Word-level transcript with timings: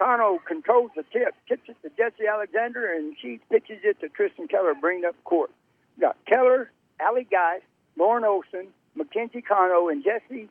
Cano 0.00 0.40
controls 0.48 0.90
the 0.96 1.04
tip, 1.12 1.34
tips 1.46 1.68
it 1.68 1.76
to 1.82 1.90
Jesse 1.94 2.26
Alexander, 2.26 2.90
and 2.90 3.14
she 3.20 3.38
pitches 3.50 3.80
it 3.84 4.00
to 4.00 4.08
Tristan 4.08 4.48
Keller, 4.48 4.72
bringing 4.74 5.04
up 5.04 5.14
court. 5.24 5.50
We 5.96 6.00
got 6.00 6.16
Keller, 6.24 6.70
Allie 6.98 7.28
Geist, 7.30 7.64
Lauren 7.98 8.24
Olson, 8.24 8.68
Mackenzie 8.94 9.42
Cano, 9.42 9.88
and 9.88 10.02
Jesse 10.02 10.48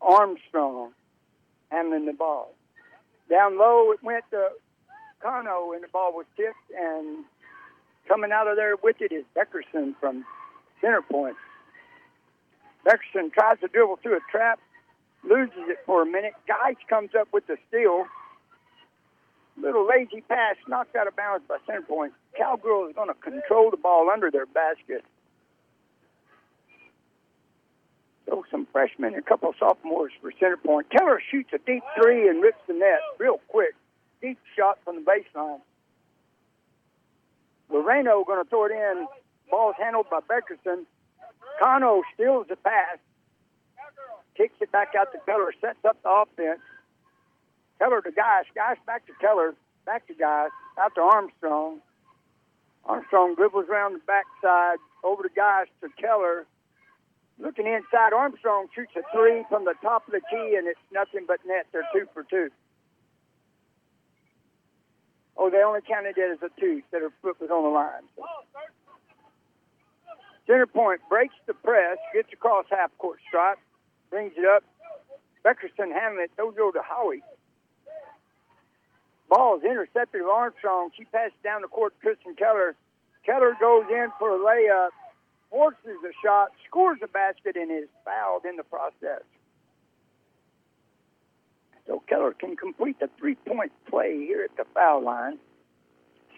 Armstrong 0.00 0.92
handling 1.70 2.06
the 2.06 2.12
ball. 2.12 2.54
Down 3.28 3.58
low, 3.58 3.90
it 3.90 4.04
went 4.04 4.24
to 4.30 4.50
Cano, 5.20 5.72
and 5.72 5.82
the 5.82 5.88
ball 5.88 6.12
was 6.12 6.26
tipped, 6.36 6.54
and 6.78 7.24
coming 8.06 8.30
out 8.30 8.46
of 8.46 8.54
there 8.54 8.76
with 8.76 9.00
it 9.00 9.10
is 9.10 9.24
Beckerson 9.36 9.96
from 9.98 10.24
center 10.80 11.02
point. 11.02 11.36
Beckerson 12.86 13.32
tries 13.32 13.58
to 13.60 13.66
dribble 13.66 13.98
through 14.00 14.18
a 14.18 14.20
trap, 14.30 14.60
loses 15.24 15.64
it 15.66 15.78
for 15.86 16.02
a 16.02 16.06
minute. 16.06 16.34
Geist 16.46 16.86
comes 16.88 17.10
up 17.18 17.26
with 17.32 17.48
the 17.48 17.56
steal 17.68 18.06
little 19.60 19.86
lazy 19.86 20.22
pass 20.28 20.56
knocked 20.68 20.96
out 20.96 21.06
of 21.06 21.16
bounds 21.16 21.44
by 21.48 21.58
center 21.66 21.82
point. 21.82 22.12
Cowgirl 22.36 22.88
is 22.88 22.94
going 22.94 23.08
to 23.08 23.14
control 23.14 23.70
the 23.70 23.76
ball 23.76 24.10
under 24.12 24.30
their 24.30 24.46
basket. 24.46 25.04
So 28.26 28.44
some 28.50 28.66
freshmen 28.72 29.14
a 29.14 29.22
couple 29.22 29.50
of 29.50 29.56
sophomores 29.58 30.12
for 30.20 30.32
center 30.40 30.56
point. 30.56 30.88
Keller 30.90 31.20
shoots 31.30 31.50
a 31.52 31.58
deep 31.58 31.82
three 32.00 32.28
and 32.28 32.42
rips 32.42 32.60
the 32.66 32.74
net 32.74 33.00
real 33.18 33.40
quick. 33.48 33.74
Deep 34.20 34.38
shot 34.56 34.78
from 34.84 34.96
the 34.96 35.02
baseline. 35.02 35.60
Loreno 37.70 38.24
going 38.26 38.42
to 38.42 38.48
throw 38.48 38.66
it 38.66 38.72
in. 38.72 39.06
Ball's 39.50 39.74
handled 39.78 40.06
by 40.10 40.20
Beckerson. 40.20 40.84
Cano 41.58 42.02
steals 42.14 42.46
the 42.48 42.56
pass. 42.56 42.98
Kicks 44.36 44.54
it 44.60 44.72
back 44.72 44.92
out 44.98 45.12
to 45.12 45.18
Keller. 45.26 45.52
Sets 45.60 45.84
up 45.84 46.02
the 46.02 46.08
offense. 46.08 46.60
Keller 47.82 48.00
to 48.00 48.12
Geist. 48.12 48.48
Geist 48.54 48.78
back 48.86 49.06
to 49.06 49.12
Keller. 49.20 49.54
Back 49.84 50.06
to 50.06 50.14
Geist. 50.14 50.54
Out 50.78 50.94
to 50.94 51.00
Armstrong. 51.00 51.80
Armstrong 52.84 53.34
dribbles 53.34 53.66
around 53.68 53.94
the 53.94 54.00
backside. 54.06 54.78
Over 55.02 55.24
to 55.24 55.28
Geist 55.34 55.70
to 55.82 55.88
Keller. 56.00 56.46
Looking 57.40 57.66
inside, 57.66 58.12
Armstrong 58.14 58.68
shoots 58.72 58.92
a 58.94 59.02
three 59.12 59.44
from 59.48 59.64
the 59.64 59.74
top 59.82 60.06
of 60.06 60.12
the 60.12 60.20
key, 60.30 60.54
and 60.56 60.68
it's 60.68 60.78
nothing 60.92 61.24
but 61.26 61.40
net. 61.44 61.66
They're 61.72 61.88
two 61.92 62.06
for 62.14 62.22
two. 62.22 62.50
Oh, 65.36 65.50
they 65.50 65.64
only 65.64 65.80
counted 65.80 66.16
it 66.16 66.30
as 66.30 66.38
a 66.38 66.60
two. 66.60 66.82
Said 66.92 67.02
her 67.02 67.10
foot 67.20 67.40
was 67.40 67.50
on 67.50 67.64
the 67.64 67.70
line. 67.70 68.06
So. 68.14 68.22
Center 70.46 70.66
point 70.66 71.00
breaks 71.08 71.34
the 71.46 71.54
press, 71.54 71.98
gets 72.14 72.32
across 72.32 72.66
half 72.70 72.96
court 72.98 73.18
stripe, 73.26 73.58
brings 74.10 74.34
it 74.36 74.44
up. 74.44 74.62
Beckerson 75.44 75.90
handling 75.92 76.26
it, 76.26 76.30
throws 76.36 76.54
it 76.56 76.60
over 76.60 76.78
to 76.78 76.82
Howie. 76.82 77.22
Ball 79.32 79.56
is 79.56 79.64
intercepted 79.64 80.20
by 80.20 80.28
Armstrong. 80.28 80.90
She 80.94 81.04
passes 81.06 81.32
down 81.42 81.62
the 81.62 81.68
court 81.68 81.94
to 81.96 82.00
Tristan 82.02 82.34
Keller. 82.34 82.74
Keller 83.24 83.56
goes 83.58 83.84
in 83.88 84.08
for 84.18 84.36
a 84.36 84.38
layup, 84.38 84.90
forces 85.48 85.96
a 86.04 86.12
shot, 86.22 86.50
scores 86.68 86.98
a 87.02 87.08
basket, 87.08 87.56
and 87.56 87.70
is 87.70 87.88
fouled 88.04 88.44
in 88.44 88.56
the 88.56 88.62
process. 88.62 89.22
So 91.86 92.02
Keller 92.06 92.34
can 92.34 92.56
complete 92.56 93.00
the 93.00 93.08
three 93.18 93.36
point 93.36 93.72
play 93.88 94.18
here 94.18 94.44
at 94.44 94.54
the 94.58 94.64
foul 94.74 95.02
line. 95.02 95.38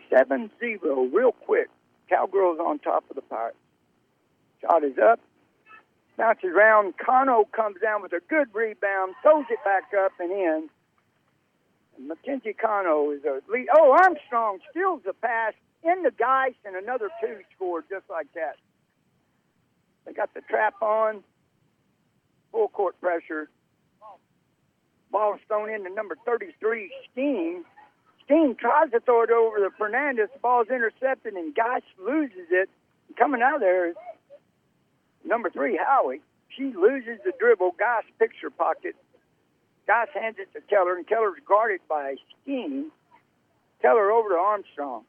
7 0.09 0.49
0, 0.61 1.09
real 1.13 1.33
quick. 1.33 1.71
Cowgirls 2.09 2.61
on 2.61 2.79
top 2.79 3.03
of 3.11 3.17
the 3.17 3.23
Pirates. 3.23 3.57
Shot 4.61 4.85
is 4.85 4.99
up, 5.03 5.19
bounces 6.17 6.51
around. 6.55 6.95
Cano 7.05 7.45
comes 7.51 7.81
down 7.83 8.03
with 8.03 8.13
a 8.13 8.21
good 8.29 8.55
rebound, 8.55 9.15
throws 9.23 9.47
it 9.51 9.59
back 9.65 9.91
up 9.99 10.13
and 10.21 10.31
in. 10.31 10.69
Mackenzie 11.99 12.53
Cano 12.53 13.11
is 13.11 13.25
a 13.25 13.41
lead. 13.51 13.69
Oh, 13.77 13.93
Armstrong 13.93 14.59
steals 14.71 15.03
the 15.05 15.13
pass 15.13 15.55
in 15.83 16.03
the 16.03 16.11
Geist, 16.11 16.57
and 16.65 16.77
another 16.77 17.11
two 17.21 17.39
scored 17.55 17.85
just 17.89 18.09
like 18.09 18.27
that. 18.35 18.57
They 20.05 20.13
got 20.13 20.33
the 20.35 20.41
trap 20.43 20.75
on, 20.83 21.23
full 22.53 22.69
court 22.69 23.01
pressure. 23.01 23.49
Ball 25.11 25.39
thrown 25.47 25.71
into 25.71 25.91
number 25.91 26.17
33, 26.27 26.91
Steen. 27.13 27.65
Steen 28.25 28.57
tries 28.59 28.91
to 28.91 29.01
throw 29.01 29.23
it 29.23 29.31
over 29.31 29.59
to 29.59 29.71
Fernandez. 29.77 30.29
The 30.33 30.41
ball's 30.41 30.69
intercepted, 30.69 31.35
and 31.35 31.55
Geist 31.55 31.85
loses 32.05 32.49
it. 32.51 32.69
Coming 33.17 33.43
out 33.43 33.57
of 33.57 33.61
there 33.61 33.91
is 33.91 33.97
number 35.25 35.51
three, 35.51 35.77
Howie. 35.77 36.21
She 36.57 36.73
loses 36.75 37.19
the 37.25 37.33
dribble. 37.39 37.73
Geist 37.79 38.09
picks 38.19 38.37
her 38.43 38.51
pocket, 38.51 38.97
Geist 39.87 40.13
hands 40.13 40.37
it 40.39 40.53
to 40.55 40.61
Keller, 40.63 40.97
and 40.97 41.07
Keller's 41.07 41.39
guarded 41.47 41.81
by 41.89 42.17
Steen. 42.43 42.91
Keller 43.83 44.11
over 44.11 44.31
to 44.31 44.37
Armstrong. 44.37 45.05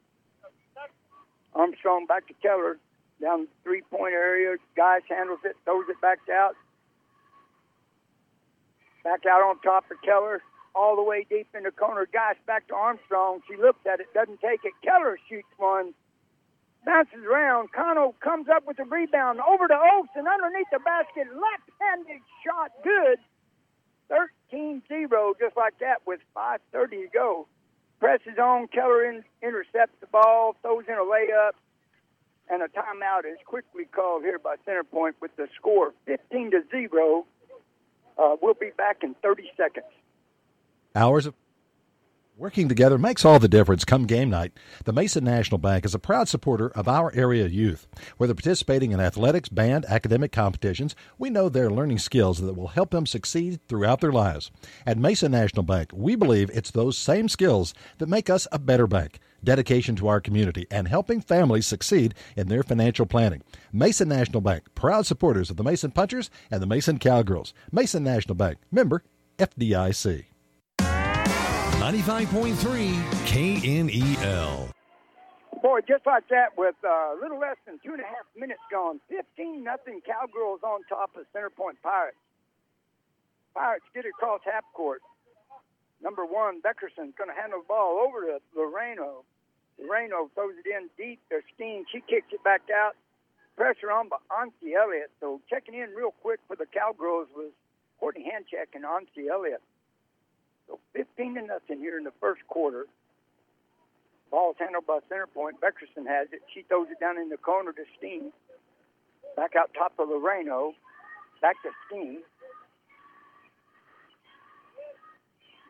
Armstrong 1.54 2.04
back 2.06 2.26
to 2.28 2.34
Keller 2.42 2.78
down 3.20 3.48
three 3.64 3.82
point 3.90 4.12
area. 4.12 4.56
Geist 4.76 5.06
handles 5.08 5.40
it, 5.44 5.56
throws 5.64 5.84
it 5.88 6.00
back 6.00 6.18
out. 6.30 6.54
Back 9.04 9.24
out 9.24 9.40
on 9.40 9.58
top 9.60 9.84
of 9.90 9.96
Keller, 10.04 10.42
all 10.74 10.96
the 10.96 11.02
way 11.02 11.24
deep 11.30 11.48
in 11.56 11.62
the 11.62 11.70
corner. 11.70 12.06
Geist 12.12 12.44
back 12.46 12.68
to 12.68 12.74
Armstrong. 12.74 13.40
She 13.48 13.56
looks 13.56 13.80
at 13.86 14.00
it, 14.00 14.12
doesn't 14.12 14.40
take 14.40 14.60
it. 14.64 14.74
Keller 14.84 15.18
shoots 15.28 15.48
one, 15.56 15.94
bounces 16.84 17.24
around. 17.24 17.72
Cano 17.72 18.14
comes 18.20 18.48
up 18.54 18.66
with 18.66 18.78
a 18.78 18.84
rebound 18.84 19.40
over 19.40 19.68
to 19.68 19.74
Olson 19.74 20.28
underneath 20.28 20.68
the 20.70 20.80
basket. 20.80 21.28
Left 21.32 21.70
handed 21.80 22.20
shot, 22.44 22.72
good. 22.84 23.18
13 24.08 24.82
0, 24.88 25.34
just 25.38 25.56
like 25.56 25.78
that, 25.80 26.06
with 26.06 26.20
5.30 26.36 26.90
to 26.90 27.08
go. 27.12 27.46
Presses 27.98 28.38
on, 28.38 28.68
Keller 28.68 29.04
in, 29.04 29.24
intercepts 29.42 29.96
the 30.00 30.06
ball, 30.06 30.54
throws 30.62 30.84
in 30.86 30.94
a 30.94 30.98
layup, 30.98 31.52
and 32.48 32.62
a 32.62 32.68
timeout 32.68 33.24
is 33.30 33.38
quickly 33.44 33.84
called 33.84 34.22
here 34.22 34.38
by 34.38 34.56
Center 34.64 34.84
Point 34.84 35.16
with 35.20 35.34
the 35.36 35.48
score 35.56 35.92
15 36.04 36.50
to 36.52 36.62
0. 36.70 37.26
Uh, 38.18 38.36
we'll 38.40 38.54
be 38.54 38.70
back 38.76 38.98
in 39.02 39.14
30 39.22 39.50
seconds. 39.56 39.86
Hours 40.94 41.26
of 41.26 41.34
Working 42.38 42.68
together 42.68 42.98
makes 42.98 43.24
all 43.24 43.38
the 43.38 43.48
difference 43.48 43.86
come 43.86 44.04
game 44.04 44.28
night. 44.28 44.52
The 44.84 44.92
Mason 44.92 45.24
National 45.24 45.56
Bank 45.56 45.86
is 45.86 45.94
a 45.94 45.98
proud 45.98 46.28
supporter 46.28 46.68
of 46.68 46.86
our 46.86 47.10
area 47.14 47.46
youth. 47.46 47.88
Whether 48.18 48.34
participating 48.34 48.92
in 48.92 49.00
athletics, 49.00 49.48
band, 49.48 49.86
academic 49.88 50.32
competitions, 50.32 50.94
we 51.16 51.30
know 51.30 51.48
they're 51.48 51.70
learning 51.70 51.98
skills 51.98 52.42
that 52.42 52.52
will 52.52 52.68
help 52.68 52.90
them 52.90 53.06
succeed 53.06 53.60
throughout 53.68 54.02
their 54.02 54.12
lives. 54.12 54.50
At 54.84 54.98
Mason 54.98 55.32
National 55.32 55.62
Bank, 55.62 55.92
we 55.94 56.14
believe 56.14 56.50
it's 56.52 56.70
those 56.70 56.98
same 56.98 57.30
skills 57.30 57.72
that 57.96 58.06
make 58.06 58.28
us 58.28 58.46
a 58.52 58.58
better 58.58 58.86
bank. 58.86 59.18
Dedication 59.42 59.96
to 59.96 60.08
our 60.08 60.20
community 60.20 60.66
and 60.70 60.88
helping 60.88 61.22
families 61.22 61.66
succeed 61.66 62.14
in 62.36 62.48
their 62.48 62.62
financial 62.62 63.06
planning. 63.06 63.44
Mason 63.72 64.10
National 64.10 64.42
Bank, 64.42 64.64
proud 64.74 65.06
supporters 65.06 65.48
of 65.48 65.56
the 65.56 65.64
Mason 65.64 65.90
Punchers 65.90 66.28
and 66.50 66.60
the 66.60 66.66
Mason 66.66 66.98
Cowgirls. 66.98 67.54
Mason 67.72 68.04
National 68.04 68.34
Bank, 68.34 68.58
member 68.70 69.02
FDIC. 69.38 70.26
95.3 71.86 72.50
KNEL. 73.30 74.74
Boy, 75.62 75.80
just 75.86 76.04
like 76.04 76.26
that, 76.30 76.58
with 76.58 76.74
uh, 76.82 77.14
a 77.14 77.16
little 77.22 77.38
less 77.38 77.54
than 77.64 77.78
two 77.78 77.92
and 77.92 78.00
a 78.00 78.04
half 78.04 78.26
minutes 78.36 78.58
gone, 78.72 78.98
15 79.08 79.62
nothing 79.62 80.00
Cowgirls 80.02 80.58
on 80.64 80.82
top 80.88 81.14
of 81.14 81.26
Center 81.32 81.48
Point 81.48 81.80
Pirates. 81.84 82.18
Pirates 83.54 83.84
get 83.94 84.04
across 84.04 84.40
half 84.44 84.64
court. 84.74 85.00
Number 86.02 86.26
one, 86.26 86.60
Beckerson's 86.60 87.14
going 87.14 87.30
to 87.30 87.38
handle 87.40 87.62
the 87.62 87.68
ball 87.68 88.02
over 88.02 88.34
to 88.34 88.42
Loreno. 88.58 89.22
Loreno 89.78 90.26
throws 90.34 90.58
it 90.58 90.66
in 90.66 90.90
deep. 90.98 91.20
Steen. 91.54 91.86
She 91.92 92.00
kicks 92.00 92.26
it 92.32 92.42
back 92.42 92.62
out. 92.74 92.96
Pressure 93.56 93.92
on 93.92 94.08
by 94.08 94.18
Ansi 94.34 94.74
Elliott. 94.74 95.12
So 95.20 95.40
checking 95.48 95.74
in 95.74 95.90
real 95.94 96.14
quick 96.20 96.40
for 96.48 96.56
the 96.56 96.66
Cowgirls 96.66 97.28
was 97.36 97.52
Courtney 98.00 98.26
Handcheck 98.26 98.74
and 98.74 98.82
Ansi 98.82 99.30
Elliott. 99.30 99.62
So 100.68 100.78
15 100.94 101.34
to 101.34 101.42
nothing 101.42 101.78
here 101.78 101.98
in 101.98 102.04
the 102.04 102.14
first 102.20 102.42
quarter. 102.48 102.86
Ball's 104.30 104.56
handled 104.58 104.86
by 104.86 104.98
center 105.08 105.26
point. 105.26 105.60
Beckerson 105.60 106.06
has 106.06 106.28
it. 106.32 106.42
She 106.52 106.62
throws 106.62 106.88
it 106.90 106.98
down 106.98 107.18
in 107.18 107.28
the 107.28 107.36
corner 107.36 107.72
to 107.72 107.84
Steen. 107.98 108.32
Back 109.36 109.54
out 109.56 109.70
top 109.76 109.92
of 109.98 110.08
Loreno. 110.08 110.72
Back 111.40 111.56
to 111.62 111.70
Steen. 111.86 112.22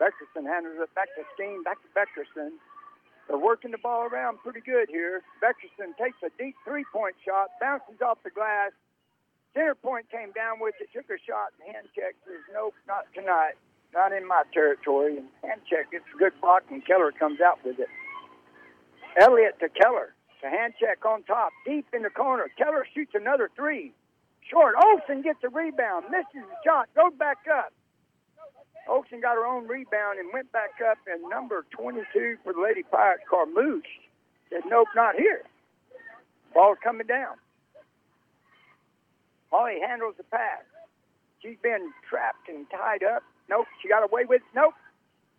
Beckerson 0.00 0.46
handles 0.46 0.76
it 0.80 0.94
back 0.94 1.08
to 1.16 1.22
Steen. 1.34 1.62
Back 1.62 1.78
to 1.82 1.88
Beckerson. 1.92 2.56
They're 3.28 3.38
working 3.38 3.72
the 3.72 3.78
ball 3.78 4.06
around 4.06 4.38
pretty 4.38 4.60
good 4.60 4.88
here. 4.88 5.22
Beckerson 5.42 5.96
takes 5.98 6.16
a 6.22 6.30
deep 6.38 6.54
three-point 6.64 7.16
shot, 7.24 7.50
bounces 7.60 8.00
off 8.00 8.18
the 8.22 8.30
glass. 8.30 8.70
Center 9.52 9.74
point 9.74 10.06
came 10.10 10.30
down 10.32 10.60
with 10.60 10.74
it, 10.80 10.88
took 10.94 11.10
a 11.10 11.18
shot, 11.26 11.50
and 11.58 11.74
Handcheck 11.74 12.14
says, 12.22 12.44
nope, 12.52 12.74
not 12.86 13.06
tonight. 13.14 13.58
Not 13.96 14.12
in 14.12 14.28
my 14.28 14.42
territory. 14.52 15.16
And 15.16 15.26
Handcheck 15.42 15.88
It's 15.90 16.04
a 16.14 16.18
good 16.18 16.38
block, 16.42 16.64
and 16.70 16.84
Keller 16.84 17.12
comes 17.12 17.40
out 17.40 17.58
with 17.64 17.80
it. 17.80 17.88
Elliott 19.18 19.58
to 19.60 19.70
Keller. 19.70 20.14
To 20.42 20.46
Handcheck 20.46 21.08
on 21.08 21.22
top, 21.22 21.50
deep 21.64 21.86
in 21.94 22.02
the 22.02 22.10
corner. 22.10 22.50
Keller 22.58 22.86
shoots 22.94 23.12
another 23.14 23.50
three. 23.56 23.92
Short. 24.50 24.74
Olson 24.76 25.22
gets 25.22 25.42
a 25.42 25.48
rebound, 25.48 26.04
misses 26.10 26.46
the 26.46 26.56
shot, 26.62 26.88
goes 26.94 27.14
back 27.18 27.38
up. 27.50 27.72
Olson 28.86 29.20
got 29.20 29.34
her 29.34 29.46
own 29.46 29.66
rebound 29.66 30.18
and 30.18 30.28
went 30.32 30.52
back 30.52 30.78
up, 30.88 30.98
and 31.06 31.22
number 31.30 31.64
22 31.70 32.36
for 32.44 32.52
the 32.52 32.60
Lady 32.60 32.82
Pirates, 32.84 33.24
Carmouche, 33.28 33.82
said, 34.50 34.60
nope, 34.68 34.86
not 34.94 35.16
here. 35.16 35.42
Ball's 36.54 36.78
coming 36.84 37.06
down. 37.06 37.36
Holly 39.50 39.78
handles 39.84 40.14
the 40.18 40.24
pass. 40.24 40.62
She's 41.42 41.56
been 41.62 41.92
trapped 42.08 42.48
and 42.48 42.68
tied 42.70 43.02
up. 43.02 43.24
Nope, 43.48 43.66
she 43.82 43.88
got 43.88 44.02
away 44.02 44.24
with 44.24 44.42
it. 44.42 44.48
Nope. 44.54 44.74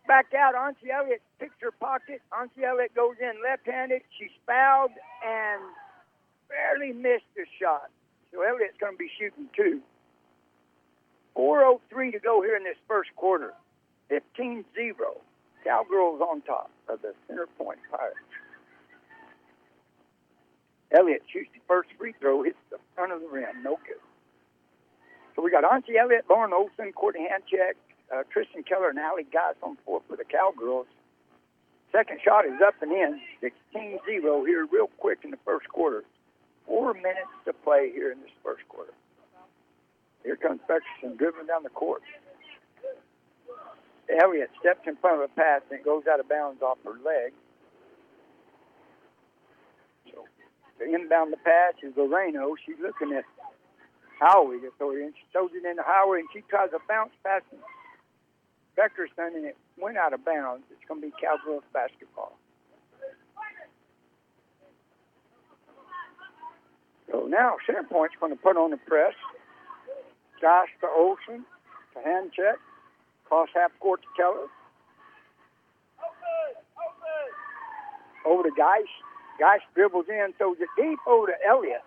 Back 0.06 0.32
out. 0.34 0.54
Ansi 0.54 0.90
Elliott 0.90 1.22
picks 1.38 1.56
her 1.60 1.70
pocket. 1.70 2.22
Ansi 2.32 2.64
Elliott 2.64 2.94
goes 2.94 3.16
in 3.20 3.42
left-handed. 3.42 4.02
She's 4.18 4.32
fouled 4.46 4.92
and 5.24 5.60
barely 6.48 6.92
missed 6.92 7.28
the 7.36 7.44
shot. 7.60 7.90
So 8.32 8.42
Elliott's 8.42 8.76
going 8.80 8.94
to 8.94 8.98
be 8.98 9.10
shooting 9.18 9.48
two. 9.54 9.80
4.03 11.36 12.12
to 12.12 12.18
go 12.18 12.42
here 12.42 12.56
in 12.56 12.64
this 12.64 12.76
first 12.88 13.10
quarter. 13.16 13.52
15 14.08 14.64
0. 14.74 14.96
Cowgirls 15.64 16.20
on 16.20 16.40
top 16.42 16.70
of 16.88 17.02
the 17.02 17.12
center 17.26 17.46
point 17.58 17.78
Pirates. 17.90 18.16
Elliott 20.96 21.22
shoots 21.30 21.50
the 21.52 21.60
first 21.68 21.90
free 21.98 22.14
throw, 22.18 22.42
hits 22.42 22.56
the 22.70 22.78
front 22.94 23.12
of 23.12 23.20
the 23.20 23.28
rim. 23.28 23.62
No 23.62 23.78
good. 23.86 24.00
So 25.36 25.42
we 25.42 25.50
got 25.50 25.64
Ansi 25.64 26.00
Elliott, 26.00 26.24
Lauren 26.30 26.52
Olson, 26.52 26.92
Courtney 26.92 27.28
Handcheck, 27.28 27.74
uh, 28.12 28.22
Tristan 28.32 28.62
Keller, 28.62 28.90
and 28.90 28.98
Allie 28.98 29.26
Geist 29.30 29.58
on 29.62 29.76
four 29.84 30.00
for 30.08 30.16
the 30.16 30.24
Cowgirls. 30.24 30.86
Second 31.92 32.20
shot 32.24 32.44
is 32.44 32.60
up 32.64 32.74
and 32.82 32.92
in. 32.92 33.20
16 33.40 33.98
0 34.04 34.44
here, 34.44 34.66
real 34.70 34.88
quick 34.98 35.20
in 35.24 35.30
the 35.30 35.38
first 35.44 35.68
quarter. 35.68 36.04
Four 36.66 36.94
minutes 36.94 37.32
to 37.46 37.52
play 37.52 37.90
here 37.92 38.12
in 38.12 38.20
this 38.20 38.30
first 38.44 38.62
quarter. 38.68 38.92
Here 40.22 40.36
comes 40.36 40.60
Beckerson 40.68 41.16
dribbling 41.16 41.46
down 41.46 41.62
the 41.62 41.70
court. 41.70 42.02
Elliott 44.08 44.50
steps 44.60 44.80
in 44.86 44.96
front 44.96 45.22
of 45.22 45.30
a 45.30 45.34
pass 45.34 45.62
and 45.70 45.84
goes 45.84 46.04
out 46.10 46.20
of 46.20 46.28
bounds 46.28 46.62
off 46.62 46.78
her 46.84 46.96
leg. 47.04 47.32
So 50.12 50.24
the 50.78 50.94
inbound 50.94 51.32
the 51.32 51.36
pass 51.38 51.74
is 51.82 51.92
Loreno. 51.94 52.54
She's 52.64 52.80
looking 52.80 53.12
at 53.12 53.24
it 54.60 54.72
in. 55.04 55.12
She 55.14 55.24
throws 55.32 55.50
it 55.54 55.64
into 55.64 55.82
Howie 55.82 56.20
and 56.20 56.28
she 56.32 56.40
tries 56.48 56.70
to 56.70 56.78
bounce 56.88 57.12
past 58.78 58.92
Beckerson 58.92 59.34
and 59.36 59.44
it 59.44 59.56
went 59.76 59.96
out 59.96 60.12
of 60.12 60.24
bounds. 60.24 60.64
It's 60.70 60.80
going 60.88 61.00
to 61.00 61.06
be 61.06 61.12
Cowgirls 61.20 61.64
basketball. 61.72 62.36
So 67.10 67.26
now 67.26 67.56
center 67.66 67.84
point's 67.84 68.14
going 68.20 68.32
to 68.32 68.38
put 68.40 68.56
on 68.56 68.70
the 68.70 68.76
press. 68.76 69.14
Josh 70.40 70.68
to 70.80 70.86
Olson 70.86 71.44
to 71.94 71.98
Handcheck. 72.06 72.56
Cross 73.24 73.48
half 73.54 73.72
court 73.80 74.00
to 74.02 74.08
Keller. 74.16 74.46
Over 78.26 78.42
to 78.42 78.50
Geist. 78.56 78.88
Geist 79.38 79.64
dribbles 79.74 80.06
in, 80.08 80.32
throws 80.36 80.56
it 80.60 80.68
deep 80.76 80.98
over 81.06 81.28
to 81.28 81.34
Elliott. 81.46 81.82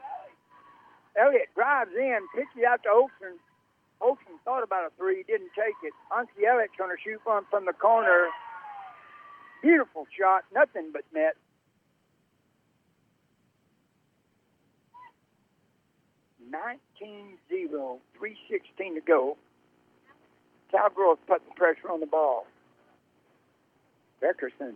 Elliott 1.20 1.50
drives 1.54 1.92
in, 1.96 2.20
picks 2.34 2.50
it 2.56 2.64
out 2.66 2.82
to 2.84 2.90
Olson. 2.90 3.38
Olson 4.02 4.40
thought 4.44 4.64
about 4.64 4.86
a 4.86 4.92
three, 4.98 5.24
didn't 5.28 5.52
take 5.56 5.76
it. 5.84 5.94
Elliott's 6.12 6.74
going 6.78 6.90
to 6.90 7.02
shoot 7.02 7.22
one 7.24 7.44
from 7.50 7.66
the 7.66 7.74
corner. 7.74 8.28
Beautiful 9.62 10.08
shot, 10.18 10.44
nothing 10.54 10.90
but 10.92 11.04
net. 11.14 11.36
Nineteen 16.50 17.38
zero, 17.48 18.00
three 18.18 18.36
sixteen 18.50 18.96
to 18.96 19.02
go. 19.02 19.38
Cowgirls 20.72 21.20
putting 21.28 21.52
pressure 21.56 21.90
on 21.90 22.00
the 22.00 22.06
ball. 22.06 22.46
Beckerson 24.22 24.74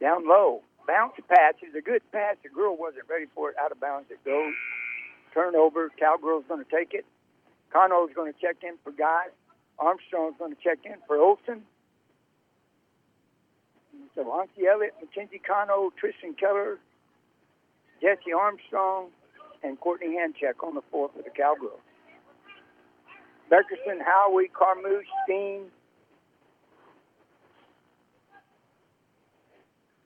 down 0.00 0.28
low. 0.28 0.60
Bounce 0.86 1.14
pass 1.28 1.54
is 1.66 1.74
a 1.74 1.80
good 1.80 2.02
pass. 2.12 2.36
The 2.42 2.50
girl 2.50 2.76
wasn't 2.76 3.08
ready 3.08 3.26
for 3.34 3.50
it. 3.50 3.56
Out 3.60 3.72
of 3.72 3.80
bounds 3.80 4.10
it 4.10 4.22
goes. 4.24 4.52
Turnover. 5.34 5.90
Cowgirls 5.98 6.44
going 6.48 6.64
to 6.64 6.70
take 6.70 6.94
it. 6.94 7.04
Cano's 7.72 8.10
going 8.14 8.32
to 8.32 8.38
check 8.40 8.56
in 8.62 8.76
for 8.82 8.92
Guy. 8.92 9.26
Armstrong's 9.78 10.36
going 10.38 10.54
to 10.54 10.62
check 10.62 10.78
in 10.84 10.96
for 11.06 11.16
Olson. 11.16 11.62
So 14.14 14.24
Ansi 14.24 14.66
Elliott, 14.66 14.94
Mackenzie 15.00 15.40
Cano, 15.46 15.92
Tristan 15.98 16.34
Keller, 16.34 16.78
Jesse 18.00 18.32
Armstrong, 18.32 19.08
and 19.62 19.78
Courtney 19.80 20.16
Handcheck 20.16 20.66
on 20.66 20.74
the 20.74 20.82
floor 20.90 21.10
for 21.14 21.22
the 21.22 21.30
Cowgirls. 21.30 21.80
Beckerson, 23.50 24.00
Howie, 24.04 24.48
Carmouche, 24.48 25.06
Steen, 25.24 25.66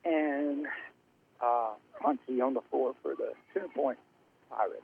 and 0.05 0.67
uh, 1.41 1.71
Huntsy 2.03 2.45
on 2.45 2.55
the 2.55 2.61
floor 2.71 2.95
for 3.03 3.15
the 3.15 3.33
center 3.53 3.69
point 3.75 3.99
Pirates. 4.51 4.83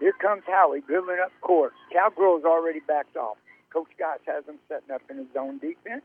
Here 0.00 0.12
comes 0.12 0.42
Howie 0.46 0.82
dribbling 0.86 1.18
up 1.24 1.32
court. 1.40 1.72
Cowgirls 1.92 2.44
already 2.44 2.80
backed 2.80 3.16
off. 3.16 3.36
Coach 3.72 3.88
Geist 3.98 4.22
has 4.26 4.44
them 4.44 4.58
setting 4.68 4.90
up 4.94 5.02
in 5.10 5.18
his 5.18 5.26
zone 5.32 5.58
defense. 5.58 6.02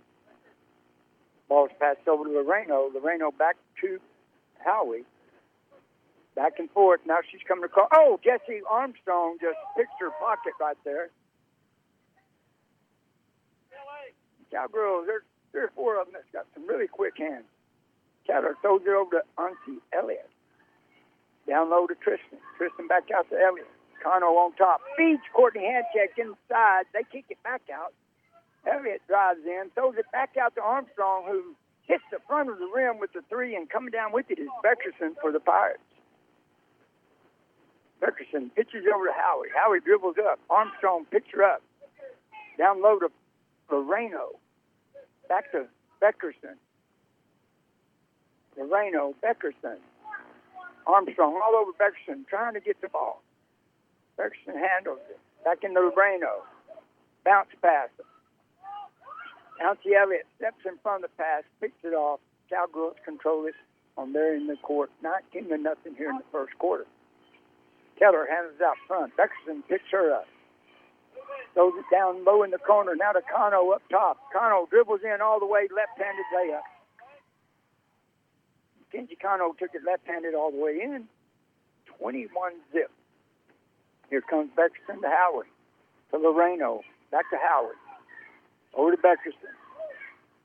Ball's 1.49 1.71
passed 1.79 2.07
over 2.07 2.23
to 2.23 2.29
Loreno. 2.29 2.89
Loreno 2.93 3.38
back 3.38 3.57
to 3.81 3.99
Howie. 4.63 5.03
Back 6.35 6.59
and 6.59 6.69
forth. 6.71 7.01
Now 7.05 7.19
she's 7.29 7.41
coming 7.47 7.63
to 7.63 7.69
call. 7.69 7.88
Oh, 7.93 8.19
Jesse 8.23 8.61
Armstrong 8.69 9.38
just 9.41 9.57
picked 9.75 9.99
her 9.99 10.11
pocket 10.19 10.53
right 10.59 10.77
there. 10.85 11.09
Cowgirls, 14.51 15.05
there's 15.07 15.23
three 15.51 15.61
or 15.61 15.71
four 15.75 15.99
of 15.99 16.07
them 16.07 16.13
that's 16.13 16.31
got 16.33 16.45
some 16.53 16.67
really 16.67 16.88
quick 16.88 17.13
hands. 17.17 17.45
Keller 18.27 18.55
throws 18.61 18.81
it 18.85 18.89
over 18.89 19.19
to 19.19 19.23
Ansi 19.38 19.79
Elliott. 19.93 20.29
Down 21.48 21.69
low 21.69 21.88
to 21.88 21.95
Tristan. 21.95 22.38
Tristan 22.57 22.88
back 22.88 23.03
out 23.15 23.29
to 23.29 23.36
Elliott. 23.36 23.67
Cano 24.03 24.27
on 24.38 24.53
top. 24.53 24.81
Feeds 24.98 25.22
Courtney 25.34 25.62
Handcheck 25.62 26.17
inside. 26.17 26.86
They 26.93 27.03
kick 27.12 27.25
it 27.29 27.41
back 27.43 27.62
out. 27.74 27.93
Elliott 28.65 29.01
drives 29.08 29.41
in, 29.46 29.72
throws 29.74 29.96
it 29.98 30.05
back 30.12 30.38
out 30.38 30.55
to 30.55 30.62
Armstrong, 30.62 31.25
who 31.27 31.55
hits 31.88 32.03
the 32.12 32.20
front 32.27 32.50
of 32.50 32.60
the 32.60 32.70
rim 32.74 33.00
with 33.00 33.12
the 33.13 33.22
three, 33.29 33.55
and 33.55 33.70
coming 33.70 33.91
down 33.91 34.12
with 34.12 34.29
it 34.29 34.39
is 34.39 34.50
Beckerson 34.63 35.15
for 35.22 35.31
the 35.31 35.39
Pirates. 35.39 35.81
Beckerson 38.01 38.53
pitches 38.55 38.86
over 38.93 39.05
to 39.05 39.13
Howie. 39.13 39.50
Howie 39.55 39.79
dribbles 39.79 40.15
up. 40.29 40.39
Armstrong 40.50 41.05
picks 41.12 41.29
her 41.34 41.43
up. 41.43 41.62
Down 42.58 42.81
low 42.81 43.00
to 43.00 43.10
Loreno. 43.72 44.38
Back 45.29 45.51
to 45.51 45.65
Beckerson. 46.01 46.58
Loreno, 48.58 49.13
Beckerson. 49.24 49.77
Armstrong 50.88 51.39
all 51.43 51.55
over 51.55 51.72
Beckerson, 51.74 52.27
trying 52.27 52.53
to 52.53 52.60
get 52.60 52.81
the 52.81 52.89
ball. 52.89 53.22
Beckerson 54.22 54.54
handles 54.54 55.00
it. 55.10 55.20
Back 55.44 55.63
in 55.63 55.72
into 55.72 55.82
Loreno. 55.82 56.46
Bounce 57.25 57.50
pass. 57.62 57.90
Ansi 59.62 59.98
Elliott 60.00 60.28
steps 60.38 60.62
in 60.66 60.78
front 60.84 61.04
of 61.04 61.10
the 61.10 61.18
pass, 61.18 61.44
picks 61.60 61.84
it 61.84 61.94
off. 61.94 62.20
Cowgirls 62.50 62.96
control 63.06 63.46
it 63.46 63.56
on 63.98 64.13
there 64.13 64.36
in 64.36 64.48
the 64.48 64.58
court. 64.58 64.92
19 65.01 65.50
to 65.50 65.58
nothing 65.58 65.96
here 65.98 66.10
in 66.10 66.18
the 66.18 66.30
first 66.32 66.58
quarter. 66.60 66.86
Keller 67.98 68.28
hands 68.30 68.54
it 68.60 68.63
out 68.63 68.78
front. 68.88 69.13
Beckerson 69.18 69.62
picks 69.68 69.90
her 69.92 70.13
up. 70.13 70.28
Throws 71.54 71.74
it 71.78 71.86
down 71.94 72.24
low 72.24 72.44
in 72.44 72.51
the 72.51 72.58
corner. 72.58 72.96
Now 72.96 73.12
to 73.12 73.22
Cano 73.22 73.72
up 73.72 73.82
top. 73.90 74.18
Cano 74.34 74.68
dribbles 74.70 75.01
in 75.04 75.22
all 75.22 75.40
the 75.40 75.46
way, 75.46 75.68
left-handed 75.75 76.25
layup. 76.36 76.62
Kenji 78.94 79.20
Cano 79.20 79.54
took 79.58 79.74
it 79.74 79.82
left-handed 79.86 80.34
all 80.36 80.51
the 80.51 80.58
way 80.58 80.80
in. 80.82 81.06
21 82.00 82.54
zip. 82.74 82.92
Here 84.12 84.22
comes 84.22 84.51
Beckerson 84.58 85.01
to 85.01 85.10
Howard. 85.10 85.48
To 86.12 86.20
Loreno. 86.20 86.82
Back 87.12 87.30
to 87.32 87.38
Howard. 87.38 87.77
Over 88.75 88.91
to 88.91 88.98
Beckerson. 88.98 89.56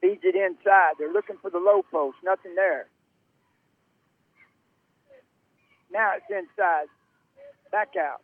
Feeds 0.00 0.22
it 0.24 0.36
inside. 0.36 0.94
They're 0.98 1.12
looking 1.12 1.36
for 1.42 1.50
the 1.50 1.58
low 1.58 1.84
post. 1.90 2.18
Nothing 2.24 2.56
there. 2.56 2.86
Now 5.92 6.12
it's 6.16 6.26
inside. 6.30 6.86
Back 7.72 7.90
out. 7.98 8.22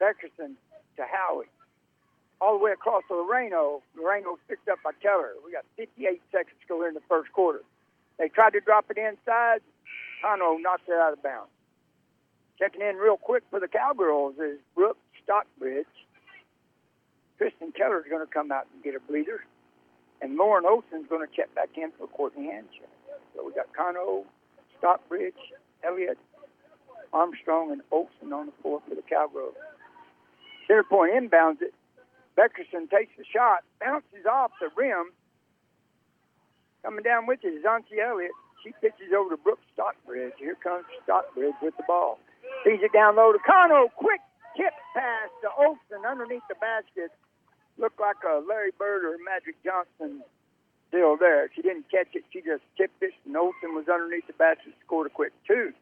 Beckerson 0.00 0.54
to 0.96 1.04
Howie. 1.04 1.46
all 2.40 2.58
the 2.58 2.64
way 2.64 2.72
across 2.72 3.02
to 3.08 3.14
Loreno. 3.14 3.80
Loreno's 3.98 4.40
picked 4.48 4.68
up 4.68 4.78
by 4.84 4.92
Keller. 5.02 5.32
We 5.44 5.52
got 5.52 5.64
58 5.76 6.22
seconds 6.32 6.56
to 6.60 6.66
go 6.68 6.78
here 6.80 6.88
in 6.88 6.94
the 6.94 7.06
first 7.08 7.32
quarter. 7.32 7.62
They 8.18 8.28
tried 8.28 8.52
to 8.52 8.60
drop 8.60 8.86
it 8.90 8.98
inside. 8.98 9.60
Conroe 10.24 10.60
knocked 10.60 10.88
it 10.88 10.94
out 10.94 11.14
of 11.14 11.22
bounds. 11.22 11.50
Checking 12.58 12.80
in 12.80 12.96
real 12.96 13.16
quick 13.18 13.42
for 13.50 13.60
the 13.60 13.68
Cowgirls 13.68 14.34
is 14.38 14.58
Brooke 14.74 14.98
Stockbridge. 15.22 15.86
Tristan 17.36 17.68
is 17.68 18.04
going 18.08 18.26
to 18.26 18.32
come 18.32 18.50
out 18.50 18.66
and 18.72 18.82
get 18.82 18.94
a 18.94 19.00
bleeder. 19.00 19.44
And 20.22 20.36
Lauren 20.36 20.64
Olson's 20.64 21.06
going 21.08 21.26
to 21.26 21.36
check 21.36 21.54
back 21.54 21.68
in 21.76 21.92
for 21.98 22.06
Courtney 22.06 22.48
Handcheck. 22.48 22.88
So 23.34 23.44
we 23.44 23.52
got 23.52 23.66
Conroe, 23.76 24.24
Stockbridge, 24.78 25.34
Elliott, 25.84 26.16
Armstrong, 27.12 27.72
and 27.72 27.82
Olson 27.92 28.32
on 28.32 28.46
the 28.46 28.52
floor 28.62 28.80
for 28.88 28.94
the 28.94 29.02
Cowgirls. 29.02 29.54
Center 30.66 30.82
point 30.84 31.12
inbounds 31.12 31.60
it. 31.60 31.74
Beckerson 32.38 32.88
takes 32.90 33.12
the 33.18 33.24
shot, 33.30 33.64
bounces 33.80 34.24
off 34.30 34.50
the 34.60 34.70
rim. 34.76 35.12
Coming 36.82 37.02
down 37.02 37.26
with 37.26 37.40
it 37.44 37.48
is 37.48 37.64
Ansi 37.64 38.00
Elliott. 38.02 38.32
She 38.64 38.72
pitches 38.80 39.12
over 39.16 39.30
to 39.30 39.36
Brooke 39.36 39.60
Stockbridge. 39.74 40.32
Here 40.38 40.56
comes 40.56 40.84
Stockbridge 41.04 41.54
with 41.62 41.76
the 41.76 41.84
ball. 41.86 42.18
It 42.66 42.92
down 42.92 43.16
low 43.16 43.32
to 43.32 43.38
Conroe. 43.38 43.88
Quick 43.96 44.20
tip 44.56 44.74
pass 44.94 45.30
to 45.42 45.48
Olson 45.58 46.04
underneath 46.06 46.42
the 46.48 46.56
basket. 46.56 47.10
Looked 47.78 48.00
like 48.00 48.16
a 48.26 48.42
Larry 48.46 48.72
Bird 48.78 49.04
or 49.04 49.16
Magic 49.22 49.54
Johnson 49.62 50.22
still 50.88 51.16
there. 51.16 51.50
She 51.54 51.62
didn't 51.62 51.90
catch 51.90 52.08
it. 52.14 52.24
She 52.32 52.40
just 52.40 52.62
tipped 52.76 53.02
it, 53.02 53.12
and 53.24 53.36
Olson 53.36 53.74
was 53.74 53.86
underneath 53.88 54.26
the 54.26 54.32
basket, 54.34 54.72
scored 54.84 55.06
a 55.06 55.10
quick 55.10 55.32
two. 55.46 55.72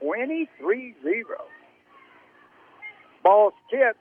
23 0.00 0.94
0. 1.02 1.24
Ball's 3.22 3.54
tipped. 3.70 4.00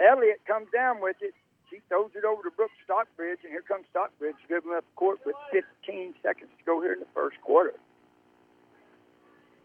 Elliott 0.00 0.40
comes 0.46 0.68
down 0.72 1.00
with 1.00 1.16
it. 1.20 1.34
She 1.70 1.80
throws 1.88 2.10
it 2.14 2.24
over 2.24 2.42
to 2.42 2.50
Brooke 2.50 2.74
Stockbridge, 2.84 3.38
and 3.44 3.52
here 3.52 3.62
comes 3.62 3.86
Stockbridge 3.90 4.36
dribbling 4.48 4.76
up 4.76 4.84
the 4.84 4.96
court 4.96 5.20
with 5.24 5.36
15 5.52 6.14
seconds 6.22 6.50
to 6.58 6.64
go 6.64 6.82
here 6.82 6.92
in 6.92 7.00
the 7.00 7.12
first 7.14 7.40
quarter. 7.40 7.72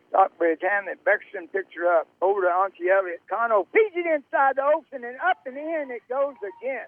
Stockbridge 0.09 0.59
it. 0.63 0.99
Beckstrom 1.05 1.51
picks 1.51 1.73
her 1.75 1.99
up. 1.99 2.07
Over 2.21 2.41
to 2.41 2.47
Ansi 2.47 2.89
Elliott. 2.91 3.21
Conroe 3.31 3.67
feeds 3.73 3.95
it 3.95 4.05
inside 4.05 4.55
the 4.55 4.63
Olson, 4.63 5.03
and 5.03 5.17
up 5.17 5.39
and 5.45 5.57
in 5.57 5.91
it 5.91 6.01
goes 6.09 6.35
again. 6.41 6.87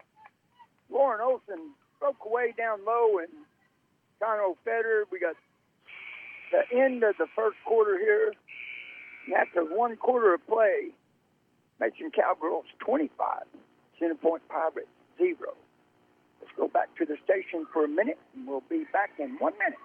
Lauren 0.89 1.21
Olson 1.21 1.71
broke 1.99 2.23
away 2.25 2.53
down 2.57 2.79
low, 2.85 3.19
and 3.19 3.29
Conroe 4.21 4.55
fed 4.63 4.85
her. 4.85 5.03
We 5.11 5.19
got 5.19 5.35
the 6.51 6.77
end 6.77 7.03
of 7.03 7.15
the 7.17 7.27
first 7.35 7.57
quarter 7.65 7.97
here. 7.99 8.33
And 9.25 9.35
after 9.35 9.63
one 9.63 9.95
quarter 9.97 10.33
of 10.33 10.45
play, 10.47 10.89
Mason 11.79 12.11
Cowgirls 12.11 12.65
25, 12.79 13.43
Center 13.99 14.15
Point 14.15 14.41
Pirates 14.49 14.87
0. 15.17 15.35
Let's 16.41 16.53
go 16.57 16.67
back 16.67 16.87
to 16.97 17.05
the 17.05 17.17
station 17.23 17.67
for 17.71 17.85
a 17.85 17.87
minute, 17.87 18.17
and 18.35 18.47
we'll 18.47 18.63
be 18.69 18.85
back 18.91 19.11
in 19.19 19.37
one 19.39 19.53
minute. 19.59 19.79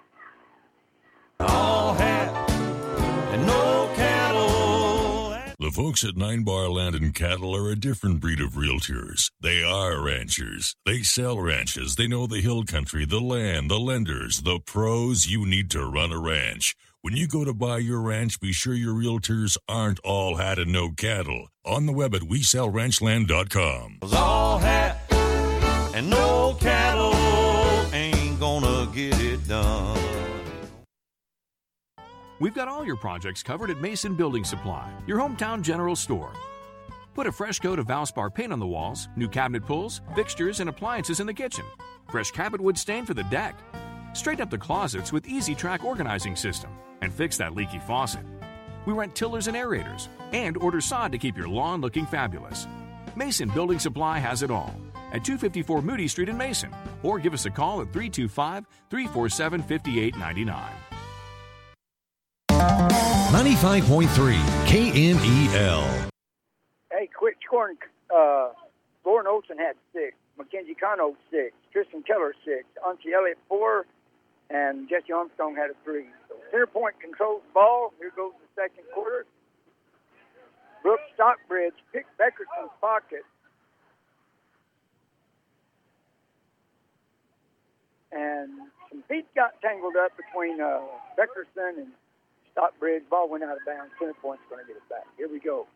All 1.41 1.95
hat 1.95 2.53
and 3.35 3.47
no 3.47 3.91
cattle. 3.97 5.35
The 5.59 5.71
folks 5.71 6.05
at 6.05 6.17
Nine 6.17 6.45
Bar 6.45 6.69
Land 6.69 6.95
and 6.95 7.14
Cattle 7.14 7.55
are 7.57 7.71
a 7.71 7.76
different 7.76 8.21
breed 8.21 8.41
of 8.41 8.53
realtors. 8.53 9.31
They 9.41 9.62
are 9.62 10.00
ranchers. 10.00 10.76
They 10.87 11.03
sell 11.03 11.38
ranches. 11.41 11.97
They 11.97 12.07
know 12.07 12.26
the 12.26 12.41
hill 12.41 12.64
country, 12.64 13.05
the 13.05 13.21
land, 13.21 13.71
the 13.71 13.79
lenders, 13.79 14.43
the 14.43 14.61
pros 14.61 15.26
you 15.26 15.47
need 15.47 15.71
to 15.71 15.85
run 15.85 16.12
a 16.12 16.19
ranch. 16.19 16.76
When 17.03 17.17
you 17.17 17.26
go 17.26 17.45
to 17.45 17.53
buy 17.53 17.79
your 17.79 18.00
ranch, 18.00 18.41
be 18.41 18.53
sure 18.53 18.75
your 18.75 18.95
realtors 18.95 19.57
aren't 19.69 20.00
all 20.00 20.37
hat 20.37 20.59
and 20.59 20.73
no 20.73 20.91
cattle. 20.91 21.49
On 21.64 21.87
the 21.87 21.93
web 21.93 22.14
at 22.14 22.23
WeSellRanchland.com. 22.23 23.99
All 24.12 24.59
hat 24.59 25.00
and 25.95 26.09
no 26.11 26.57
cattle 26.61 27.14
ain't 27.93 28.38
gonna 28.38 28.91
get 28.93 29.21
it 29.21 29.47
done. 29.49 30.03
We've 32.44 32.52
got 32.52 32.68
all 32.68 32.84
your 32.84 32.96
projects 32.96 33.42
covered 33.42 33.70
at 33.70 33.80
Mason 33.80 34.14
Building 34.14 34.44
Supply, 34.44 34.92
your 35.06 35.18
hometown 35.18 35.62
general 35.62 35.96
store. 35.96 36.34
Put 37.14 37.26
a 37.26 37.32
fresh 37.32 37.58
coat 37.58 37.78
of 37.78 37.86
Valspar 37.86 38.34
paint 38.34 38.52
on 38.52 38.58
the 38.58 38.66
walls, 38.66 39.08
new 39.16 39.28
cabinet 39.28 39.64
pulls, 39.64 40.02
fixtures, 40.14 40.60
and 40.60 40.68
appliances 40.68 41.20
in 41.20 41.26
the 41.26 41.32
kitchen, 41.32 41.64
fresh 42.10 42.30
carpet 42.32 42.60
wood 42.60 42.76
stain 42.76 43.06
for 43.06 43.14
the 43.14 43.22
deck. 43.22 43.58
Straighten 44.12 44.42
up 44.42 44.50
the 44.50 44.58
closets 44.58 45.10
with 45.10 45.26
Easy 45.26 45.54
Track 45.54 45.84
organizing 45.84 46.36
system 46.36 46.70
and 47.00 47.10
fix 47.10 47.38
that 47.38 47.54
leaky 47.54 47.78
faucet. 47.78 48.26
We 48.84 48.92
rent 48.92 49.14
tillers 49.14 49.46
and 49.48 49.56
aerators 49.56 50.08
and 50.34 50.58
order 50.58 50.82
sod 50.82 51.12
to 51.12 51.18
keep 51.18 51.38
your 51.38 51.48
lawn 51.48 51.80
looking 51.80 52.04
fabulous. 52.04 52.68
Mason 53.16 53.48
Building 53.48 53.78
Supply 53.78 54.18
has 54.18 54.42
it 54.42 54.50
all 54.50 54.74
at 55.14 55.24
254 55.24 55.80
Moody 55.80 56.08
Street 56.08 56.28
in 56.28 56.36
Mason 56.36 56.74
or 57.02 57.18
give 57.18 57.32
us 57.32 57.46
a 57.46 57.50
call 57.50 57.80
at 57.80 57.90
325 57.94 58.66
347 58.90 59.62
5899. 59.62 60.84
95.3 63.33 64.38
KNEL. 64.66 66.11
Hey, 66.90 67.09
quick 67.16 67.37
scoring. 67.44 67.76
Uh, 68.14 68.50
Lauren 69.04 69.26
Olson 69.26 69.59
had 69.59 69.76
six. 69.92 70.14
Mackenzie 70.38 70.75
Conroe 70.75 71.14
six. 71.30 71.54
Tristan 71.73 72.02
Keller 72.02 72.35
six. 72.44 72.64
Ansi 72.87 73.12
Elliott 73.14 73.38
four. 73.49 73.87
And 74.50 74.88
Jesse 74.88 75.12
Armstrong 75.12 75.56
had 75.56 75.71
a 75.71 75.75
three. 75.85 76.06
So 76.28 76.37
center 76.50 76.66
point 76.66 77.00
controls 77.00 77.42
the 77.49 77.52
ball. 77.54 77.92
Here 77.99 78.12
goes 78.14 78.33
the 78.40 78.62
second 78.62 78.85
quarter. 78.94 79.26
Brooke 80.83 81.00
Stockbridge 81.14 81.75
picked 81.92 82.16
Beckerson's 82.18 82.71
pocket. 82.80 83.25
And 88.12 88.50
some 88.90 89.02
feet 89.09 89.26
got 89.35 89.61
tangled 89.61 89.97
up 89.97 90.12
between 90.16 90.61
uh, 90.61 90.80
Beckerson 91.18 91.78
and 91.78 91.92
Stockbridge. 92.54 93.02
Ball 93.11 93.28
went 93.28 93.42
out 93.42 93.58
of 93.58 93.66
bounds. 93.66 93.90
Center 93.99 94.14
point's 94.23 94.46
going 94.49 94.62
to 94.62 94.66
get 94.66 94.78
it 94.78 94.88
back. 94.88 95.04
Here 95.18 95.28
we 95.28 95.42
go. 95.42 95.66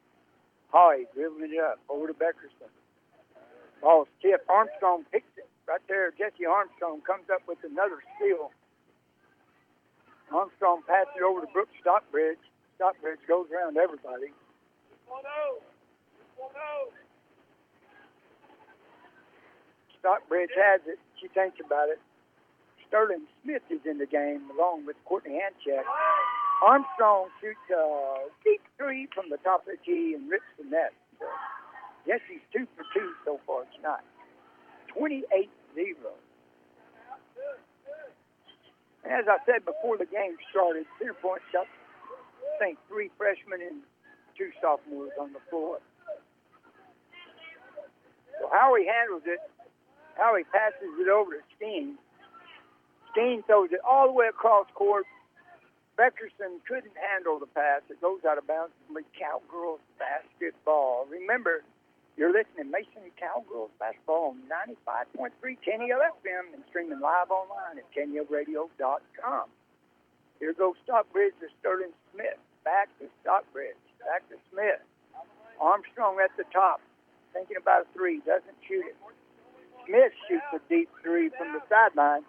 Holly 0.71 1.11
dribbling 1.15 1.51
it 1.53 1.61
up 1.61 1.83
over 1.91 2.07
to 2.07 2.15
Beckerson. 2.15 2.71
Ball's 3.83 4.09
tip. 4.23 4.47
Armstrong 4.49 5.05
picks 5.11 5.31
it 5.37 5.51
right 5.67 5.83
there. 5.89 6.15
Jesse 6.15 6.47
Armstrong 6.47 7.03
comes 7.03 7.27
up 7.33 7.43
with 7.47 7.59
another 7.67 7.99
steal. 8.17 8.51
Armstrong 10.31 10.83
passes 10.87 11.13
it 11.19 11.23
over 11.23 11.41
to 11.43 11.51
Brooks 11.53 11.75
Stockbridge. 11.81 12.39
Stockbridge 12.77 13.21
goes 13.27 13.47
around 13.51 13.77
everybody. 13.77 14.31
Stockbridge 19.99 20.55
has 20.55 20.81
it. 20.87 20.99
She 21.21 21.27
thinks 21.29 21.59
about 21.65 21.89
it. 21.89 21.99
Sterling 22.87 23.27
Smith 23.43 23.63
is 23.69 23.81
in 23.85 23.99
the 23.99 24.07
game 24.07 24.49
along 24.55 24.87
with 24.87 24.97
Courtney 25.05 25.41
Handcheck. 25.43 25.83
Armstrong 26.63 27.29
shoots 27.41 27.67
a 27.71 28.29
deep 28.45 28.63
three 28.79 29.09
from 29.15 29.31
the 29.31 29.39
top 29.39 29.63
of 29.67 29.77
the 29.77 29.79
tee 29.85 30.15
and 30.17 30.31
rips 30.31 30.49
the 30.59 30.65
net. 30.69 30.93
Jesse's 32.07 32.43
two 32.53 32.67
for 32.77 32.85
two 32.95 33.13
so 33.25 33.41
far 33.47 33.65
tonight. 33.77 34.05
28 34.97 35.51
0. 35.75 35.97
As 39.07 39.25
I 39.29 39.39
said 39.47 39.65
before 39.65 39.99
the 39.99 40.07
game 40.07 40.37
started, 40.51 40.87
center 40.99 41.15
point 41.15 41.43
shot, 41.53 41.67
I 42.43 42.59
think, 42.59 42.79
three 42.89 43.11
freshmen 43.19 43.61
and 43.63 43.83
two 44.39 44.51
sophomores 44.63 45.13
on 45.21 45.33
the 45.33 45.41
floor. 45.51 45.79
So 48.41 48.49
how 48.53 48.75
he 48.77 48.87
handles 48.87 49.23
it. 49.27 49.41
how 50.19 50.37
he 50.37 50.45
passes 50.45 50.93
it 51.01 51.09
over 51.09 51.33
to 51.33 51.43
Steen. 51.57 51.99
Steen 53.13 53.43
throws 53.47 53.71
it 53.73 53.81
all 53.89 54.09
the 54.09 54.15
way 54.15 54.27
across 54.29 54.67
court. 54.75 55.05
Beckerson 55.99 56.63
couldn't 56.63 56.95
handle 56.95 57.43
the 57.43 57.51
pass. 57.51 57.83
It 57.91 58.01
goes 58.01 58.23
out 58.23 58.39
of 58.39 58.47
bounds. 58.47 58.73
Cowgirls 59.19 59.83
basketball. 59.99 61.07
Remember, 61.11 61.67
you're 62.17 62.31
listening 62.31 62.71
Mason 62.71 63.11
Cowgirls 63.19 63.71
basketball 63.79 64.35
on 64.35 64.43
95.3 64.47 65.35
KNEL 65.43 66.03
FM 66.23 66.55
and 66.55 66.63
streaming 66.71 67.01
live 67.01 67.31
online 67.31 67.83
at 67.83 67.87
KNELradio.com. 67.91 69.47
Here 70.39 70.55
goes 70.55 70.75
Stockbridge 70.85 71.35
to 71.41 71.51
Sterling 71.59 71.91
Smith. 72.15 72.39
Back 72.65 72.89
to 73.01 73.11
Stockbridge. 73.23 73.79
Back 74.07 74.23
to 74.31 74.37
Smith. 74.53 74.83
Armstrong 75.61 76.19
at 76.23 76.31
the 76.39 76.45
top. 76.55 76.81
Thinking 77.33 77.57
about 77.59 77.83
a 77.83 77.87
three. 77.93 78.23
Doesn't 78.23 78.59
shoot 78.67 78.87
it. 78.87 78.97
Smith 79.87 80.13
shoots 80.31 80.47
a 80.55 80.61
deep 80.69 80.89
three 81.03 81.31
from 81.35 81.53
the 81.53 81.63
sideline. 81.67 82.23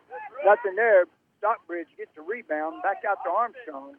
Nothing 0.43 0.75
there. 0.75 1.05
Stockbridge 1.39 1.87
gets 1.97 2.11
a 2.17 2.21
rebound. 2.21 2.83
Back 2.83 3.03
out 3.09 3.23
to 3.23 3.29
Armstrong. 3.29 3.95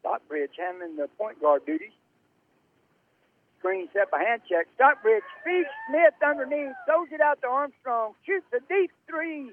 Stockbridge 0.00 0.50
handling 0.58 0.96
the 0.96 1.08
point 1.18 1.40
guard 1.40 1.64
duties. 1.64 1.94
Screen 3.58 3.88
set 3.92 4.10
by 4.10 4.18
Handcheck. 4.18 4.66
Stockbridge 4.74 5.24
feeds 5.44 5.68
Smith 5.88 6.14
underneath. 6.22 6.74
Throws 6.86 7.08
it 7.10 7.20
out 7.20 7.40
to 7.42 7.48
Armstrong. 7.48 8.12
Shoots 8.26 8.46
a 8.52 8.60
deep 8.68 8.90
three. 9.08 9.52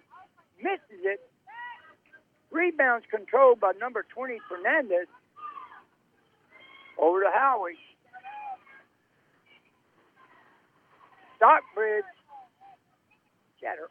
Misses 0.61 1.01
it. 1.03 1.21
Rebounds 2.51 3.05
controlled 3.09 3.59
by 3.59 3.71
number 3.79 4.05
20, 4.13 4.39
Fernandez. 4.47 5.07
Over 6.99 7.21
to 7.21 7.31
Howie. 7.33 7.73
Stockbridge, 11.37 12.05
Chatter, 13.59 13.89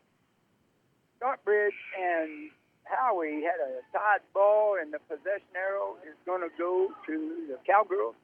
Stockbridge 1.23 1.79
and 1.95 2.51
Howie 2.83 3.47
had 3.47 3.63
a 3.63 3.79
tied 3.95 4.27
ball, 4.35 4.75
and 4.75 4.93
the 4.93 4.99
possession 5.07 5.55
arrow 5.55 5.95
is 6.03 6.19
going 6.27 6.43
to 6.43 6.51
go 6.59 6.91
to 7.07 7.15
the 7.47 7.55
Cowgirls. 7.63 8.19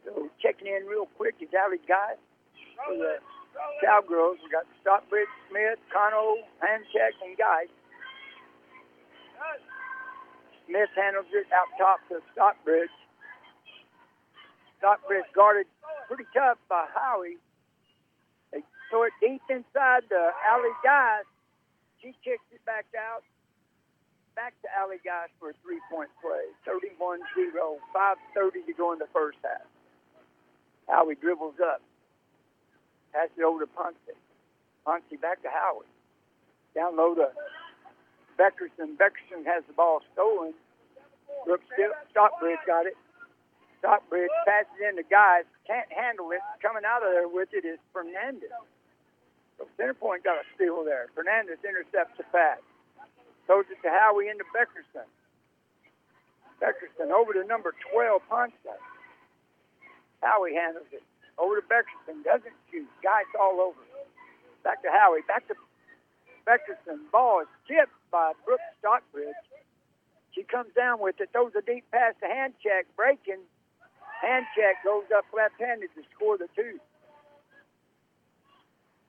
So 0.00 0.32
checking 0.40 0.72
in 0.72 0.88
real 0.88 1.04
quick 1.20 1.36
is 1.44 1.52
Allie 1.52 1.76
Guy 1.84 2.16
for 2.88 2.96
the 2.96 3.20
Cowgirls. 3.84 4.40
We 4.40 4.48
got 4.48 4.64
Stockbridge, 4.80 5.28
Smith, 5.52 5.76
Cano, 5.92 6.40
Handcheck, 6.64 7.12
and 7.20 7.36
Guy. 7.36 7.68
Smith 10.64 10.88
handles 10.96 11.28
it 11.36 11.52
out 11.52 11.68
top 11.76 12.00
to 12.08 12.24
Stockbridge. 12.32 12.96
Stockbridge 14.80 15.28
guarded 15.36 15.68
pretty 16.08 16.24
tough 16.32 16.56
by 16.64 16.88
Howie. 16.96 17.36
Throw 18.90 19.04
it 19.06 19.14
deep 19.22 19.42
inside 19.48 20.02
the 20.10 20.34
alley 20.42 20.74
guys. 20.82 21.24
She 22.02 22.10
kicks 22.26 22.42
it 22.50 22.64
back 22.66 22.86
out. 22.98 23.22
Back 24.34 24.54
to 24.62 24.68
alley 24.74 24.98
guys 25.04 25.30
for 25.38 25.50
a 25.50 25.54
three-point 25.62 26.10
play. 26.18 26.50
31-0, 26.66 27.22
5.30 27.94 28.66
to 28.66 28.72
go 28.74 28.92
in 28.92 28.98
the 28.98 29.10
first 29.14 29.38
half. 29.42 29.66
Howie 30.88 31.14
dribbles 31.14 31.54
up. 31.62 31.82
Passes 33.12 33.30
it 33.38 33.44
over 33.44 33.60
to 33.60 33.70
Ponce. 33.70 33.96
Ponce 34.84 35.04
back 35.22 35.42
to 35.42 35.48
Howie. 35.48 35.86
Down 36.74 36.96
low 36.96 37.14
to 37.14 37.30
Beckerson. 38.38 38.98
Beckerson 38.98 39.46
has 39.46 39.62
the 39.66 39.74
ball 39.74 40.00
stolen. 40.14 40.54
Brooks 41.44 41.64
Stockbridge 42.10 42.58
got 42.66 42.86
it. 42.86 42.96
Stockbridge 43.78 44.30
passes 44.46 44.72
in 44.88 44.96
to 44.96 45.02
guys. 45.02 45.44
Can't 45.66 45.90
handle 45.92 46.30
it. 46.32 46.40
Coming 46.62 46.82
out 46.84 47.02
of 47.06 47.12
there 47.12 47.28
with 47.28 47.48
it 47.52 47.64
is 47.64 47.78
Fernandez. 47.92 48.50
So 49.60 49.68
center 49.76 49.92
point 49.92 50.24
got 50.24 50.40
a 50.40 50.46
steal 50.56 50.80
there. 50.88 51.12
Fernandez 51.12 51.60
intercepts 51.60 52.16
the 52.16 52.24
pass. 52.32 52.64
Throws 53.44 53.68
it 53.68 53.76
to 53.84 53.92
Howie 53.92 54.32
into 54.32 54.48
Beckerson. 54.56 55.04
Beckerson 56.64 57.12
over 57.12 57.36
to 57.36 57.44
number 57.44 57.76
12, 57.92 58.22
Ponce. 58.24 58.56
Howie 60.24 60.56
handles 60.56 60.88
it. 60.92 61.04
Over 61.36 61.60
to 61.60 61.66
Beckerson. 61.68 62.24
Doesn't 62.24 62.56
shoot. 62.72 62.88
Guys 63.04 63.28
all 63.36 63.60
over. 63.60 63.84
Back 64.64 64.80
to 64.80 64.88
Howie. 64.88 65.20
Back 65.28 65.44
to 65.48 65.54
Beckerson. 66.48 67.04
Ball 67.12 67.42
is 67.44 67.52
tipped 67.68 67.92
by 68.10 68.32
Brooks 68.46 68.64
Stockbridge. 68.80 69.44
She 70.32 70.42
comes 70.42 70.72
down 70.74 71.00
with 71.00 71.20
it. 71.20 71.28
Throws 71.32 71.52
a 71.52 71.60
deep 71.60 71.84
pass 71.92 72.14
to 72.20 72.28
Handcheck. 72.28 72.88
Breaking. 72.96 73.44
Hand 74.22 74.46
check 74.56 74.84
goes 74.84 75.04
up 75.16 75.24
left-handed 75.36 75.90
to 75.96 76.02
score 76.16 76.38
the 76.38 76.48
two. 76.56 76.80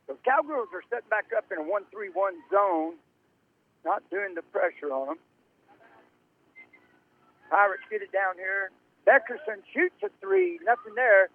So 0.07 0.17
Cowgirls 0.25 0.69
are 0.73 0.83
set 0.89 1.07
back 1.09 1.25
up 1.35 1.45
in 1.51 1.59
a 1.59 1.65
1-3-1 1.65 2.11
zone, 2.51 2.95
not 3.85 4.03
doing 4.09 4.35
the 4.35 4.41
pressure 4.41 4.91
on 4.91 5.07
them. 5.07 5.19
Pirates 7.49 7.83
get 7.89 8.01
it 8.01 8.11
down 8.11 8.35
here. 8.35 8.71
Beckerson 9.05 9.59
shoots 9.73 9.95
a 10.03 10.09
three, 10.21 10.59
nothing 10.63 10.95
there. 10.95 11.29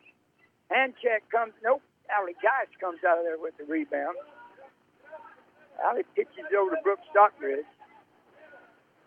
Handcheck 0.70 1.28
comes, 1.30 1.52
nope. 1.62 1.82
Allie 2.08 2.38
Geist 2.40 2.78
comes 2.80 3.02
out 3.06 3.18
of 3.18 3.25
there 3.25 3.38
with 3.38 3.56
the 3.58 3.64
rebound. 3.64 4.16
Allie 5.85 6.06
pitches 6.14 6.46
over 6.56 6.70
to 6.70 6.80
Brooks 6.82 7.02
Stockbridge. 7.11 7.66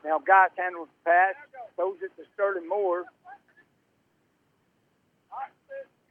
Now 0.03 0.19
Geist 0.19 0.53
handles 0.57 0.89
the 1.03 1.09
pass, 1.09 1.35
throws 1.75 1.97
it 2.03 2.11
to 2.17 2.27
Sterling 2.33 2.67
Moore. 2.67 3.05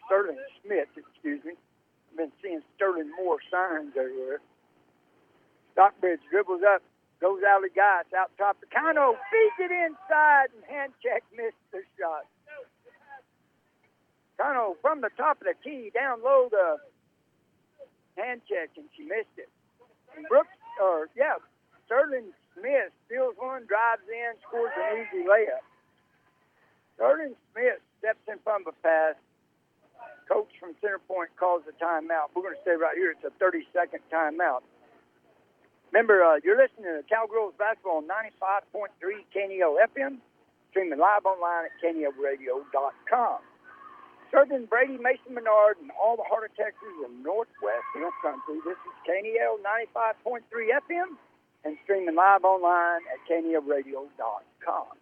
Sterling 0.06 0.38
Smith, 0.64 0.88
excuse 0.96 1.44
me. 1.44 1.52
Been 2.18 2.32
seeing 2.42 2.62
Sterling 2.74 3.12
Moore 3.14 3.38
signs 3.48 3.94
everywhere. 3.94 4.42
Stockbridge 5.72 6.18
dribbles 6.28 6.62
up, 6.66 6.82
goes 7.20 7.46
Allie 7.46 7.70
Geist 7.70 8.10
out 8.10 8.34
top. 8.36 8.58
The 8.58 8.66
Cano 8.66 9.14
feeds 9.30 9.70
it 9.70 9.70
inside, 9.70 10.50
and 10.50 10.66
Handcheck 10.66 11.22
missed 11.30 11.62
the 11.70 11.86
shot. 11.94 12.26
Cano 14.36 14.74
from 14.82 15.00
the 15.00 15.10
top 15.16 15.38
of 15.40 15.46
the 15.46 15.54
key 15.62 15.92
down 15.94 16.18
low 16.24 16.48
the 16.50 16.82
Handcheck, 18.18 18.74
and 18.74 18.90
she 18.96 19.04
missed 19.04 19.38
it. 19.38 19.48
And 20.16 20.26
Brooks, 20.26 20.58
or 20.82 21.06
yeah, 21.14 21.38
Sterling 21.86 22.34
Smith 22.58 22.90
steals 23.06 23.34
one, 23.38 23.62
drives 23.70 24.02
in, 24.10 24.34
scores 24.42 24.74
an 24.74 25.06
easy 25.06 25.22
layup. 25.22 25.62
Sterling 26.96 27.36
Smith 27.54 27.78
steps 28.02 28.26
in 28.26 28.42
front 28.42 28.66
of 28.66 28.74
a 28.74 28.82
pass. 28.82 29.14
Coach 30.28 30.52
from 30.60 30.76
center 30.80 31.00
point 31.08 31.30
calls 31.40 31.64
a 31.64 31.74
timeout. 31.82 32.28
We're 32.36 32.42
going 32.44 32.54
to 32.54 32.60
stay 32.60 32.76
right 32.76 32.94
here. 32.94 33.16
It's 33.16 33.24
a 33.24 33.32
30 33.40 33.64
second 33.72 34.00
timeout. 34.12 34.60
Remember, 35.90 36.22
uh, 36.22 36.36
you're 36.44 36.60
listening 36.60 36.84
to 36.84 37.00
Cowgirls 37.08 37.54
basketball 37.58 38.04
on 38.04 38.08
95.3 38.12 38.92
KNEL 39.32 39.80
FM, 39.88 40.20
streaming 40.70 40.98
live 40.98 41.24
online 41.24 41.64
at 41.64 41.72
KNELradio.com. 41.80 43.38
Serving 44.30 44.66
Brady, 44.66 44.98
Mason 45.00 45.32
Menard, 45.32 45.80
and 45.80 45.90
all 45.96 46.16
the 46.16 46.28
heart 46.28 46.44
of 46.44 46.54
Texas 46.56 46.92
and 47.08 47.24
Northwest 47.24 47.88
Hill 47.96 48.12
Country. 48.20 48.60
This 48.68 48.76
is 48.76 48.94
KNEL 49.08 49.64
95.3 49.64 50.44
FM 50.44 51.16
and 51.64 51.78
streaming 51.84 52.14
live 52.14 52.44
online 52.44 53.00
at 53.08 53.18
KNELradio.com. 53.24 54.92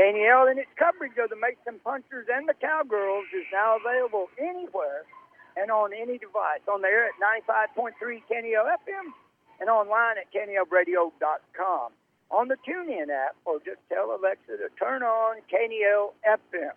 KNEL 0.00 0.48
and 0.48 0.58
its 0.58 0.72
coverage 0.80 1.12
of 1.20 1.28
the 1.28 1.36
Mason 1.36 1.78
Punchers 1.84 2.24
and 2.32 2.48
the 2.48 2.54
Cowgirls 2.56 3.28
is 3.36 3.44
now 3.52 3.76
available 3.76 4.32
anywhere 4.40 5.04
and 5.60 5.70
on 5.70 5.92
any 5.92 6.16
device. 6.16 6.64
On 6.72 6.80
the 6.80 6.88
air 6.88 7.04
at 7.04 7.20
95.3 7.20 7.92
KNEL 8.00 8.64
FM 8.64 9.12
and 9.60 9.68
online 9.68 10.16
at 10.16 10.32
KNELradio.com. 10.32 11.92
On 12.30 12.48
the 12.48 12.56
TuneIn 12.64 13.10
app, 13.10 13.36
or 13.44 13.58
just 13.58 13.80
tell 13.92 14.16
Alexa 14.16 14.56
to 14.56 14.68
turn 14.78 15.02
on 15.02 15.36
KNEL 15.52 16.14
FM. 16.24 16.72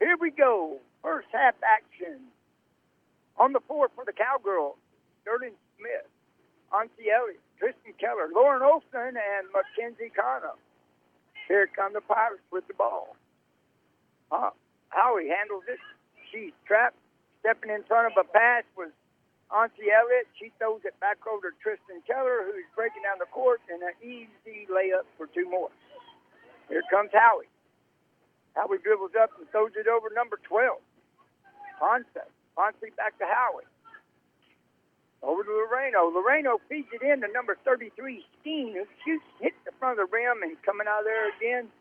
Here 0.00 0.16
we 0.20 0.30
go. 0.30 0.76
First 1.02 1.28
half 1.32 1.54
action. 1.64 2.20
On 3.38 3.54
the 3.54 3.60
floor 3.60 3.88
for 3.94 4.04
the 4.04 4.12
Cowgirls, 4.12 4.76
Sterling 5.22 5.54
Smith, 5.78 6.10
Ansi 6.72 7.08
Elliott, 7.08 7.40
Tristan 7.58 7.94
Keller, 7.98 8.28
Lauren 8.34 8.62
Olson, 8.62 9.16
and 9.16 9.46
Mackenzie 9.54 10.12
Cano. 10.14 10.58
Here 11.48 11.68
come 11.68 11.92
the 11.92 12.00
Pirates 12.00 12.44
with 12.50 12.66
the 12.68 12.74
ball. 12.74 13.16
Uh, 14.32 14.50
Howie 14.88 15.28
handles 15.28 15.64
it. 15.68 15.78
She's 16.32 16.52
trapped. 16.66 16.96
Stepping 17.40 17.70
in 17.70 17.84
front 17.84 18.08
of 18.08 18.16
a 18.16 18.24
pass 18.24 18.64
was 18.72 18.88
Ansi 19.52 19.92
Elliott. 19.92 20.24
She 20.40 20.48
throws 20.56 20.80
it 20.84 20.96
back 21.00 21.20
over 21.28 21.52
to 21.52 21.56
Tristan 21.60 22.00
Keller, 22.08 22.40
who's 22.48 22.64
breaking 22.72 23.04
down 23.04 23.20
the 23.20 23.28
court, 23.28 23.60
and 23.68 23.82
an 23.84 23.92
easy 24.00 24.64
layup 24.72 25.04
for 25.20 25.28
two 25.28 25.44
more. 25.50 25.68
Here 26.72 26.82
comes 26.88 27.12
Howie. 27.12 27.52
Howie 28.56 28.80
dribbles 28.80 29.12
up 29.20 29.30
and 29.36 29.44
throws 29.50 29.76
it 29.76 29.86
over 29.86 30.08
number 30.14 30.40
12. 30.48 30.80
Ponce. 31.78 32.08
Ponce 32.56 32.80
back 32.96 33.18
to 33.18 33.26
Howie. 33.28 33.68
Over 35.24 35.42
to 35.42 35.50
Loreno. 35.50 36.12
Loreno 36.12 36.60
feeds 36.68 36.88
it 36.92 37.00
in 37.00 37.24
to 37.24 37.28
number 37.32 37.56
33, 37.64 38.20
Steen, 38.40 38.76
who 38.76 38.84
shoots, 39.04 39.24
hits 39.40 39.56
the 39.64 39.72
front 39.80 39.98
of 39.98 40.04
the 40.04 40.10
rim 40.12 40.44
and 40.44 40.60
coming 40.62 40.84
out 40.86 41.00
of 41.00 41.08
there 41.08 41.32
again. 41.32 41.72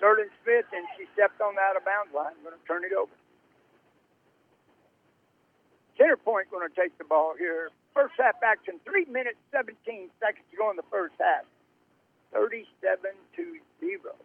Sterling 0.00 0.32
Smith, 0.40 0.64
and 0.72 0.88
she 0.96 1.04
stepped 1.12 1.44
on 1.44 1.54
the 1.54 1.60
out 1.60 1.76
of 1.76 1.84
bounds 1.84 2.08
line. 2.16 2.32
Going 2.40 2.56
to 2.56 2.64
turn 2.64 2.88
it 2.88 2.96
over. 2.96 3.12
Center 6.00 6.16
point 6.16 6.48
going 6.48 6.64
to 6.64 6.72
take 6.72 6.96
the 6.96 7.04
ball 7.04 7.36
here. 7.36 7.68
First 7.92 8.16
half 8.16 8.40
action, 8.40 8.80
3 8.88 9.04
minutes, 9.12 9.36
17 9.52 9.76
seconds 10.16 10.46
to 10.48 10.56
go 10.56 10.72
in 10.72 10.80
the 10.80 10.88
first 10.88 11.12
half. 11.20 11.44
37 12.32 12.64
to 13.36 13.44
0. 13.84 14.16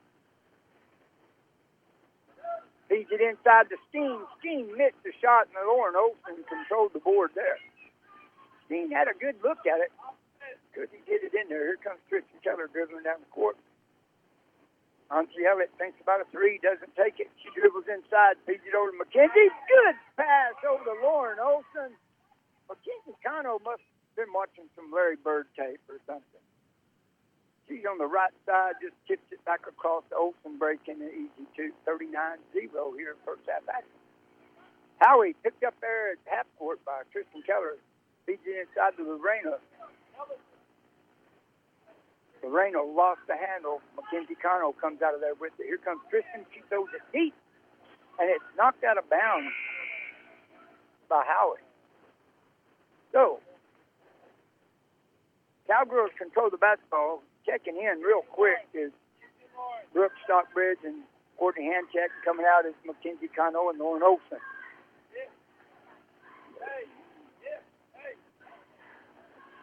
Feeds 2.87 3.09
it 3.11 3.19
inside 3.19 3.67
to 3.67 3.77
Steen. 3.91 4.23
Steen 4.39 4.71
missed 4.77 5.03
the 5.03 5.11
shot, 5.19 5.51
and 5.51 5.67
Lauren 5.67 5.99
Olson 5.99 6.39
controlled 6.47 6.93
the 6.95 7.03
board 7.03 7.31
there. 7.35 7.59
Steen 8.65 8.89
had 8.91 9.07
a 9.07 9.15
good 9.17 9.37
look 9.43 9.61
at 9.69 9.79
it. 9.81 9.91
Could 10.73 10.89
he 10.91 10.99
get 11.07 11.23
it 11.23 11.33
in 11.33 11.47
there? 11.47 11.63
Here 11.65 11.79
comes 11.79 12.01
Tristan 12.09 12.41
Keller 12.43 12.67
dribbling 12.67 13.05
down 13.05 13.21
the 13.21 13.31
court. 13.31 13.55
Ansi 15.13 15.45
Elliott 15.45 15.69
thinks 15.77 16.01
about 16.01 16.19
a 16.19 16.27
three, 16.33 16.57
doesn't 16.65 16.91
take 16.97 17.21
it. 17.21 17.29
She 17.37 17.53
dribbles 17.53 17.85
inside, 17.85 18.41
feeds 18.49 18.65
it 18.65 18.73
over 18.73 18.89
to 18.89 18.97
McKenzie. 18.97 19.53
Good 19.69 19.95
pass 20.17 20.57
over 20.65 20.81
to 20.81 20.97
Lauren 21.05 21.37
Olson. 21.37 21.93
Mackenzie 22.65 23.13
Cano 23.21 23.61
must 23.61 23.85
have 23.85 24.25
been 24.25 24.33
watching 24.33 24.65
some 24.73 24.89
Larry 24.89 25.15
Bird 25.21 25.45
tape 25.53 25.79
or 25.85 26.01
something. 26.09 26.41
She's 27.69 27.85
on 27.85 27.97
the 27.97 28.09
right 28.09 28.33
side, 28.45 28.81
just 28.81 28.97
tips 29.05 29.25
it 29.29 29.41
back 29.45 29.65
across 29.69 30.05
to 30.09 30.17
Olson, 30.17 30.57
breaking 30.57 31.01
an 31.01 31.13
easy 31.13 31.45
two, 31.57 31.73
39-0 31.85 32.41
here 32.97 33.13
in 33.13 33.17
first 33.25 33.45
half 33.45 33.65
action. 33.69 34.01
Howie 35.01 35.37
picked 35.45 35.63
up 35.63 35.73
there 35.81 36.13
at 36.13 36.21
half 36.25 36.45
court 36.57 36.81
by 36.85 37.01
Tristan 37.13 37.41
Keller, 37.45 37.77
it 38.27 38.39
inside 38.45 38.97
to 38.97 39.03
Lorena. 39.03 39.57
Loreno 42.43 42.85
lost 42.95 43.21
the 43.27 43.35
handle. 43.35 43.81
Mackenzie 43.95 44.35
Cano 44.35 44.73
comes 44.73 45.01
out 45.01 45.15
of 45.15 45.21
there 45.21 45.33
with 45.35 45.53
it. 45.59 45.65
Here 45.65 45.77
comes 45.77 46.01
Tristan. 46.09 46.45
She 46.53 46.61
throws 46.69 46.89
it 46.93 47.01
deep, 47.11 47.33
and 48.19 48.29
it's 48.29 48.43
knocked 48.57 48.83
out 48.83 48.97
of 48.97 49.09
bounds. 49.09 49.49
by 51.09 51.23
Howard. 51.25 51.61
So, 53.11 53.39
Cowgirls 55.67 56.11
control 56.17 56.49
the 56.49 56.57
basketball. 56.57 57.21
Checking 57.45 57.77
in 57.77 58.01
real 58.01 58.23
quick 58.31 58.65
is 58.73 58.91
Brooke 59.93 60.13
Stockbridge 60.25 60.79
and 60.83 61.03
Courtney 61.37 61.69
Handcheck. 61.69 62.09
Coming 62.25 62.45
out 62.45 62.65
is 62.65 62.73
Mackenzie 62.85 63.29
Cano 63.35 63.69
and 63.69 63.79
Lauren 63.79 64.01
Olson. 64.03 64.39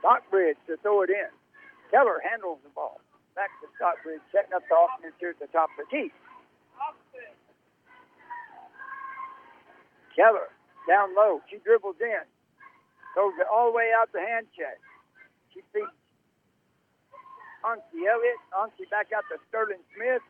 Stockbridge 0.03 0.59
to 0.67 0.75
throw 0.83 1.07
it 1.07 1.11
in. 1.15 1.31
Keller 1.95 2.19
handles 2.27 2.59
the 2.67 2.75
ball. 2.75 2.99
Back 3.39 3.55
to 3.63 3.71
Stockbridge, 3.79 4.21
setting 4.35 4.51
up 4.51 4.67
the 4.67 4.75
offense 4.75 5.15
here 5.23 5.31
at 5.31 5.39
the 5.39 5.47
top 5.55 5.71
of 5.79 5.87
the 5.87 5.89
key. 5.89 6.11
Keller 10.19 10.51
down 10.91 11.15
low. 11.15 11.41
She 11.49 11.63
dribbles 11.63 11.97
in. 12.03 12.27
It 12.27 13.47
all 13.47 13.71
the 13.71 13.77
way 13.77 13.93
out 13.95 14.11
the 14.13 14.19
Handcheck. 14.19 14.81
She 15.55 15.61
feeds 15.73 15.95
Ansi 17.63 18.03
Elliott. 18.03 18.41
Ansi 18.53 18.89
back 18.91 19.15
out 19.15 19.25
to 19.31 19.39
Sterling 19.49 19.85
Smith. 19.95 20.25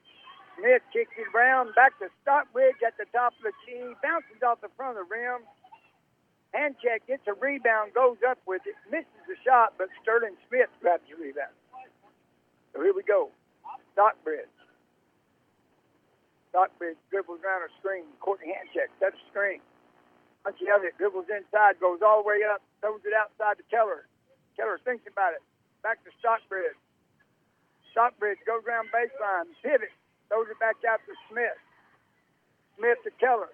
Smith 0.59 0.83
kicks 0.93 1.15
it 1.17 1.31
around. 1.35 1.75
Back 1.75 1.99
to 1.99 2.11
Stockbridge 2.23 2.83
at 2.87 2.99
the 2.99 3.07
top 3.11 3.33
of 3.41 3.43
the 3.49 3.55
key. 3.65 3.95
Bounces 4.03 4.43
off 4.45 4.61
the 4.61 4.71
front 4.77 4.99
of 4.99 5.09
the 5.09 5.09
rim. 5.09 5.43
Handcheck 6.55 7.09
gets 7.09 7.25
a 7.27 7.33
rebound, 7.33 7.97
goes 7.97 8.21
up 8.29 8.39
with 8.47 8.61
it, 8.69 8.77
misses 8.93 9.25
the 9.27 9.37
shot, 9.41 9.75
but 9.81 9.89
Sterling 10.05 10.37
Smith 10.49 10.69
grabs 10.81 11.03
the 11.09 11.17
rebound. 11.17 11.57
So 12.73 12.85
here 12.85 12.93
we 12.93 13.03
go. 13.03 13.33
Stockbridge. 13.93 14.53
Stockbridge 16.53 17.01
dribbles 17.09 17.41
around 17.41 17.65
a 17.65 17.73
screen. 17.81 18.05
Courtney 18.21 18.53
Handcheck, 18.53 18.93
sets 19.01 19.17
a 19.17 19.27
screen. 19.33 19.65
Punchy 20.45 20.69
Elliott 20.69 20.99
dribbles 20.99 21.33
inside, 21.33 21.81
goes 21.81 22.05
all 22.05 22.21
the 22.21 22.29
way 22.29 22.45
up, 22.45 22.61
throws 22.85 23.01
it 23.09 23.17
outside 23.17 23.57
to 23.57 23.65
Keller. 23.73 24.05
Keller 24.57 24.77
thinks 24.85 25.09
about 25.09 25.33
it. 25.33 25.41
Back 25.81 26.05
to 26.05 26.11
Stockbridge. 26.21 26.77
Stockbridge 27.93 28.41
goes 28.45 28.61
around 28.69 28.93
baseline, 28.93 29.49
pivot, 29.65 29.93
throws 30.29 30.49
it 30.53 30.59
back 30.61 30.77
out 30.85 31.01
to 31.09 31.15
Smith. 31.31 31.57
Smith 32.77 32.99
to 33.05 33.13
Keller. 33.17 33.53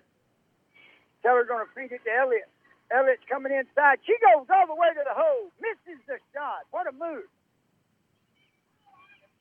Keller 1.23 1.45
going 1.45 1.67
to 1.67 1.71
feed 1.75 1.95
it 1.95 2.03
to 2.03 2.11
Elliott. 2.11 2.51
Elliott's 2.89 3.25
coming 3.29 3.53
inside. 3.53 4.01
She 4.09 4.17
goes 4.21 4.49
all 4.49 4.67
the 4.67 4.77
way 4.79 4.89
to 4.97 5.05
the 5.05 5.13
hole. 5.13 5.53
Misses 5.61 6.01
the 6.09 6.17
shot. 6.33 6.65
What 6.73 6.89
a 6.89 6.93
move. 6.93 7.29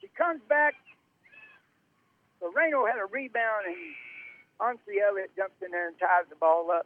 She 0.03 0.11
comes 0.17 0.43
back. 0.51 0.75
Loreno 2.43 2.85
had 2.85 2.99
a 2.99 3.07
rebound, 3.09 3.65
and 3.65 3.79
Ansi 4.61 5.01
Elliott 5.01 5.33
jumps 5.35 5.57
in 5.63 5.71
there 5.71 5.87
and 5.89 5.97
ties 5.97 6.29
the 6.29 6.37
ball 6.37 6.69
up. 6.69 6.85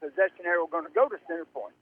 Possession 0.00 0.44
arrow 0.44 0.66
going 0.66 0.84
to 0.84 0.92
go 0.92 1.08
to 1.08 1.16
center 1.28 1.46
point. 1.46 1.76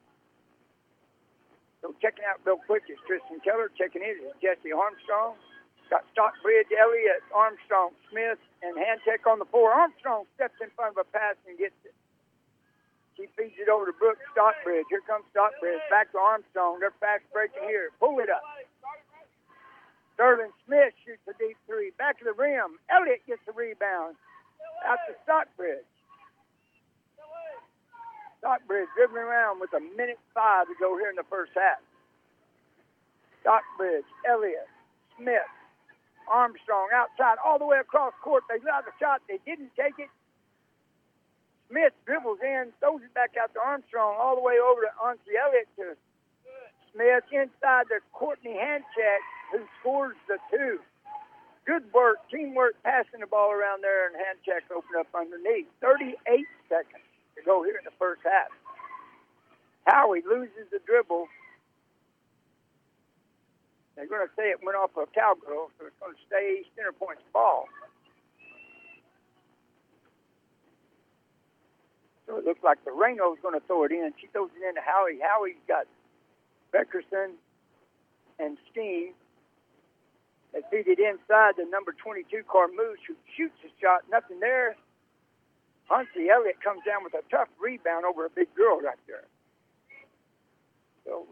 So 1.81 1.95
checking 1.99 2.23
out 2.23 2.39
real 2.47 2.63
quick 2.63 2.87
is 2.87 2.99
Tristan 3.07 3.43
Keller. 3.43 3.71
Checking 3.75 4.03
in 4.03 4.15
is 4.23 4.35
Jesse 4.39 4.71
Armstrong. 4.71 5.35
Got 5.91 6.07
Stockbridge, 6.15 6.71
Elliott, 6.73 7.21
Armstrong, 7.35 7.91
Smith, 8.09 8.39
and 8.63 8.79
Handcheck 8.79 9.27
on 9.27 9.39
the 9.43 9.49
floor. 9.51 9.75
Armstrong 9.75 10.25
steps 10.37 10.55
in 10.63 10.71
front 10.79 10.97
of 10.97 11.03
a 11.03 11.09
pass 11.11 11.35
and 11.49 11.59
gets 11.59 11.75
it. 11.85 11.93
She 13.17 13.29
feeds 13.37 13.55
it 13.61 13.69
over 13.69 13.87
to 13.87 13.93
Brooks 13.93 14.25
Stockbridge. 14.33 14.89
Here 14.89 15.05
comes 15.05 15.25
Stockbridge. 15.31 15.81
Back 15.91 16.13
to 16.13 16.19
Armstrong. 16.19 16.81
They're 16.81 16.97
fast 16.97 17.25
breaking 17.33 17.69
here. 17.69 17.91
Pull 18.01 18.19
it 18.21 18.31
up. 18.33 18.43
Sterling 20.15 20.53
Smith 20.65 20.93
shoots 21.05 21.25
a 21.29 21.35
deep 21.37 21.57
three. 21.67 21.93
Back 21.99 22.19
to 22.21 22.25
the 22.25 22.33
rim. 22.33 22.81
Elliott 22.89 23.21
gets 23.27 23.43
the 23.45 23.53
rebound. 23.53 24.17
Out 24.87 24.99
to 25.09 25.15
Stockbridge. 25.25 25.85
Stockbridge 28.41 28.89
dribbling 28.97 29.23
around 29.23 29.61
with 29.61 29.71
a 29.73 29.81
minute 29.97 30.19
five 30.35 30.67
to 30.67 30.75
go 30.81 30.99
here 30.99 31.11
in 31.11 31.17
the 31.17 31.29
first 31.31 31.53
half. 31.55 31.79
Stockbridge, 33.43 34.07
Elliott, 34.27 34.67
Smith, 35.19 35.51
Armstrong 36.27 36.89
outside 36.95 37.39
all 37.45 37.59
the 37.59 37.67
way 37.67 37.79
across 37.79 38.15
court. 38.23 38.43
They 38.49 38.59
got 38.59 38.85
the 38.85 38.95
shot. 38.99 39.23
They 39.29 39.39
didn't 39.47 39.71
take 39.77 39.99
it. 39.99 40.11
Smith 41.73 41.97
dribbles 42.05 42.37
in, 42.45 42.69
throws 42.85 43.01
it 43.01 43.15
back 43.17 43.33
out 43.41 43.49
to 43.57 43.61
Armstrong, 43.65 44.21
all 44.21 44.37
the 44.37 44.45
way 44.45 44.61
over 44.61 44.85
to 44.85 44.93
Ansi 45.01 45.33
Elliott 45.41 45.65
to 45.81 45.97
Smith 46.93 47.25
inside 47.33 47.89
the 47.89 48.05
Courtney 48.13 48.61
Handcheck, 48.61 49.25
who 49.51 49.65
scores 49.81 50.17
the 50.29 50.37
two. 50.53 50.85
Good 51.65 51.89
work, 51.95 52.21
teamwork, 52.29 52.77
passing 52.85 53.21
the 53.21 53.27
ball 53.27 53.51
around 53.51 53.81
there, 53.81 54.05
and 54.05 54.13
Handcheck 54.21 54.69
open 54.69 55.01
up 55.01 55.09
underneath. 55.17 55.65
38 55.81 56.45
seconds 56.69 57.09
to 57.37 57.43
go 57.43 57.65
here 57.65 57.81
in 57.81 57.89
the 57.89 57.97
first 57.99 58.21
half. 58.21 58.53
Howie 59.89 60.21
loses 60.29 60.69
the 60.71 60.79
dribble. 60.85 61.25
They're 63.97 64.09
going 64.09 64.29
to 64.29 64.33
say 64.37 64.53
it 64.53 64.61
went 64.63 64.77
off 64.77 64.93
a 65.01 65.09
cowgirl, 65.17 65.73
so 65.81 65.87
it's 65.89 65.97
going 65.97 66.13
to 66.13 66.23
stay 66.29 66.69
center 66.77 66.93
point's 66.93 67.25
ball. 67.33 67.65
So 72.33 72.39
it 72.39 72.49
looks 72.49 72.65
like 72.65 72.79
Loreno's 72.89 73.37
going 73.45 73.53
to 73.53 73.61
throw 73.69 73.85
it 73.85 73.93
in. 73.93 74.09
She 74.17 74.27
throws 74.33 74.49
it 74.57 74.65
into 74.65 74.81
Howie. 74.81 75.21
Howie's 75.21 75.61
got 75.69 75.85
Beckerson 76.73 77.37
and 78.41 78.57
Steen. 78.73 79.13
They 80.57 80.65
feed 80.73 80.89
it 80.89 80.97
inside 80.97 81.61
the 81.61 81.69
number 81.69 81.93
22 81.93 82.41
Carmouche, 82.49 83.05
who 83.05 83.21
shoots 83.37 83.61
a 83.61 83.69
shot. 83.77 84.09
Nothing 84.09 84.41
there. 84.41 84.81
Huntsy 85.93 86.33
Elliott 86.33 86.57
comes 86.65 86.81
down 86.89 87.05
with 87.05 87.13
a 87.13 87.21
tough 87.29 87.53
rebound 87.61 88.09
over 88.09 88.25
a 88.25 88.33
big 88.33 88.49
girl 88.57 88.81
right 88.81 88.97
there. 89.05 89.29
So 91.05 91.29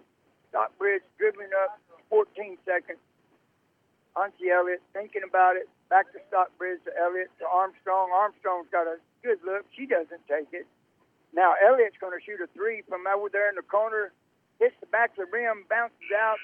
Stockbridge 0.52 1.00
dribbling 1.16 1.56
up 1.64 1.80
14 2.10 2.60
seconds. 2.68 3.00
Huntsy 4.12 4.52
Elliott 4.52 4.84
thinking 4.92 5.24
about 5.24 5.56
it. 5.56 5.64
Back 5.88 6.12
to 6.12 6.20
Stockbridge 6.28 6.84
to 6.84 6.92
Elliott 6.92 7.32
to 7.40 7.48
Armstrong. 7.48 8.12
Armstrong's 8.12 8.68
got 8.68 8.84
a 8.84 9.00
good 9.24 9.40
look. 9.48 9.64
She 9.72 9.86
doesn't 9.86 10.20
take 10.28 10.52
it. 10.52 10.68
Now 11.34 11.54
Elliott's 11.62 11.96
going 12.00 12.18
to 12.18 12.24
shoot 12.24 12.40
a 12.42 12.48
three 12.54 12.82
from 12.88 13.06
over 13.06 13.28
there 13.30 13.48
in 13.48 13.56
the 13.56 13.62
corner. 13.62 14.12
Hits 14.58 14.74
the 14.80 14.86
back 14.86 15.10
of 15.16 15.24
the 15.24 15.30
rim, 15.32 15.64
bounces 15.70 16.12
out. 16.16 16.36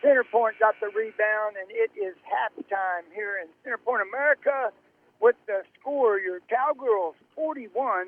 Center 0.00 0.24
Point 0.24 0.58
got 0.58 0.74
the 0.80 0.88
rebound, 0.88 1.56
and 1.60 1.68
it 1.68 1.90
is 1.92 2.14
halftime 2.24 3.04
here 3.14 3.36
in 3.36 3.48
Center 3.62 3.76
Point, 3.76 4.02
America, 4.08 4.72
with 5.20 5.36
the 5.46 5.62
score: 5.78 6.18
your 6.18 6.40
Cowgirls 6.48 7.14
41, 7.34 8.06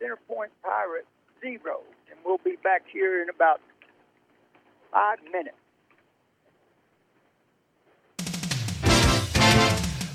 Center 0.00 0.16
Point 0.26 0.50
Pirates 0.62 1.06
zero. 1.40 1.82
And 2.10 2.18
we'll 2.24 2.38
be 2.38 2.56
back 2.64 2.84
here 2.90 3.22
in 3.22 3.28
about 3.28 3.60
five 4.90 5.18
minutes. 5.30 5.56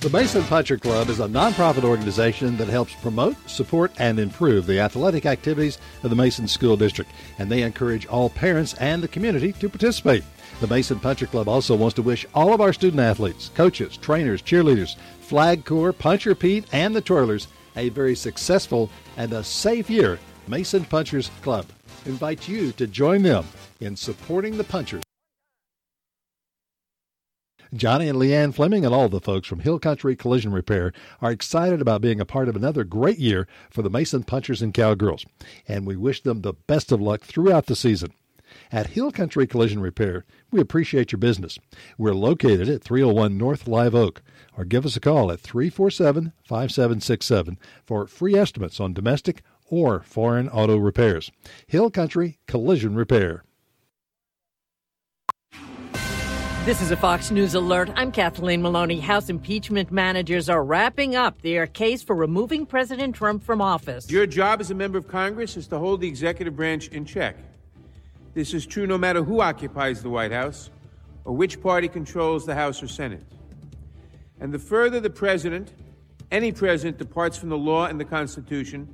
The 0.03 0.09
Mason 0.09 0.43
Puncher 0.43 0.77
Club 0.77 1.07
is 1.07 1.21
a 1.21 1.27
nonprofit 1.27 1.85
organization 1.85 2.57
that 2.57 2.67
helps 2.67 2.93
promote, 2.95 3.37
support, 3.49 3.89
and 3.97 4.19
improve 4.19 4.65
the 4.65 4.81
athletic 4.81 5.25
activities 5.25 5.77
of 6.03 6.09
the 6.09 6.15
Mason 6.17 6.45
School 6.45 6.75
District, 6.75 7.09
and 7.39 7.49
they 7.49 7.61
encourage 7.61 8.05
all 8.07 8.29
parents 8.29 8.73
and 8.81 9.01
the 9.01 9.07
community 9.07 9.53
to 9.53 9.69
participate. 9.69 10.25
The 10.59 10.67
Mason 10.67 10.99
Puncher 10.99 11.25
Club 11.25 11.47
also 11.47 11.73
wants 11.77 11.95
to 11.95 12.01
wish 12.01 12.25
all 12.35 12.53
of 12.53 12.59
our 12.59 12.73
student 12.73 13.01
athletes, 13.01 13.49
coaches, 13.55 13.95
trainers, 13.95 14.41
cheerleaders, 14.41 14.97
Flag 15.21 15.63
Corps, 15.63 15.93
Puncher 15.93 16.35
Pete, 16.35 16.65
and 16.73 16.93
the 16.93 17.01
Twirlers 17.01 17.47
a 17.77 17.87
very 17.87 18.13
successful 18.13 18.89
and 19.15 19.31
a 19.31 19.41
safe 19.41 19.89
year. 19.89 20.19
Mason 20.49 20.83
Punchers 20.83 21.31
Club 21.41 21.65
invites 22.05 22.49
you 22.49 22.73
to 22.73 22.87
join 22.87 23.23
them 23.23 23.45
in 23.79 23.95
supporting 23.95 24.57
the 24.57 24.65
Punchers. 24.65 25.02
Johnny 27.73 28.07
and 28.07 28.19
Leanne 28.19 28.53
Fleming 28.53 28.85
and 28.85 28.93
all 28.93 29.09
the 29.09 29.19
folks 29.19 29.47
from 29.47 29.59
Hill 29.59 29.79
Country 29.79 30.15
Collision 30.15 30.53
Repair 30.53 30.93
are 31.21 31.31
excited 31.31 31.81
about 31.81 32.01
being 32.01 32.19
a 32.19 32.25
part 32.25 32.47
of 32.47 32.55
another 32.55 32.83
great 32.83 33.17
year 33.17 33.47
for 33.71 33.81
the 33.81 33.89
Mason 33.89 34.23
Punchers 34.23 34.61
and 34.61 34.73
Cowgirls, 34.73 35.25
and 35.67 35.87
we 35.87 35.95
wish 35.95 36.21
them 36.21 36.41
the 36.41 36.53
best 36.53 36.91
of 36.91 37.01
luck 37.01 37.21
throughout 37.21 37.65
the 37.65 37.75
season. 37.75 38.13
At 38.71 38.91
Hill 38.91 39.11
Country 39.11 39.47
Collision 39.47 39.79
Repair, 39.79 40.23
we 40.51 40.61
appreciate 40.61 41.11
your 41.11 41.17
business. 41.17 41.57
We're 41.97 42.13
located 42.13 42.69
at 42.69 42.83
301 42.83 43.39
North 43.39 43.67
Live 43.67 43.95
Oak, 43.95 44.21
or 44.55 44.65
give 44.65 44.85
us 44.85 44.95
a 44.95 44.99
call 44.99 45.31
at 45.31 45.39
347 45.39 46.31
5767 46.43 47.57
for 47.83 48.05
free 48.05 48.35
estimates 48.35 48.79
on 48.79 48.93
domestic 48.93 49.41
or 49.65 50.01
foreign 50.01 50.47
auto 50.49 50.77
repairs. 50.77 51.31
Hill 51.65 51.89
Country 51.89 52.37
Collision 52.45 52.93
Repair. 52.93 53.43
This 56.65 56.81
is 56.81 56.91
a 56.91 56.95
Fox 56.95 57.29
News 57.29 57.55
alert. 57.55 57.91
I'm 57.97 58.09
Kathleen 58.09 58.61
Maloney. 58.61 59.01
House 59.01 59.27
impeachment 59.27 59.91
managers 59.91 60.47
are 60.47 60.63
wrapping 60.63 61.13
up 61.13 61.41
their 61.41 61.67
case 61.67 62.01
for 62.01 62.15
removing 62.15 62.65
President 62.65 63.13
Trump 63.13 63.43
from 63.43 63.61
office. 63.61 64.09
Your 64.09 64.25
job 64.25 64.61
as 64.61 64.71
a 64.71 64.73
member 64.73 64.97
of 64.97 65.05
Congress 65.05 65.57
is 65.57 65.67
to 65.67 65.77
hold 65.77 65.99
the 65.99 66.07
executive 66.07 66.55
branch 66.55 66.87
in 66.87 67.03
check. 67.03 67.35
This 68.33 68.53
is 68.53 68.65
true 68.65 68.87
no 68.87 68.97
matter 68.97 69.21
who 69.23 69.41
occupies 69.41 70.01
the 70.01 70.09
White 70.09 70.31
House 70.31 70.69
or 71.25 71.35
which 71.35 71.61
party 71.61 71.89
controls 71.89 72.45
the 72.45 72.55
House 72.55 72.81
or 72.81 72.87
Senate. 72.87 73.25
And 74.39 74.53
the 74.53 74.59
further 74.59 75.01
the 75.01 75.09
president, 75.09 75.73
any 76.31 76.53
president, 76.53 76.97
departs 76.97 77.37
from 77.37 77.49
the 77.49 77.57
law 77.57 77.87
and 77.87 77.99
the 77.99 78.05
Constitution, 78.05 78.87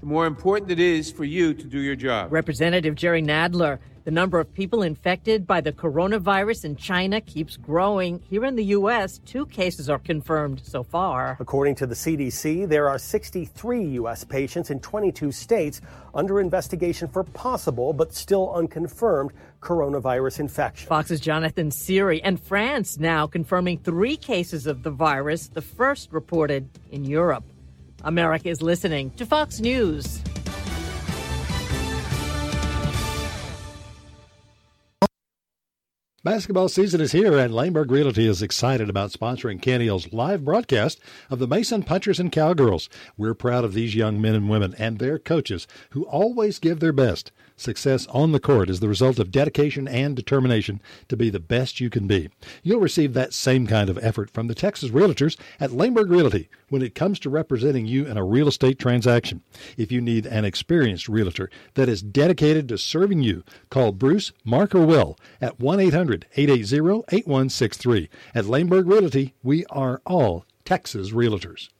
the 0.00 0.06
more 0.06 0.26
important 0.26 0.70
it 0.70 0.78
is 0.78 1.10
for 1.10 1.24
you 1.24 1.54
to 1.54 1.64
do 1.64 1.80
your 1.80 1.96
job. 1.96 2.30
Representative 2.30 2.94
Jerry 2.94 3.22
Nadler, 3.22 3.78
the 4.08 4.12
number 4.12 4.40
of 4.40 4.54
people 4.54 4.82
infected 4.82 5.46
by 5.46 5.60
the 5.60 5.70
coronavirus 5.70 6.64
in 6.64 6.76
China 6.76 7.20
keeps 7.20 7.58
growing. 7.58 8.22
Here 8.30 8.46
in 8.46 8.56
the 8.56 8.64
U.S., 8.64 9.18
two 9.26 9.44
cases 9.44 9.90
are 9.90 9.98
confirmed 9.98 10.62
so 10.64 10.82
far. 10.82 11.36
According 11.40 11.74
to 11.74 11.86
the 11.86 11.94
CDC, 11.94 12.66
there 12.66 12.88
are 12.88 12.98
63 12.98 13.84
U.S. 13.84 14.24
patients 14.24 14.70
in 14.70 14.80
22 14.80 15.30
states 15.30 15.82
under 16.14 16.40
investigation 16.40 17.06
for 17.06 17.22
possible 17.22 17.92
but 17.92 18.14
still 18.14 18.50
unconfirmed 18.54 19.30
coronavirus 19.60 20.40
infection. 20.40 20.88
Fox's 20.88 21.20
Jonathan 21.20 21.68
Serrie 21.68 22.22
and 22.24 22.40
France 22.40 22.98
now 22.98 23.26
confirming 23.26 23.76
three 23.76 24.16
cases 24.16 24.66
of 24.66 24.84
the 24.84 24.90
virus, 24.90 25.48
the 25.48 25.60
first 25.60 26.14
reported 26.14 26.66
in 26.90 27.04
Europe. 27.04 27.44
America 28.04 28.48
is 28.48 28.62
listening 28.62 29.10
to 29.18 29.26
Fox 29.26 29.60
News. 29.60 30.22
Basketball 36.24 36.68
season 36.68 37.00
is 37.00 37.12
here, 37.12 37.38
and 37.38 37.54
Laneburg 37.54 37.92
Realty 37.92 38.26
is 38.26 38.42
excited 38.42 38.90
about 38.90 39.12
sponsoring 39.12 39.64
Hill's 39.64 40.12
live 40.12 40.44
broadcast 40.44 40.98
of 41.30 41.38
the 41.38 41.46
Mason 41.46 41.84
Punchers 41.84 42.18
and 42.18 42.32
Cowgirls. 42.32 42.88
We're 43.16 43.34
proud 43.34 43.62
of 43.64 43.72
these 43.72 43.94
young 43.94 44.20
men 44.20 44.34
and 44.34 44.50
women 44.50 44.74
and 44.80 44.98
their 44.98 45.20
coaches 45.20 45.68
who 45.90 46.02
always 46.06 46.58
give 46.58 46.80
their 46.80 46.92
best. 46.92 47.30
Success 47.58 48.06
on 48.06 48.30
the 48.30 48.38
court 48.38 48.70
is 48.70 48.78
the 48.78 48.88
result 48.88 49.18
of 49.18 49.32
dedication 49.32 49.88
and 49.88 50.14
determination 50.14 50.80
to 51.08 51.16
be 51.16 51.28
the 51.28 51.40
best 51.40 51.80
you 51.80 51.90
can 51.90 52.06
be. 52.06 52.30
You'll 52.62 52.78
receive 52.78 53.14
that 53.14 53.34
same 53.34 53.66
kind 53.66 53.90
of 53.90 53.98
effort 53.98 54.30
from 54.30 54.46
the 54.46 54.54
Texas 54.54 54.90
Realtors 54.90 55.36
at 55.58 55.70
Laneburg 55.70 56.08
Realty 56.08 56.48
when 56.68 56.82
it 56.82 56.94
comes 56.94 57.18
to 57.18 57.30
representing 57.30 57.84
you 57.84 58.06
in 58.06 58.16
a 58.16 58.24
real 58.24 58.46
estate 58.46 58.78
transaction. 58.78 59.42
If 59.76 59.90
you 59.90 60.00
need 60.00 60.24
an 60.24 60.44
experienced 60.44 61.08
realtor 61.08 61.50
that 61.74 61.88
is 61.88 62.00
dedicated 62.00 62.68
to 62.68 62.78
serving 62.78 63.22
you, 63.22 63.42
call 63.70 63.90
Bruce, 63.90 64.30
Mark, 64.44 64.72
or 64.72 64.86
Will 64.86 65.18
at 65.40 65.58
1 65.58 65.80
800 65.80 66.26
880 66.36 67.04
8163. 67.08 68.08
At 68.36 68.44
Laneburg 68.44 68.88
Realty, 68.88 69.34
we 69.42 69.64
are 69.66 70.00
all 70.06 70.44
Texas 70.64 71.10
Realtors. 71.10 71.70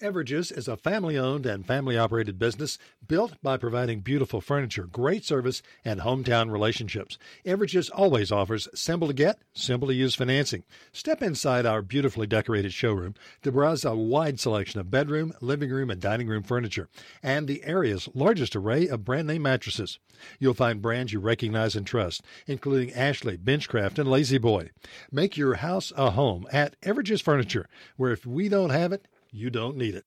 Everages 0.00 0.56
is 0.56 0.68
a 0.68 0.76
family 0.76 1.18
owned 1.18 1.44
and 1.44 1.66
family 1.66 1.98
operated 1.98 2.38
business 2.38 2.78
built 3.08 3.32
by 3.42 3.56
providing 3.56 3.98
beautiful 3.98 4.40
furniture, 4.40 4.84
great 4.84 5.24
service, 5.24 5.60
and 5.84 6.00
hometown 6.00 6.52
relationships. 6.52 7.18
Everages 7.44 7.90
always 7.92 8.30
offers 8.30 8.68
simple 8.74 9.08
to 9.08 9.14
get, 9.14 9.40
simple 9.54 9.88
to 9.88 9.94
use 9.94 10.14
financing. 10.14 10.62
Step 10.92 11.20
inside 11.20 11.66
our 11.66 11.82
beautifully 11.82 12.28
decorated 12.28 12.72
showroom 12.72 13.14
to 13.42 13.50
browse 13.50 13.84
a 13.84 13.96
wide 13.96 14.38
selection 14.38 14.78
of 14.78 14.88
bedroom, 14.88 15.32
living 15.40 15.70
room, 15.70 15.90
and 15.90 16.00
dining 16.00 16.28
room 16.28 16.44
furniture, 16.44 16.88
and 17.20 17.48
the 17.48 17.64
area's 17.64 18.08
largest 18.14 18.54
array 18.54 18.86
of 18.86 19.04
brand 19.04 19.26
name 19.26 19.42
mattresses. 19.42 19.98
You'll 20.38 20.54
find 20.54 20.80
brands 20.80 21.12
you 21.12 21.18
recognize 21.18 21.74
and 21.74 21.84
trust, 21.84 22.22
including 22.46 22.92
Ashley, 22.92 23.36
Benchcraft, 23.36 23.98
and 23.98 24.08
La-Z-Boy. 24.08 24.70
Make 25.10 25.36
your 25.36 25.54
house 25.54 25.92
a 25.96 26.10
home 26.12 26.46
at 26.52 26.80
Everages 26.82 27.20
Furniture, 27.20 27.68
where 27.96 28.12
if 28.12 28.24
we 28.24 28.48
don't 28.48 28.70
have 28.70 28.92
it, 28.92 29.08
you 29.30 29.50
don't 29.50 29.76
need 29.76 29.94
it. 29.94 30.04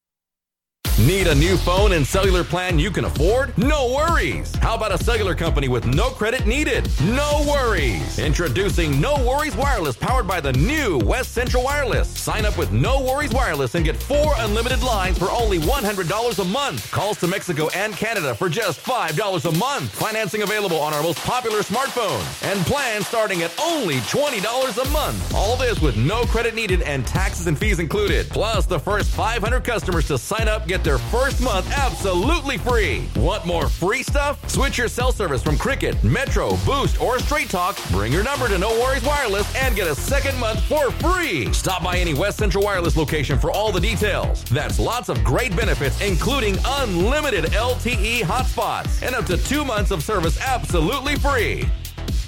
Need 1.07 1.25
a 1.25 1.33
new 1.33 1.57
phone 1.57 1.93
and 1.93 2.05
cellular 2.05 2.43
plan 2.43 2.77
you 2.77 2.91
can 2.91 3.05
afford? 3.05 3.57
No 3.57 3.91
worries. 3.91 4.53
How 4.57 4.75
about 4.75 4.91
a 4.91 5.03
cellular 5.03 5.33
company 5.33 5.67
with 5.67 5.87
no 5.87 6.11
credit 6.11 6.45
needed? 6.45 6.87
No 7.01 7.43
worries. 7.49 8.19
Introducing 8.19 9.01
No 9.01 9.15
Worries 9.25 9.55
Wireless 9.55 9.97
powered 9.97 10.27
by 10.27 10.39
the 10.39 10.53
new 10.53 10.99
West 10.99 11.31
Central 11.31 11.63
Wireless. 11.63 12.07
Sign 12.07 12.45
up 12.45 12.55
with 12.55 12.71
No 12.71 13.01
Worries 13.01 13.33
Wireless 13.33 13.73
and 13.73 13.83
get 13.83 13.95
four 13.97 14.35
unlimited 14.37 14.83
lines 14.83 15.17
for 15.17 15.31
only 15.31 15.57
$100 15.57 16.39
a 16.39 16.45
month. 16.45 16.91
Calls 16.91 17.19
to 17.21 17.27
Mexico 17.27 17.69
and 17.69 17.95
Canada 17.95 18.35
for 18.35 18.47
just 18.47 18.79
$5 18.81 19.45
a 19.45 19.57
month. 19.57 19.89
Financing 19.89 20.43
available 20.43 20.77
on 20.77 20.93
our 20.93 21.01
most 21.01 21.17
popular 21.23 21.61
smartphones. 21.61 22.43
And 22.43 22.63
plans 22.67 23.07
starting 23.07 23.41
at 23.41 23.51
only 23.59 23.95
$20 24.01 24.77
a 24.77 24.89
month. 24.91 25.33
All 25.33 25.57
this 25.57 25.81
with 25.81 25.97
no 25.97 26.25
credit 26.25 26.53
needed 26.53 26.83
and 26.83 27.07
taxes 27.07 27.47
and 27.47 27.57
fees 27.57 27.79
included. 27.79 28.29
Plus, 28.29 28.67
the 28.67 28.79
first 28.79 29.09
500 29.09 29.63
customers 29.63 30.05
to 30.05 30.19
sign 30.19 30.47
up 30.47 30.67
get 30.67 30.83
their 30.83 30.90
first 30.97 31.41
month 31.41 31.69
absolutely 31.71 32.57
free. 32.57 33.07
Want 33.15 33.45
more 33.45 33.67
free 33.67 34.03
stuff? 34.03 34.49
Switch 34.49 34.77
your 34.77 34.87
cell 34.87 35.11
service 35.11 35.43
from 35.43 35.57
Cricket, 35.57 36.01
Metro, 36.03 36.57
Boost, 36.65 36.99
or 37.01 37.19
Straight 37.19 37.49
Talk. 37.49 37.77
Bring 37.91 38.11
your 38.11 38.23
number 38.23 38.47
to 38.47 38.57
No 38.57 38.69
Worries 38.79 39.03
Wireless 39.03 39.53
and 39.55 39.75
get 39.75 39.87
a 39.87 39.95
second 39.95 40.39
month 40.39 40.61
for 40.63 40.91
free. 40.91 41.51
Stop 41.53 41.83
by 41.83 41.97
any 41.97 42.13
West 42.13 42.37
Central 42.37 42.63
Wireless 42.63 42.97
location 42.97 43.37
for 43.37 43.51
all 43.51 43.71
the 43.71 43.79
details. 43.79 44.43
That's 44.45 44.79
lots 44.79 45.09
of 45.09 45.23
great 45.23 45.55
benefits, 45.55 45.99
including 46.01 46.57
unlimited 46.65 47.45
LTE 47.45 48.21
hotspots 48.21 49.01
and 49.05 49.15
up 49.15 49.25
to 49.25 49.37
two 49.37 49.65
months 49.65 49.91
of 49.91 50.03
service 50.03 50.39
absolutely 50.41 51.15
free. 51.15 51.69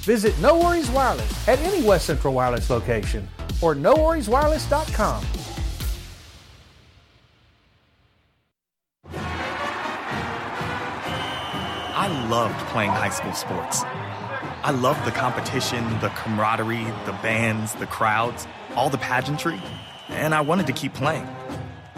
Visit 0.04 0.38
No 0.40 0.60
Worries 0.60 0.90
Wireless 0.90 1.48
at 1.48 1.60
any 1.60 1.82
West 1.82 2.06
Central 2.06 2.34
Wireless 2.34 2.70
location 2.70 3.28
or 3.62 3.74
NoWorriesWireless.com. 3.74 5.53
I 12.04 12.28
loved 12.28 12.60
playing 12.68 12.92
high 12.92 13.12
school 13.12 13.32
sports. 13.32 13.82
I 14.62 14.72
loved 14.72 15.06
the 15.06 15.12
competition, 15.12 15.86
the 16.02 16.10
camaraderie, 16.10 16.84
the 17.06 17.14
bands, 17.24 17.76
the 17.76 17.88
crowds, 17.88 18.46
all 18.76 18.90
the 18.90 18.98
pageantry, 18.98 19.62
and 20.10 20.36
I 20.36 20.42
wanted 20.42 20.68
to 20.68 20.74
keep 20.74 20.94
playing. 20.94 21.26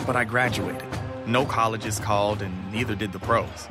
But 0.05 0.15
I 0.15 0.23
graduated. 0.23 0.87
No 1.25 1.43
colleges 1.43 1.97
called, 1.97 2.43
and 2.43 2.71
neither 2.71 2.93
did 2.93 3.13
the 3.13 3.19
pros. 3.19 3.67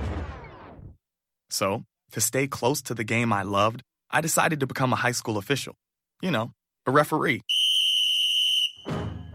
So, 1.51 1.85
to 2.11 2.20
stay 2.20 2.49
close 2.49 2.83
to 2.83 2.94
the 2.94 3.05
game 3.05 3.33
I 3.33 3.44
loved, 3.44 3.85
I 4.11 4.20
decided 4.20 4.59
to 4.59 4.66
become 4.66 4.92
a 4.92 4.97
high 4.97 5.12
school 5.12 5.38
official. 5.38 5.77
You 6.20 6.33
know, 6.33 6.51
a 6.85 6.90
referee. 6.90 7.42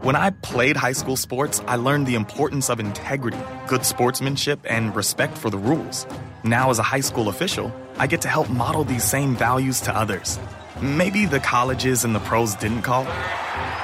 When 0.02 0.16
I 0.16 0.30
played 0.30 0.78
high 0.78 0.92
school 0.92 1.14
sports, 1.14 1.60
I 1.66 1.76
learned 1.76 2.06
the 2.06 2.14
importance 2.14 2.70
of 2.70 2.80
integrity, 2.80 3.36
good 3.66 3.84
sportsmanship, 3.84 4.58
and 4.64 4.96
respect 4.96 5.36
for 5.36 5.50
the 5.50 5.58
rules. 5.58 6.06
Now, 6.42 6.70
as 6.70 6.78
a 6.78 6.82
high 6.82 7.00
school 7.00 7.28
official, 7.28 7.70
I 7.98 8.06
get 8.06 8.22
to 8.22 8.28
help 8.28 8.48
model 8.48 8.82
these 8.82 9.04
same 9.04 9.36
values 9.36 9.82
to 9.82 9.94
others. 9.94 10.38
Maybe 10.80 11.26
the 11.26 11.38
colleges 11.38 12.02
and 12.02 12.14
the 12.14 12.20
pros 12.20 12.54
didn't 12.54 12.80
call, 12.80 13.04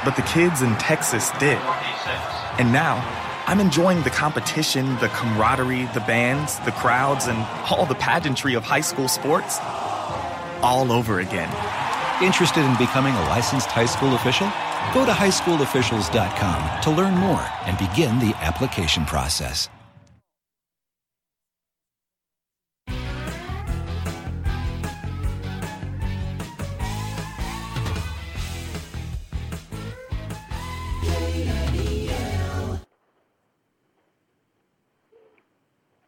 but 0.06 0.16
the 0.16 0.22
kids 0.22 0.62
in 0.62 0.74
Texas 0.76 1.30
did. 1.38 1.58
And 2.58 2.72
now, 2.72 2.96
I'm 3.46 3.60
enjoying 3.60 4.02
the 4.02 4.08
competition, 4.08 4.86
the 5.00 5.08
camaraderie, 5.08 5.84
the 5.92 6.00
bands, 6.00 6.58
the 6.60 6.72
crowds, 6.72 7.26
and 7.26 7.36
all 7.70 7.84
the 7.84 7.94
pageantry 7.94 8.54
of 8.54 8.64
high 8.64 8.80
school 8.80 9.08
sports 9.08 9.58
all 10.62 10.92
over 10.92 11.20
again. 11.20 11.52
Interested 12.22 12.64
in 12.64 12.74
becoming 12.78 13.14
a 13.14 13.22
licensed 13.28 13.70
high 13.70 13.84
school 13.84 14.14
official? 14.14 14.50
Go 14.94 15.04
to 15.04 15.12
highschoolofficials.com 15.12 16.82
to 16.82 16.90
learn 16.90 17.14
more 17.14 17.46
and 17.66 17.78
begin 17.78 18.18
the 18.18 18.34
application 18.36 19.04
process. 19.04 19.68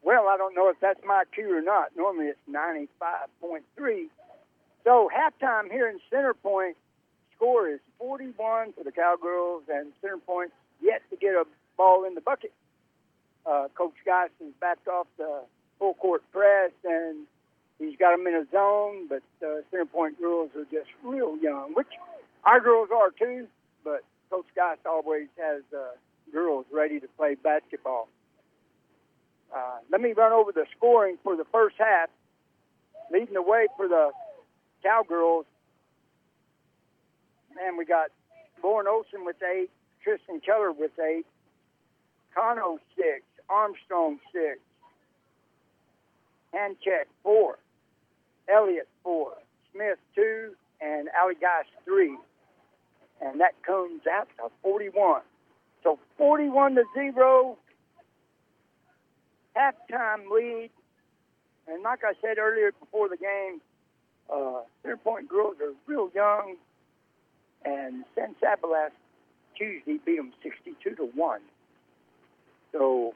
Well, 0.08 0.26
I 0.28 0.38
don't 0.38 0.54
know 0.54 0.70
if 0.70 0.80
that's 0.80 1.00
my 1.06 1.24
cue 1.34 1.54
or 1.54 1.60
not. 1.60 1.94
Normally 1.94 2.28
it's 2.28 2.38
95.3. 2.50 4.06
So 4.82 5.10
halftime 5.14 5.70
here 5.70 5.86
in 5.86 6.00
Center 6.08 6.32
Point, 6.32 6.78
score 7.38 7.68
is 7.68 7.78
41 7.98 8.72
for 8.72 8.82
the 8.84 8.92
Cowgirls, 8.92 9.62
and 9.72 9.92
Center 10.00 10.18
Point 10.18 10.52
yet 10.82 11.02
to 11.10 11.16
get 11.16 11.34
a 11.34 11.44
ball 11.76 12.04
in 12.04 12.14
the 12.14 12.20
bucket. 12.20 12.52
Uh, 13.46 13.68
Coach 13.74 13.94
Geison's 14.04 14.54
backed 14.60 14.88
off 14.88 15.06
the 15.16 15.42
full 15.78 15.94
court 15.94 16.22
press, 16.32 16.72
and 16.84 17.26
he's 17.78 17.96
got 17.96 18.16
them 18.16 18.26
in 18.26 18.34
a 18.34 18.44
zone, 18.50 19.08
but 19.08 19.22
uh, 19.46 19.62
Center 19.70 19.86
Point 19.86 20.20
girls 20.20 20.50
are 20.56 20.64
just 20.64 20.90
real 21.04 21.38
young, 21.38 21.72
which 21.74 21.86
our 22.44 22.60
girls 22.60 22.88
are 22.94 23.10
too, 23.10 23.46
but 23.84 24.02
Coach 24.30 24.46
Geist 24.56 24.84
always 24.84 25.28
has 25.38 25.62
uh, 25.72 25.94
girls 26.32 26.66
ready 26.72 27.00
to 27.00 27.06
play 27.16 27.36
basketball. 27.36 28.08
Uh, 29.54 29.78
let 29.90 30.00
me 30.00 30.12
run 30.12 30.32
over 30.32 30.52
the 30.52 30.66
scoring 30.76 31.16
for 31.22 31.36
the 31.36 31.46
first 31.52 31.76
half. 31.78 32.10
Leading 33.10 33.32
the 33.32 33.42
way 33.42 33.66
for 33.76 33.88
the 33.88 34.10
Cowgirls, 34.82 35.46
man, 37.58 37.76
we 37.76 37.84
got 37.84 38.10
Lauren 38.62 38.86
Olson 38.86 39.24
with 39.24 39.36
eight, 39.42 39.70
Tristan 40.02 40.40
Keller 40.40 40.72
with 40.72 40.92
eight, 40.98 41.26
Cano 42.34 42.78
six, 42.96 43.22
Armstrong 43.48 44.18
six, 44.32 44.58
Handcheck 46.54 47.06
four, 47.22 47.58
Elliott 48.48 48.88
four, 49.02 49.32
Smith 49.72 49.98
two, 50.14 50.52
and 50.80 51.08
Allie 51.20 51.34
Geist 51.34 51.70
three. 51.84 52.16
And 53.20 53.40
that 53.40 53.60
comes 53.66 54.02
out 54.10 54.28
to 54.36 54.48
41. 54.62 55.22
So 55.82 55.98
41 56.16 56.76
to 56.76 56.84
0 56.94 57.58
halftime 59.56 60.30
lead. 60.32 60.70
And 61.66 61.82
like 61.82 62.00
I 62.04 62.12
said 62.22 62.38
earlier 62.38 62.72
before 62.78 63.08
the 63.08 63.16
game, 63.16 63.60
uh, 64.32 64.60
Point 65.04 65.28
girls 65.28 65.56
are 65.60 65.72
real 65.86 66.10
young, 66.14 66.56
and 67.64 68.04
San 68.14 68.34
Saba 68.40 68.66
last 68.66 68.94
Tuesday 69.56 69.98
beat 70.04 70.16
them 70.16 70.32
62 70.42 70.94
to 70.96 71.04
one. 71.14 71.40
So 72.72 73.14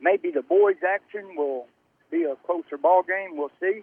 maybe 0.00 0.30
the 0.30 0.42
boys' 0.42 0.82
action 0.86 1.36
will 1.36 1.66
be 2.10 2.24
a 2.24 2.36
closer 2.46 2.78
ball 2.78 3.02
game. 3.02 3.36
We'll 3.36 3.50
see. 3.60 3.82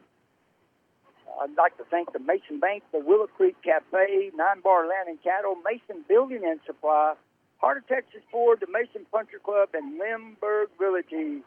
I'd 1.42 1.56
like 1.58 1.78
to 1.78 1.84
thank 1.90 2.14
the 2.14 2.20
Mason 2.20 2.60
Bank, 2.60 2.84
the 2.92 3.00
Willow 3.00 3.28
Creek 3.28 3.56
Cafe, 3.64 4.32
Nine 4.36 4.62
Bar 4.64 4.88
Land 4.88 5.08
and 5.08 5.22
Cattle, 5.24 5.56
Mason 5.66 6.04
Building 6.08 6.42
and 6.46 6.60
Supply, 6.66 7.14
Heart 7.58 7.78
of 7.78 7.88
Texas 7.88 8.22
Ford, 8.32 8.60
the 8.60 8.68
Mason 8.72 9.06
Puncher 9.12 9.40
Club, 9.44 9.70
and 9.74 9.98
Limburg 9.98 10.70
Realty 10.78 11.42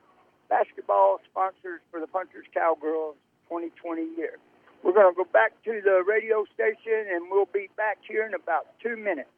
basketball 0.48 1.20
sponsors 1.30 1.80
for 1.90 2.00
the 2.00 2.06
Punchers 2.06 2.46
Cowgirls 2.54 3.16
2020 3.48 4.02
year. 4.16 4.38
We're 4.86 4.92
going 4.92 5.12
to 5.12 5.16
go 5.16 5.28
back 5.32 5.50
to 5.64 5.80
the 5.82 6.04
radio 6.06 6.44
station 6.54 7.10
and 7.12 7.28
we'll 7.28 7.48
be 7.52 7.68
back 7.76 7.98
here 8.08 8.24
in 8.24 8.34
about 8.34 8.66
two 8.80 8.96
minutes. 8.96 9.28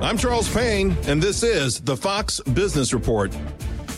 I'm 0.00 0.16
Charles 0.16 0.52
Payne, 0.54 0.96
and 1.08 1.20
this 1.20 1.42
is 1.42 1.80
the 1.80 1.96
Fox 1.96 2.38
Business 2.40 2.94
Report. 2.94 3.36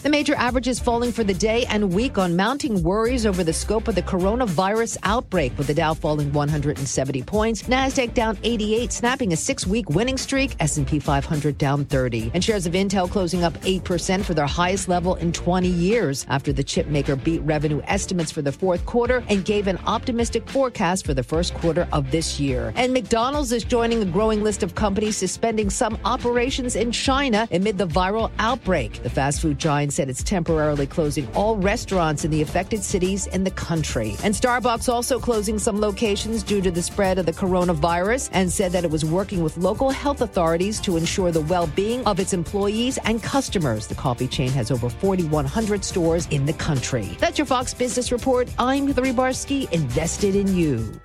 The 0.07 0.11
major 0.11 0.37
averages 0.37 0.79
falling 0.79 1.11
for 1.11 1.25
the 1.25 1.35
day 1.35 1.65
and 1.65 1.93
week 1.93 2.17
on 2.17 2.37
mounting 2.37 2.81
worries 2.85 3.27
over 3.27 3.43
the 3.43 3.53
scope 3.53 3.89
of 3.89 3.97
the 3.97 4.03
coronavirus 4.03 4.99
outbreak, 5.03 5.59
with 5.59 5.67
the 5.67 5.75
Dow 5.75 5.95
falling 5.95 6.33
170 6.33 7.25
points, 7.25 7.65
Nasdaq 7.65 8.15
down 8.15 8.39
88, 8.45 8.93
snapping 8.93 9.33
a 9.33 9.37
six-week 9.37 9.91
winning 9.91 10.17
streak, 10.17 10.55
S&P 10.61 11.01
500 11.01 11.59
down 11.59 11.85
30, 11.87 12.31
and 12.35 12.45
shares 12.45 12.67
of 12.67 12.75
Intel 12.75 13.11
closing 13.11 13.43
up 13.43 13.55
8% 13.63 14.23
for 14.23 14.33
their 14.33 14.47
highest 14.47 14.89
level 14.89 15.17
in 15.17 15.33
20 15.33 15.67
years 15.67 16.25
after 16.29 16.53
the 16.53 16.63
chipmaker 16.63 17.21
beat 17.25 17.41
revenue 17.41 17.83
estimates 17.87 18.31
for 18.31 18.43
the 18.43 18.53
fourth 18.53 18.87
quarter 18.87 19.25
and 19.29 19.45
gave 19.45 19.67
an 19.67 19.81
optimistic 19.87 20.49
forecast 20.49 21.05
for 21.05 21.15
the 21.15 21.25
first 21.25 21.53
quarter 21.55 21.89
of 21.93 22.13
this 22.13 22.39
year. 22.39 22.73
And 22.77 22.93
McDonald's 22.93 23.51
is 23.51 23.65
joining 23.65 24.03
a 24.03 24.07
growing 24.07 24.45
list 24.45 24.63
of 24.63 24.77
companies 24.77 25.17
suspending 25.17 25.69
some 25.69 25.99
operations 26.05 26.77
in 26.77 26.93
China 26.93 27.49
amid 27.51 27.77
the 27.77 27.89
viral 27.89 28.31
outbreak. 28.39 29.03
The 29.03 29.11
fast 29.11 29.43
food 29.43 29.59
giant 29.59 29.96
said 29.97 30.11
it's 30.11 30.23
temporarily 30.23 30.87
closing 30.87 31.27
all 31.35 31.57
restaurants 31.57 32.25
in 32.25 32.31
the 32.31 32.43
affected 32.43 32.85
cities 32.85 33.27
in 33.29 33.43
the 33.43 33.51
country. 33.51 34.15
And 34.23 34.35
Starbucks 34.35 34.93
also 34.93 35.19
closing 35.19 35.59
some 35.59 35.81
locations 35.81 36.43
due 36.43 36.61
to 36.61 36.71
the 36.71 36.83
spread 36.83 37.19
of 37.19 37.25
the 37.25 37.33
coronavirus 37.33 38.29
and 38.33 38.53
said 38.53 38.73
that 38.73 38.85
it 38.85 38.91
was 38.91 39.05
working 39.05 39.43
with 39.43 39.57
local 39.57 39.91
health 39.91 40.21
authorities 40.21 40.81
to 40.81 40.99
ensure 40.99 41.33
the 41.33 41.41
well 41.41 41.67
being 41.69 42.05
of 42.05 42.21
its 42.21 42.35
employees 42.35 42.99
and 43.05 43.23
customers. 43.23 43.87
The 43.87 43.95
coffee 43.95 44.29
chain 44.29 44.51
has 44.51 44.71
over 44.71 44.91
4,100 44.91 45.83
stores 45.83 46.27
in 46.27 46.45
the 46.45 46.53
country. 46.53 47.17
That's 47.19 47.39
your 47.39 47.47
Fox 47.47 47.73
Business 47.73 48.13
Report. 48.13 48.49
I'm 48.59 48.87
Hillary 48.87 49.13
Barsky, 49.13 49.73
invested 49.73 50.37
in 50.37 50.55
you. 50.55 51.01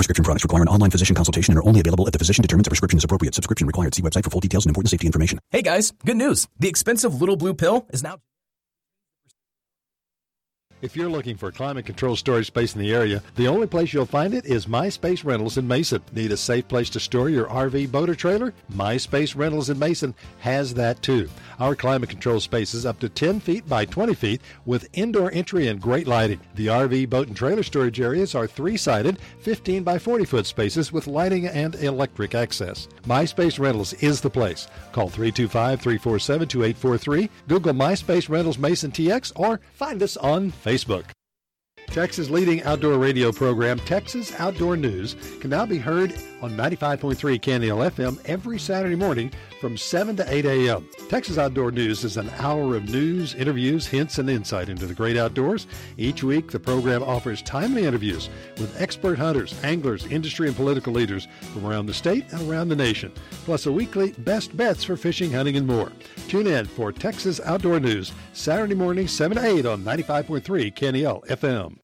Prescription 0.00 0.24
products 0.24 0.44
require 0.44 0.62
an 0.62 0.68
online 0.68 0.90
physician 0.90 1.14
consultation 1.14 1.52
and 1.52 1.58
are 1.58 1.68
only 1.68 1.80
available 1.80 2.06
if 2.06 2.12
the 2.12 2.18
physician 2.18 2.40
determines 2.40 2.66
a 2.66 2.70
prescription 2.70 2.96
is 2.96 3.04
appropriate. 3.04 3.34
Subscription 3.34 3.66
required. 3.66 3.94
See 3.94 4.00
website 4.00 4.24
for 4.24 4.30
full 4.30 4.40
details 4.40 4.64
and 4.64 4.70
important 4.70 4.88
safety 4.88 5.06
information. 5.06 5.38
Hey 5.50 5.60
guys, 5.60 5.92
good 6.06 6.16
news. 6.16 6.48
The 6.58 6.68
expensive 6.68 7.20
little 7.20 7.36
blue 7.36 7.52
pill 7.52 7.86
is 7.90 8.02
now 8.02 8.16
If 10.82 10.96
you're 10.96 11.10
looking 11.10 11.36
for 11.36 11.52
climate 11.52 11.84
control 11.84 12.16
storage 12.16 12.46
space 12.46 12.74
in 12.74 12.80
the 12.80 12.94
area, 12.94 13.22
the 13.36 13.48
only 13.48 13.66
place 13.66 13.92
you'll 13.92 14.06
find 14.06 14.32
it 14.32 14.46
is 14.46 14.64
MySpace 14.64 15.26
Rentals 15.26 15.58
in 15.58 15.68
Mason. 15.68 16.00
Need 16.14 16.32
a 16.32 16.38
safe 16.38 16.66
place 16.68 16.88
to 16.90 17.00
store 17.00 17.28
your 17.28 17.48
RV, 17.48 17.92
boat, 17.92 18.08
or 18.08 18.14
trailer? 18.14 18.54
MySpace 18.72 19.36
Rentals 19.36 19.68
in 19.68 19.78
Mason 19.78 20.14
has 20.38 20.72
that 20.74 21.02
too. 21.02 21.28
Our 21.58 21.76
climate 21.76 22.08
control 22.08 22.40
space 22.40 22.72
is 22.72 22.86
up 22.86 22.98
to 23.00 23.10
10 23.10 23.40
feet 23.40 23.68
by 23.68 23.84
20 23.84 24.14
feet 24.14 24.40
with 24.64 24.88
indoor 24.94 25.30
entry 25.32 25.68
and 25.68 25.82
great 25.82 26.06
lighting. 26.06 26.40
The 26.54 26.68
RV, 26.68 27.10
boat, 27.10 27.28
and 27.28 27.36
trailer 27.36 27.62
storage 27.62 28.00
areas 28.00 28.34
are 28.34 28.46
three 28.46 28.78
sided, 28.78 29.18
15 29.40 29.82
by 29.82 29.98
40 29.98 30.24
foot 30.24 30.46
spaces 30.46 30.92
with 30.92 31.06
lighting 31.06 31.46
and 31.46 31.74
electric 31.74 32.34
access. 32.34 32.88
MySpace 33.06 33.58
Rentals 33.58 33.92
is 33.94 34.22
the 34.22 34.30
place. 34.30 34.66
Call 34.92 35.10
325 35.10 35.78
347 35.78 36.48
2843, 36.48 37.30
Google 37.48 37.74
MySpace 37.74 38.30
Rentals 38.30 38.56
Mason 38.56 38.90
TX, 38.90 39.32
or 39.36 39.60
find 39.74 40.02
us 40.02 40.16
on 40.16 40.50
Facebook. 40.50 40.69
Facebook. 40.70 41.19
Texas' 41.90 42.30
leading 42.30 42.62
outdoor 42.62 42.98
radio 42.98 43.32
program, 43.32 43.76
Texas 43.80 44.32
Outdoor 44.38 44.76
News, 44.76 45.16
can 45.40 45.50
now 45.50 45.66
be 45.66 45.78
heard 45.78 46.14
on 46.40 46.52
95.3 46.52 47.16
KNEL 47.40 47.90
FM 47.90 48.20
every 48.26 48.60
Saturday 48.60 48.94
morning 48.94 49.32
from 49.60 49.76
7 49.76 50.14
to 50.14 50.32
8 50.32 50.46
a.m. 50.46 50.88
Texas 51.08 51.36
Outdoor 51.36 51.72
News 51.72 52.04
is 52.04 52.16
an 52.16 52.30
hour 52.38 52.76
of 52.76 52.88
news, 52.88 53.34
interviews, 53.34 53.88
hints, 53.88 54.18
and 54.18 54.30
insight 54.30 54.68
into 54.68 54.86
the 54.86 54.94
great 54.94 55.16
outdoors. 55.16 55.66
Each 55.98 56.22
week, 56.22 56.52
the 56.52 56.60
program 56.60 57.02
offers 57.02 57.42
timely 57.42 57.84
interviews 57.84 58.30
with 58.58 58.80
expert 58.80 59.18
hunters, 59.18 59.58
anglers, 59.64 60.06
industry, 60.06 60.46
and 60.46 60.56
political 60.56 60.92
leaders 60.92 61.26
from 61.52 61.66
around 61.66 61.86
the 61.86 61.94
state 61.94 62.24
and 62.32 62.48
around 62.48 62.68
the 62.68 62.76
nation, 62.76 63.12
plus 63.44 63.66
a 63.66 63.72
weekly 63.72 64.12
best 64.18 64.56
bets 64.56 64.84
for 64.84 64.96
fishing, 64.96 65.32
hunting, 65.32 65.56
and 65.56 65.66
more. 65.66 65.90
Tune 66.28 66.46
in 66.46 66.66
for 66.66 66.92
Texas 66.92 67.40
Outdoor 67.44 67.80
News, 67.80 68.12
Saturday 68.32 68.76
morning, 68.76 69.08
7 69.08 69.36
to 69.36 69.44
8 69.44 69.66
on 69.66 69.82
95.3 69.82 70.72
KNEL 70.72 71.26
FM. 71.26 71.79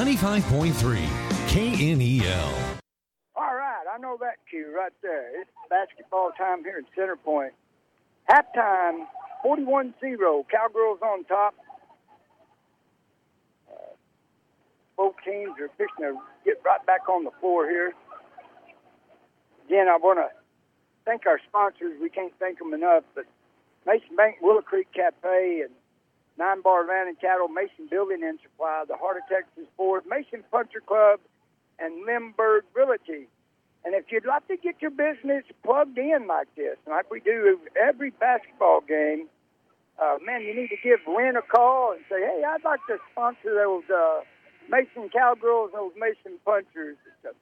95.3 0.00 0.96
KNEL. 1.52 2.54
All 3.36 3.54
right, 3.54 3.84
I 3.94 3.98
know 3.98 4.16
that 4.18 4.36
cue 4.48 4.74
right 4.74 4.92
there. 5.02 5.42
It's 5.42 5.50
basketball 5.68 6.30
time 6.38 6.64
here 6.64 6.78
at 6.78 6.84
Center 6.96 7.16
Point. 7.16 7.52
Halftime, 8.30 9.04
41 9.42 9.92
0. 10.00 10.46
Cowgirls 10.50 11.00
on 11.02 11.24
top. 11.24 11.54
Uh, 13.70 13.92
both 14.96 15.16
teams 15.22 15.52
are 15.60 15.68
fixing 15.76 16.06
to 16.06 16.16
get 16.46 16.62
right 16.64 16.84
back 16.86 17.06
on 17.06 17.24
the 17.24 17.32
floor 17.38 17.68
here. 17.68 17.92
Again, 19.66 19.86
I 19.86 19.98
want 19.98 20.18
to 20.18 20.30
thank 21.04 21.26
our 21.26 21.38
sponsors. 21.46 22.00
We 22.00 22.08
can't 22.08 22.32
thank 22.40 22.58
them 22.58 22.72
enough, 22.72 23.04
but 23.14 23.26
Mason 23.86 24.16
Bank, 24.16 24.36
Willow 24.40 24.62
Creek 24.62 24.88
Cafe, 24.94 25.60
and 25.60 25.74
Nine 26.40 26.62
Bar 26.62 26.86
Land 26.88 27.10
and 27.10 27.20
Cattle, 27.20 27.48
Mason 27.48 27.86
Building 27.90 28.24
and 28.24 28.38
Supply, 28.42 28.84
the 28.88 28.96
Heart 28.96 29.18
of 29.18 29.22
Texas 29.28 29.68
Ford, 29.76 30.04
Mason 30.08 30.42
Puncher 30.50 30.80
Club, 30.80 31.20
and 31.78 32.06
Limburg 32.06 32.64
Realty. 32.72 33.28
And 33.84 33.94
if 33.94 34.06
you'd 34.08 34.24
like 34.24 34.48
to 34.48 34.56
get 34.56 34.80
your 34.80 34.90
business 34.90 35.44
plugged 35.62 35.98
in 35.98 36.26
like 36.26 36.48
this, 36.56 36.76
like 36.88 37.10
we 37.10 37.20
do 37.20 37.60
every 37.76 38.08
basketball 38.08 38.80
game, 38.80 39.28
uh, 40.00 40.16
man, 40.24 40.40
you 40.40 40.56
need 40.56 40.68
to 40.68 40.80
give 40.82 41.00
Lynn 41.06 41.36
a 41.36 41.42
call 41.42 41.92
and 41.92 42.00
say, 42.08 42.20
hey, 42.20 42.42
I'd 42.42 42.64
like 42.64 42.80
to 42.88 42.96
sponsor 43.12 43.52
those 43.52 43.84
uh, 43.94 44.20
Mason 44.70 45.10
Cowgirls 45.10 45.72
those 45.74 45.92
Mason 45.98 46.38
Punchers. 46.46 46.96
It's 47.22 47.36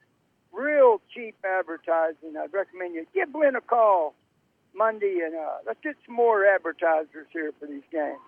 real 0.51 0.99
cheap 1.15 1.35
advertising. 1.45 2.35
I'd 2.37 2.53
recommend 2.53 2.95
you 2.95 3.07
give 3.13 3.33
Lynn 3.33 3.55
a 3.55 3.61
call 3.61 4.13
Monday 4.75 5.21
and 5.23 5.35
uh, 5.35 5.63
let's 5.65 5.79
get 5.81 5.95
some 6.05 6.15
more 6.15 6.45
advertisers 6.45 7.27
here 7.31 7.53
for 7.59 7.65
these 7.65 7.87
games. 7.91 8.19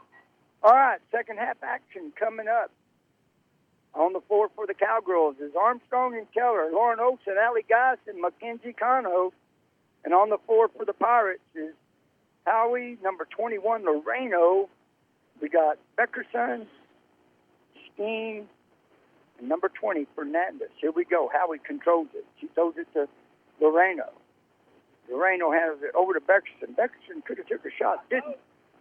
All 0.64 0.74
right, 0.74 1.00
second 1.12 1.38
half 1.38 1.58
action 1.64 2.12
coming 2.20 2.48
up. 2.48 2.72
On 3.94 4.14
the 4.14 4.22
floor 4.22 4.50
for 4.56 4.68
the 4.68 4.74
Cowgirls 4.74 5.36
is 5.42 5.52
Armstrong 5.60 6.16
and 6.16 6.32
Keller, 6.34 6.70
Lauren 6.72 7.00
Oaks 7.00 7.24
and 7.28 7.38
Allie 7.38 7.66
Geist 7.68 8.02
and 8.08 8.22
Mackenzie 8.22 8.74
Cano. 8.74 9.34
And 10.06 10.14
on 10.14 10.30
the 10.30 10.38
floor 10.46 10.70
for 10.76 10.86
the 10.86 10.94
Pirates 10.94 11.42
is 11.56 11.74
Howie, 12.46 12.98
number 13.04 13.28
21, 13.30 13.84
Loreno. 13.84 14.70
We 15.42 15.50
got 15.50 15.78
Beckerson, 15.98 16.68
Steen, 17.94 18.48
and 19.40 19.50
number 19.50 19.70
20, 19.70 20.08
Fernandez. 20.16 20.70
Here 20.80 20.92
we 20.92 21.04
go. 21.04 21.30
Howie 21.34 21.60
controls 21.60 22.08
it. 22.14 22.26
She 22.40 22.48
throws 22.48 22.76
it 22.78 22.88
to 22.94 23.08
Loreno. 23.62 24.10
Loreno 25.12 25.54
has 25.54 25.82
it 25.82 25.94
over 25.96 26.14
to 26.14 26.20
Beckerson. 26.22 26.76
Beckerson 26.76 27.26
could 27.26 27.40
have 27.40 27.48
took 27.48 27.66
a 27.66 27.72
shot, 27.78 28.08
didn't. 28.10 28.38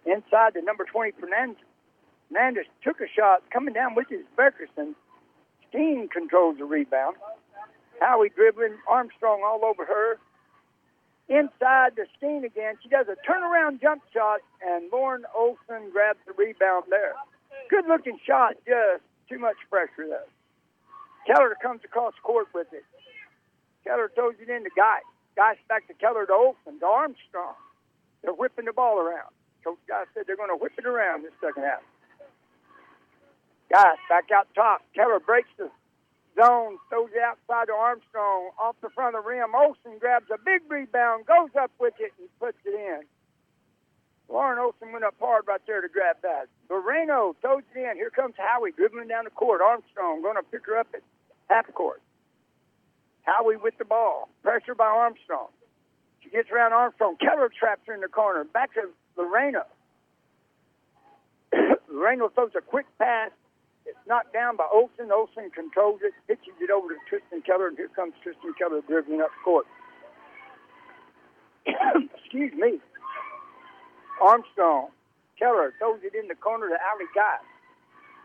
Inside 0.06 0.54
the 0.54 0.62
number 0.62 0.84
20, 0.84 1.12
Fernandez. 1.18 1.56
Fernandez 2.30 2.66
took 2.82 3.00
a 3.00 3.08
shot 3.08 3.42
coming 3.50 3.74
down 3.74 3.94
with 3.94 4.08
his 4.08 4.24
Beckerson. 4.38 4.94
Steen 5.68 6.08
controls 6.08 6.58
the 6.58 6.64
rebound. 6.64 7.16
Howie 8.00 8.30
dribbling, 8.34 8.76
Armstrong 8.88 9.42
all 9.44 9.64
over 9.64 9.84
her. 9.84 10.18
Inside 11.28 11.96
the 11.96 12.06
Steen 12.16 12.44
again. 12.44 12.74
She 12.82 12.88
does 12.88 13.06
a 13.08 13.16
turnaround 13.28 13.80
jump 13.80 14.02
shot, 14.12 14.40
and 14.62 14.90
Lauren 14.92 15.24
Olson 15.36 15.90
grabs 15.92 16.18
the 16.26 16.32
rebound 16.32 16.84
there. 16.90 17.14
Good 17.68 17.86
looking 17.86 18.18
shot, 18.26 18.54
just 18.66 19.02
too 19.28 19.38
much 19.38 19.56
pressure 19.68 20.08
there. 20.08 20.26
Keller 21.26 21.56
comes 21.62 21.82
across 21.84 22.14
court 22.22 22.48
with 22.54 22.66
it. 22.72 22.84
Keller 23.84 24.10
throws 24.14 24.34
it 24.40 24.48
in 24.48 24.56
into 24.56 24.70
Guy. 24.76 24.98
Guy's 25.36 25.56
back 25.68 25.86
to 25.88 25.94
Keller 25.94 26.26
to 26.26 26.32
Olson 26.32 26.80
to 26.80 26.86
Armstrong. 26.86 27.54
They're 28.22 28.32
whipping 28.32 28.64
the 28.64 28.72
ball 28.72 28.98
around. 28.98 29.30
Coach 29.62 29.78
Guy 29.88 30.04
said 30.14 30.24
they're 30.26 30.36
going 30.36 30.50
to 30.50 30.56
whip 30.56 30.72
it 30.78 30.86
around 30.86 31.22
this 31.22 31.32
second 31.40 31.64
half. 31.64 31.80
Guys, 33.70 33.96
back 34.08 34.30
out 34.34 34.48
top. 34.54 34.82
Keller 34.94 35.20
breaks 35.20 35.48
the 35.56 35.70
Zone 36.38 36.78
throws 36.88 37.10
it 37.14 37.22
outside 37.22 37.66
to 37.66 37.72
Armstrong 37.72 38.50
off 38.58 38.76
the 38.80 38.88
front 38.90 39.16
of 39.16 39.24
the 39.24 39.28
rim. 39.28 39.54
Olson 39.54 39.98
grabs 39.98 40.30
a 40.32 40.38
big 40.38 40.62
rebound, 40.68 41.26
goes 41.26 41.50
up 41.60 41.70
with 41.78 41.94
it, 41.98 42.12
and 42.18 42.28
puts 42.38 42.56
it 42.64 42.74
in. 42.74 43.02
Lauren 44.28 44.58
Olson 44.58 44.92
went 44.92 45.04
up 45.04 45.14
hard 45.18 45.44
right 45.48 45.60
there 45.66 45.80
to 45.80 45.88
grab 45.88 46.16
that. 46.22 46.46
Loreno 46.70 47.34
throws 47.40 47.62
it 47.74 47.78
in. 47.78 47.96
Here 47.96 48.10
comes 48.10 48.34
Howie 48.38 48.70
dribbling 48.70 49.08
down 49.08 49.24
the 49.24 49.30
court. 49.30 49.60
Armstrong 49.60 50.22
going 50.22 50.36
to 50.36 50.42
pick 50.42 50.66
her 50.66 50.78
up 50.78 50.86
at 50.94 51.02
half 51.48 51.72
court. 51.74 52.00
Howie 53.22 53.56
with 53.56 53.76
the 53.78 53.84
ball. 53.84 54.28
Pressure 54.42 54.74
by 54.74 54.86
Armstrong. 54.86 55.48
She 56.22 56.30
gets 56.30 56.48
around 56.50 56.72
Armstrong. 56.72 57.16
Keller 57.20 57.50
traps 57.50 57.82
her 57.86 57.94
in 57.94 58.00
the 58.00 58.08
corner. 58.08 58.44
Back 58.44 58.72
to 58.74 58.88
Loreno. 59.18 59.64
Loreno 61.92 62.32
throws 62.32 62.52
a 62.56 62.60
quick 62.60 62.86
pass. 62.98 63.30
It's 63.90 64.06
knocked 64.06 64.32
down 64.32 64.56
by 64.56 64.68
Olson. 64.72 65.10
Olson 65.10 65.50
controls 65.50 65.98
it, 66.04 66.14
pitches 66.28 66.54
it 66.60 66.70
over 66.70 66.94
to 66.94 66.98
Tristan 67.08 67.42
Keller, 67.42 67.66
and 67.66 67.76
here 67.76 67.88
comes 67.88 68.14
Tristan 68.22 68.54
Keller 68.56 68.82
dribbling 68.86 69.20
up 69.20 69.30
court. 69.44 69.66
Excuse 71.66 72.52
me. 72.54 72.78
Armstrong. 74.22 74.90
Keller 75.36 75.74
throws 75.80 75.98
it 76.04 76.14
in 76.14 76.28
the 76.28 76.36
corner 76.36 76.68
to 76.68 76.78
Allie 76.78 77.10
Guy. 77.16 77.38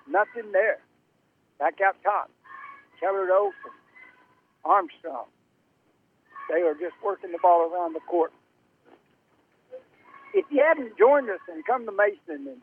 Nothing 0.08 0.52
there. 0.52 0.78
Back 1.58 1.82
out 1.82 1.96
top. 2.04 2.30
Keller 3.00 3.26
to 3.26 3.34
Olson. 3.34 3.74
Armstrong. 4.64 5.26
They 6.54 6.62
are 6.62 6.76
just 6.76 6.94
working 7.04 7.32
the 7.32 7.40
ball 7.42 7.72
around 7.74 7.94
the 7.94 8.02
court. 8.02 8.32
If 10.36 10.46
you 10.52 10.62
haven't 10.62 10.96
joined 11.00 11.32
us 11.32 11.40
and 11.50 11.66
come 11.66 11.88
to 11.88 11.92
Mason 11.92 12.46
and 12.46 12.62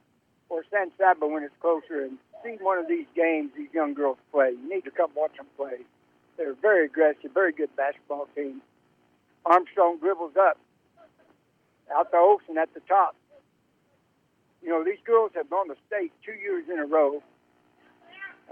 or 0.51 0.63
San 0.71 0.93
Saba 0.99 1.27
when 1.27 1.43
it's 1.43 1.55
closer 1.61 2.05
and 2.05 2.19
see 2.45 2.57
one 2.61 2.79
of 2.79 2.89
these 2.89 3.07
games 3.15 3.51
these 3.57 3.73
young 3.73 3.95
girls 3.95 4.19
play, 4.31 4.51
you 4.51 4.69
need 4.69 4.85
to 4.85 4.91
come 4.91 5.11
watch 5.15 5.37
them 5.37 5.47
play. 5.57 5.85
They're 6.37 6.55
very 6.55 6.87
aggressive, 6.87 7.31
very 7.35 7.53
good 7.53 7.75
basketball 7.77 8.29
team. 8.35 8.63
Armstrong 9.45 9.99
dribbles 9.99 10.33
up. 10.39 10.59
Out 11.95 12.11
to 12.11 12.17
Olson 12.17 12.57
at 12.59 12.73
the 12.75 12.81
top. 12.81 13.15
You 14.63 14.71
know, 14.71 14.85
these 14.85 15.03
girls 15.05 15.33
have 15.35 15.51
gone 15.51 15.69
to 15.69 15.77
state 15.87 16.13
two 16.25 16.33
years 16.33 16.65
in 16.73 16.79
a 16.79 16.87
row. 16.87 17.23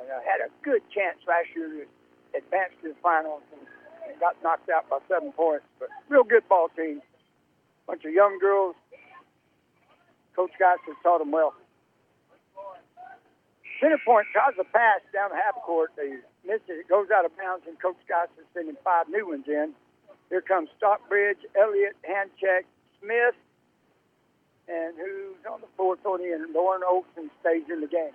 And 0.01 0.11
uh, 0.11 0.21
had 0.27 0.41
a 0.45 0.51
good 0.63 0.83
chance 0.95 1.19
last 1.27 1.49
year 1.55 1.69
to 1.69 2.39
advance 2.39 2.73
to 2.83 2.89
the 2.89 2.95
finals 3.03 3.43
and, 3.53 3.61
got 4.19 4.37
knocked 4.43 4.69
out 4.69 4.91
by 4.91 4.99
seven 5.09 5.33
points. 5.33 5.65
But 5.79 5.89
real 6.09 6.25
good 6.25 6.47
ball 6.49 6.69
team. 6.77 7.01
Bunch 7.87 8.05
of 8.05 8.13
young 8.13 8.39
girls. 8.39 8.75
Coach 10.37 10.51
Geist 10.59 10.81
has 10.87 10.97
taught 11.03 11.19
them 11.19 11.31
well. 11.31 11.55
Center 13.81 13.99
point 14.05 14.27
tries 14.33 14.53
a 14.61 14.65
pass 14.65 15.01
down 15.13 15.31
the 15.31 15.37
half 15.37 15.57
court. 15.65 15.91
They 15.97 16.21
miss 16.45 16.61
it. 16.69 16.85
It 16.85 16.89
goes 16.89 17.09
out 17.09 17.25
of 17.25 17.33
bounds, 17.37 17.65
and 17.67 17.81
Coach 17.81 17.97
Geist 18.07 18.31
is 18.39 18.45
sending 18.53 18.77
five 18.85 19.09
new 19.09 19.29
ones 19.29 19.49
in. 19.49 19.73
Here 20.29 20.43
comes 20.43 20.69
Stockbridge, 20.77 21.39
Elliott, 21.59 21.97
Handcheck, 22.05 22.69
Smith, 23.01 23.35
and 24.69 24.95
who's 24.97 25.43
on 25.51 25.61
the 25.61 25.67
fourth 25.77 26.05
on 26.05 26.21
in? 26.21 26.53
Lauren 26.55 26.83
Olson 26.89 27.31
stays 27.41 27.65
in 27.73 27.81
the 27.81 27.89
game. 27.89 28.15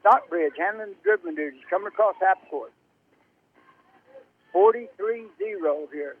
Stockbridge 0.00 0.54
handling 0.58 0.90
the 0.90 0.96
dribbling 1.04 1.36
duties, 1.36 1.62
coming 1.70 1.88
across 1.88 2.16
half 2.20 2.38
court. 2.50 2.72
43-0 4.54 5.28
here. 5.92 6.16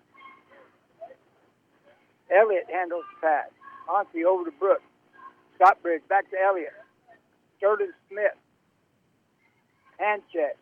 Elliott 2.30 2.66
handles 2.70 3.04
the 3.14 3.26
pass. 3.26 3.48
Ansi 3.88 4.24
over 4.24 4.44
to 4.44 4.56
Brooks. 4.58 4.82
Stockbridge 5.56 6.02
back 6.08 6.30
to 6.30 6.36
Elliott. 6.36 6.74
Jordan 7.60 7.92
Smith. 8.10 8.36
Hand 9.98 10.22
check. 10.32 10.56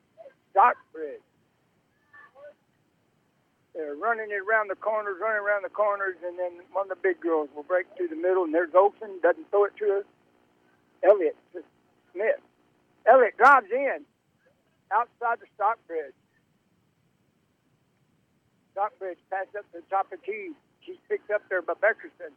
Stockbridge. 0.50 1.20
They're 3.74 3.96
running 3.96 4.30
it 4.30 4.38
around 4.38 4.70
the 4.70 4.78
corners, 4.78 5.18
running 5.20 5.42
around 5.42 5.64
the 5.64 5.74
corners, 5.74 6.14
and 6.24 6.38
then 6.38 6.62
one 6.70 6.86
of 6.86 6.94
the 6.94 7.02
big 7.02 7.20
girls 7.20 7.48
will 7.56 7.66
break 7.66 7.86
through 7.96 8.08
the 8.08 8.16
middle, 8.16 8.44
and 8.44 8.54
there's 8.54 8.70
Olson, 8.74 9.18
doesn't 9.20 9.50
throw 9.50 9.64
it 9.64 9.74
to 9.78 9.84
her. 9.98 10.02
Elliott 11.02 11.36
to 11.52 11.62
Smith. 12.12 12.38
Elliott 13.04 13.36
drives 13.36 13.66
in 13.70 14.06
outside 14.92 15.42
the 15.42 15.50
Stockbridge. 15.58 16.14
Stockbridge 18.72 19.18
passed 19.28 19.54
up 19.58 19.66
to 19.72 19.82
the 19.82 19.88
top 19.90 20.10
of 20.12 20.22
key. 20.22 20.54
She's 20.86 20.98
picked 21.08 21.30
up 21.30 21.42
there 21.50 21.62
by 21.62 21.74
Beckerson. 21.74 22.30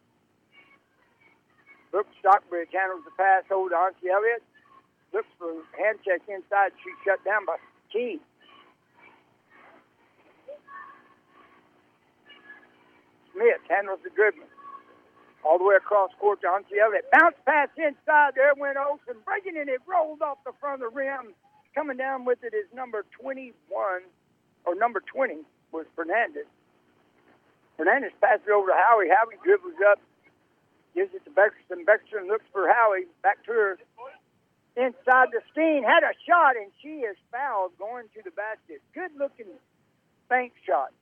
Brooks 1.92 2.14
Stockbridge 2.20 2.70
handles 2.74 3.06
the 3.06 3.12
pass 3.18 3.44
over 3.52 3.70
to 3.70 3.76
Ansi 3.76 4.10
Elliott. 4.10 4.44
Looks 5.14 5.30
for 5.40 5.52
Handcheck 5.78 6.28
inside. 6.28 6.72
She's 6.84 6.98
shut 7.06 7.24
down 7.24 7.46
by 7.46 7.58
Key. 7.92 8.20
Smith 13.34 13.62
handles 13.70 14.00
the 14.04 14.10
dribbling. 14.10 14.50
All 15.46 15.58
the 15.58 15.64
way 15.64 15.76
across 15.78 16.10
court 16.20 16.42
to 16.42 16.48
Ansi 16.48 16.82
Elliott. 16.82 17.06
Bounce 17.14 17.38
pass 17.46 17.70
inside. 17.78 18.34
There 18.36 18.52
went 18.58 18.76
Olson. 18.78 19.22
Breaking 19.24 19.56
it. 19.56 19.70
It 19.70 19.82
rolled 19.88 20.22
off 20.22 20.40
the 20.46 20.52
front 20.60 20.82
of 20.84 20.92
the 20.92 20.96
rim. 20.96 21.34
Coming 21.76 21.96
down 21.98 22.26
with 22.26 22.40
it 22.44 22.54
is 22.58 22.66
number 22.74 23.06
21, 23.22 23.54
or 24.66 24.76
number 24.76 25.00
20 25.14 25.46
was 25.72 25.86
Fernandez. 25.96 26.50
Fernandez 27.78 28.12
passes 28.20 28.50
it 28.50 28.52
over 28.52 28.74
to 28.74 28.76
Howie. 28.76 29.14
Howie 29.14 29.38
dribbles 29.46 29.78
up, 29.86 30.02
gives 30.96 31.14
it 31.14 31.24
to 31.26 31.32
Beckerson. 31.32 31.86
Beckerson 31.86 32.26
looks 32.28 32.46
for 32.52 32.68
Howie. 32.68 33.06
Back 33.22 33.46
to 33.46 33.52
her. 33.54 33.78
Inside 34.78 35.34
the 35.34 35.42
Steen 35.52 35.82
had 35.82 36.06
a 36.06 36.14
shot, 36.30 36.54
and 36.56 36.70
she 36.84 37.02
is 37.02 37.18
fouled 37.32 37.74
going 37.80 38.06
to 38.14 38.22
the 38.22 38.30
basket. 38.30 38.78
Good 38.94 39.10
looking 39.18 39.50
bank 40.30 40.54
shot. 40.68 40.94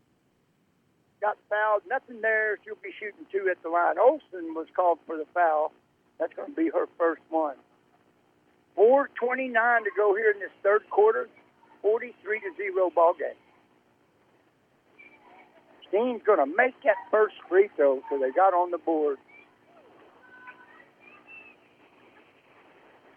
Got 1.20 1.36
fouled. 1.50 1.84
Nothing 1.90 2.22
there. 2.22 2.58
She'll 2.64 2.80
be 2.82 2.96
shooting 2.98 3.28
two 3.30 3.52
at 3.52 3.62
the 3.64 3.70
line. 3.70 4.00
Olson 4.00 4.56
was 4.56 4.68
called 4.74 5.00
for 5.06 5.18
the 5.18 5.28
foul. 5.34 5.74
That's 6.20 6.34
going 6.34 6.52
to 6.52 6.56
be 6.56 6.72
her 6.74 6.88
first 6.98 7.22
one. 7.30 7.58
4.29 8.80 9.52
to 9.84 9.92
go 9.98 10.16
here 10.16 10.32
in 10.32 10.40
this 10.40 10.56
third 10.64 10.90
quarter. 10.90 11.28
43 11.82 12.40
to 12.40 12.52
0 12.56 12.92
ball 12.96 13.14
game. 13.14 13.36
Steen's 15.90 16.22
going 16.26 16.40
to 16.40 16.48
make 16.58 16.76
that 16.84 16.96
first 17.12 17.36
free 17.50 17.70
throw, 17.76 18.02
so 18.10 18.18
they 18.18 18.32
got 18.32 18.54
on 18.54 18.72
the 18.72 18.78
board. 18.78 19.18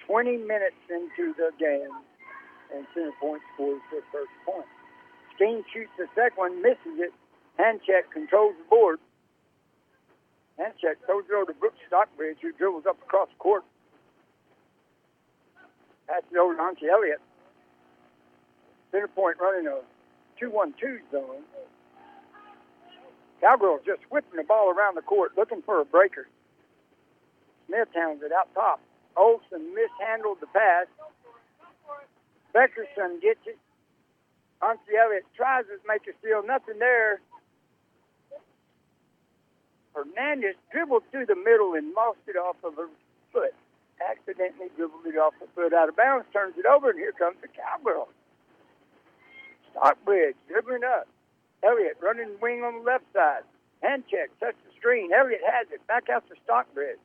20 0.09 0.38
minutes 0.38 0.80
into 0.88 1.34
the 1.36 1.52
game, 1.61 1.92
and 2.74 2.86
Center 2.94 3.12
Point 3.20 3.42
scores 3.54 3.80
their 3.92 4.00
first 4.11 4.32
point. 4.44 4.66
Steen 5.36 5.62
shoots 5.72 5.92
the 5.98 6.09
second 6.16 6.36
one, 6.36 6.62
misses 6.62 6.96
it. 6.96 7.12
Handcheck 7.61 8.11
controls 8.12 8.54
the 8.56 8.64
board. 8.70 8.98
Handcheck 10.59 10.96
throws 11.04 11.24
it 11.30 11.34
over 11.34 11.52
to 11.52 11.59
Brooks 11.59 11.78
Stockbridge, 11.86 12.38
who 12.40 12.52
dribbles 12.52 12.86
up 12.88 12.96
across 13.02 13.28
the 13.28 13.38
court. 13.38 13.64
Passes 16.09 16.24
it 16.32 16.38
over 16.38 16.54
to 16.56 16.61
Ansi 16.61 16.88
Elliott. 16.90 17.20
Center 18.90 19.09
Point 19.09 19.36
running 19.40 19.68
a 19.68 19.80
2-1-2 20.42 20.98
zone. 21.12 21.44
Cowgirls 23.40 23.82
just 23.84 24.00
whipping 24.11 24.36
the 24.36 24.42
ball 24.42 24.70
around 24.70 24.96
the 24.96 25.02
court, 25.02 25.32
looking 25.36 25.62
for 25.62 25.80
a 25.80 25.84
breaker. 25.84 26.26
Smith 27.66 27.88
hounds 27.94 28.22
it 28.24 28.32
out 28.32 28.48
top. 28.54 28.80
Olson 29.18 29.74
mishandled 29.74 30.38
the 30.40 30.46
pass. 30.46 30.86
Beckerson 32.54 33.20
gets 33.20 33.40
it. 33.46 33.58
Ansi 34.62 34.94
Elliott 34.98 35.26
tries 35.36 35.64
to 35.66 35.76
make 35.86 36.06
a 36.06 36.16
steal. 36.20 36.42
Nothing 36.46 36.78
there. 36.78 37.20
Hernandez 39.94 40.54
dribbled 40.70 41.02
through 41.10 41.26
the 41.26 41.34
middle 41.36 41.74
and 41.74 41.92
lost 41.94 42.18
it 42.26 42.36
off 42.36 42.56
of 42.62 42.76
her 42.76 42.88
foot. 43.32 43.54
Accidentally 43.98 44.68
dribbled 44.76 45.06
it 45.06 45.18
off 45.18 45.34
the 45.40 45.48
foot 45.54 45.72
out 45.74 45.88
of 45.88 45.96
bounds, 45.96 46.26
turns 46.32 46.54
it 46.56 46.66
over, 46.66 46.90
and 46.90 46.98
here 46.98 47.12
comes 47.12 47.36
the 47.42 47.48
Cowgirl. 47.48 48.08
Stockbridge 49.72 50.36
dribbling 50.46 50.84
up. 50.84 51.08
Elliott 51.64 51.98
running 52.00 52.30
wing 52.40 52.62
on 52.62 52.78
the 52.78 52.84
left 52.84 53.04
side. 53.12 53.42
Handcheck, 53.82 54.30
touch 54.38 54.54
the 54.66 54.72
screen. 54.78 55.10
Elliott 55.12 55.42
has 55.44 55.66
it. 55.72 55.84
Back 55.88 56.08
out 56.08 56.22
to 56.28 56.34
Stockbridge. 56.44 56.98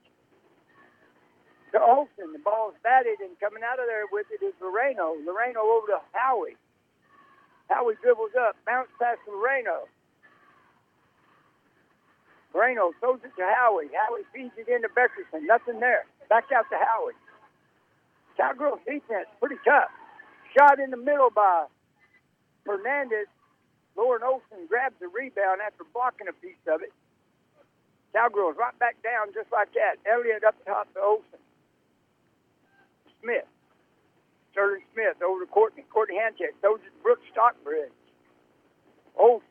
To 1.73 1.81
Olson. 1.81 2.33
The 2.33 2.39
ball's 2.39 2.75
batted, 2.83 3.19
and 3.19 3.37
coming 3.39 3.63
out 3.65 3.79
of 3.79 3.85
there 3.87 4.05
with 4.11 4.27
it 4.31 4.43
is 4.45 4.53
Loreno. 4.61 5.17
Loreno 5.25 5.61
over 5.61 5.87
to 5.87 6.01
Howie. 6.13 6.57
Howie 7.69 7.95
dribbles 8.01 8.35
up, 8.39 8.55
bounce 8.65 8.89
past 9.01 9.19
Loreno. 9.27 9.89
Moreno 12.53 12.93
throws 12.99 13.19
it 13.25 13.33
to 13.37 13.45
Howie. 13.45 13.89
Howie 13.89 14.25
feeds 14.33 14.53
it 14.57 14.69
into 14.69 14.87
Beckerson. 14.93 15.45
Nothing 15.49 15.79
there. 15.79 16.05
Back 16.29 16.45
out 16.55 16.69
to 16.69 16.77
Howie. 16.77 17.17
Cowgirls 18.37 18.79
defense, 18.85 19.29
pretty 19.39 19.57
tough. 19.65 19.89
Shot 20.57 20.79
in 20.79 20.91
the 20.91 20.97
middle 20.97 21.29
by 21.29 21.65
Fernandez. 22.65 23.27
Lauren 23.97 24.23
Olson 24.23 24.65
grabs 24.69 24.95
the 24.99 25.07
rebound 25.07 25.61
after 25.65 25.83
blocking 25.93 26.27
a 26.27 26.33
piece 26.33 26.61
of 26.67 26.81
it. 26.81 26.93
Cowgirls 28.13 28.55
right 28.57 28.77
back 28.79 28.97
down 29.03 29.33
just 29.33 29.51
like 29.51 29.69
that. 29.73 29.97
Elliott 30.09 30.43
up 30.43 30.55
top 30.65 30.91
to 30.93 31.01
Olson. 31.01 31.42
Smith. 33.23 33.47
Sterling 34.51 34.83
Smith 34.93 35.17
over 35.23 35.45
to 35.45 35.49
Courtney. 35.49 35.83
Courtney 35.89 36.19
Handcheck. 36.19 36.53
Those 36.61 36.79
is 36.85 36.93
Brooks 37.01 37.23
Stockbridge. 37.31 37.95
Oh, 39.17 39.41
Olson. 39.41 39.47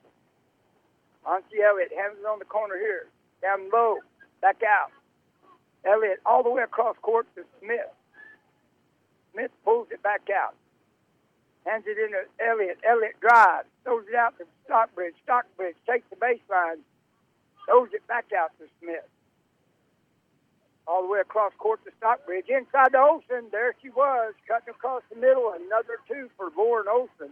Ansi 1.26 1.64
Elliott 1.64 1.90
hands 1.96 2.18
it 2.20 2.26
on 2.26 2.38
the 2.38 2.44
corner 2.44 2.76
here. 2.76 3.08
Down 3.40 3.70
low. 3.72 3.96
Back 4.40 4.62
out. 4.62 4.92
Elliott 5.84 6.20
all 6.26 6.42
the 6.42 6.50
way 6.50 6.62
across 6.62 6.96
court 7.02 7.26
to 7.34 7.42
Smith. 7.60 7.90
Smith 9.32 9.50
pulls 9.64 9.88
it 9.90 10.02
back 10.02 10.28
out. 10.30 10.54
Hands 11.66 11.84
it 11.86 11.98
into 11.98 12.22
Elliott. 12.38 12.78
Elliott 12.88 13.18
drives. 13.20 13.68
Throws 13.84 14.04
it 14.08 14.14
out 14.14 14.36
to 14.38 14.44
Stockbridge. 14.64 15.14
Stockbridge 15.24 15.76
takes 15.88 16.06
the 16.10 16.16
baseline. 16.16 16.82
Throws 17.66 17.88
it 17.92 18.06
back 18.06 18.26
out 18.36 18.50
to 18.58 18.66
Smith. 18.80 19.06
All 20.87 21.03
the 21.03 21.09
way 21.09 21.20
across 21.20 21.53
court 21.59 21.85
to 21.85 21.91
Stockbridge. 21.99 22.47
Inside 22.49 22.93
to 22.93 22.99
Olson. 22.99 23.49
There 23.53 23.74
she 23.83 23.91
was. 23.91 24.35
Cutting 24.49 24.70
across 24.74 25.03
the 25.12 25.20
middle. 25.20 25.53
Another 25.55 25.99
two 26.09 26.30
for 26.37 26.49
Lauren 26.57 26.87
Olson. 26.91 27.30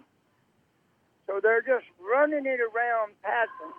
So 1.27 1.41
they're 1.41 1.63
just 1.63 1.85
running 2.01 2.45
it 2.45 2.59
around, 2.61 3.13
passing, 3.23 3.73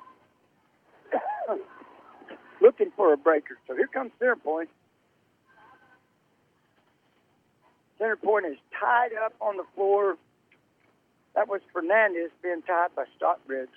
looking 2.61 2.91
for 2.95 3.11
a 3.11 3.17
breaker. 3.17 3.57
So 3.67 3.75
here 3.75 3.87
comes 3.87 4.11
center 4.19 4.37
point. 4.37 4.69
Center 7.97 8.15
point 8.15 8.45
is 8.45 8.55
tied 8.79 9.09
up 9.25 9.33
on 9.41 9.57
the 9.57 9.65
floor. 9.75 10.15
That 11.35 11.49
was 11.49 11.59
Fernandez 11.73 12.31
being 12.41 12.61
tied 12.61 12.95
by 12.95 13.03
Stockbridge. 13.17 13.69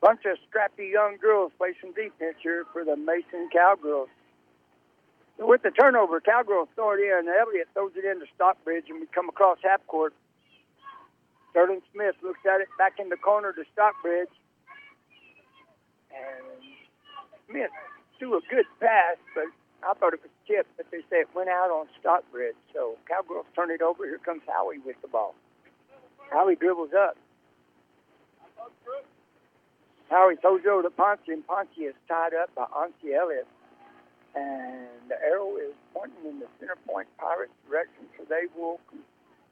Bunch 0.00 0.20
of 0.26 0.38
scrappy 0.48 0.90
young 0.92 1.16
girls 1.20 1.50
play 1.58 1.74
some 1.80 1.92
defense 1.92 2.36
here 2.42 2.64
for 2.72 2.84
the 2.84 2.96
Mason 2.96 3.48
Cowgirls. 3.52 4.08
With 5.38 5.62
the 5.62 5.70
turnover, 5.70 6.20
Cowgirls 6.20 6.68
throw 6.74 6.92
it 6.92 7.00
in. 7.00 7.26
and 7.26 7.28
Elliott 7.28 7.68
throws 7.74 7.92
it 7.96 8.04
into 8.04 8.26
Stockbridge, 8.34 8.84
and 8.88 9.00
we 9.00 9.06
come 9.14 9.28
across 9.28 9.58
half 9.62 9.84
court. 9.86 10.14
Sterling 11.50 11.82
Smith 11.92 12.14
looks 12.22 12.40
at 12.46 12.60
it 12.60 12.68
back 12.78 12.98
in 12.98 13.08
the 13.08 13.16
corner 13.16 13.52
to 13.52 13.64
Stockbridge. 13.72 14.30
And 16.10 16.46
Smith 17.48 17.70
threw 18.18 18.36
a 18.36 18.40
good 18.50 18.66
pass, 18.80 19.16
but 19.34 19.46
I 19.82 19.94
thought 19.94 20.14
it 20.14 20.20
was 20.22 20.30
tipped, 20.46 20.76
but 20.76 20.86
they 20.90 21.02
say 21.10 21.22
it 21.22 21.28
went 21.34 21.48
out 21.48 21.70
on 21.70 21.86
Stockbridge. 22.00 22.56
So 22.74 22.96
Cowgirls 23.06 23.46
turn 23.54 23.70
it 23.70 23.82
over. 23.82 24.04
Here 24.04 24.18
comes 24.18 24.42
Howie 24.46 24.78
with 24.78 25.00
the 25.02 25.08
ball. 25.08 25.34
Howie 26.30 26.56
dribbles 26.56 26.90
up. 26.94 27.16
Howie 30.10 30.36
over 30.44 30.82
to 30.82 30.90
Ponce, 30.90 31.20
and 31.28 31.46
Ponce 31.46 31.68
is 31.76 31.94
tied 32.08 32.32
up 32.34 32.54
by 32.54 32.64
Ansi 32.64 33.14
Elliott. 33.14 33.46
And 34.34 34.88
the 35.08 35.16
arrow 35.22 35.56
is 35.56 35.74
pointing 35.92 36.24
in 36.24 36.38
the 36.40 36.46
center 36.60 36.76
point 36.86 37.08
Pirates 37.18 37.52
direction, 37.68 38.06
so 38.16 38.24
they 38.28 38.46
will 38.56 38.80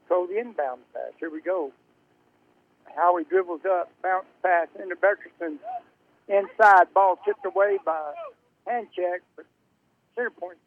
throw 0.07 0.25
the 0.27 0.39
inbound 0.39 0.81
pass. 0.93 1.13
Here 1.19 1.29
we 1.29 1.41
go. 1.41 1.71
Howie 2.95 3.25
dribbles 3.25 3.61
up, 3.69 3.91
bounce 4.01 4.25
pass 4.41 4.67
into 4.81 4.95
Beckerson. 4.95 5.57
Inside, 6.27 6.93
ball 6.93 7.19
tipped 7.25 7.45
away 7.45 7.77
by 7.85 8.13
Handcheck, 8.67 9.21
but 9.35 9.45
center 10.15 10.29
point 10.29 10.57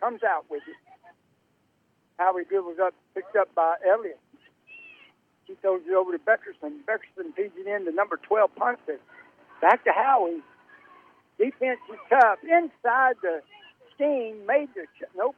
comes 0.00 0.22
out 0.22 0.44
with 0.50 0.62
it. 0.68 0.76
Howie 2.18 2.44
dribbles 2.44 2.78
up, 2.82 2.94
picked 3.14 3.34
up 3.36 3.52
by 3.54 3.76
Elliott. 3.88 4.20
He 5.46 5.54
throws 5.62 5.82
it 5.88 5.94
over 5.94 6.12
to 6.12 6.18
Beckerson. 6.18 6.84
Beckerson 6.86 7.34
feeds 7.34 7.54
it 7.56 7.66
in 7.66 7.86
to 7.86 7.92
number 7.92 8.18
12, 8.22 8.54
Ponce. 8.54 8.78
Back 9.60 9.84
to 9.84 9.92
Howie. 9.92 10.42
Defense 11.38 11.80
is 11.92 11.98
tough. 12.10 12.38
Inside 12.44 13.16
the 13.22 13.40
Steen 13.94 14.46
made 14.46 14.68
the 14.74 14.84
ch- 14.98 15.08
nope. 15.16 15.36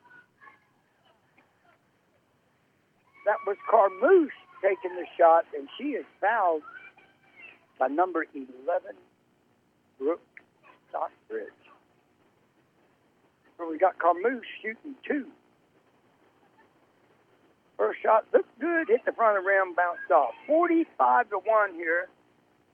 That 3.26 3.36
was 3.46 3.56
Carmouche 3.70 4.30
taking 4.62 4.96
the 4.96 5.06
shot, 5.18 5.44
and 5.56 5.68
she 5.78 5.90
is 5.98 6.04
fouled 6.20 6.62
by 7.78 7.88
number 7.88 8.26
11, 8.34 8.96
Brooke 9.98 10.20
Stockbridge. 10.90 11.48
So 13.58 13.70
we 13.70 13.78
got 13.78 13.98
Carmouche 13.98 14.42
shooting 14.62 14.94
two. 15.06 15.26
First 17.78 18.00
shot 18.02 18.26
looked 18.32 18.58
good, 18.60 18.88
hit 18.88 19.04
the 19.06 19.12
front 19.12 19.38
of 19.38 19.44
the 19.44 19.48
rim, 19.48 19.74
bounced 19.74 20.10
off. 20.12 20.34
45 20.46 21.30
to 21.30 21.36
1 21.38 21.74
here. 21.74 22.08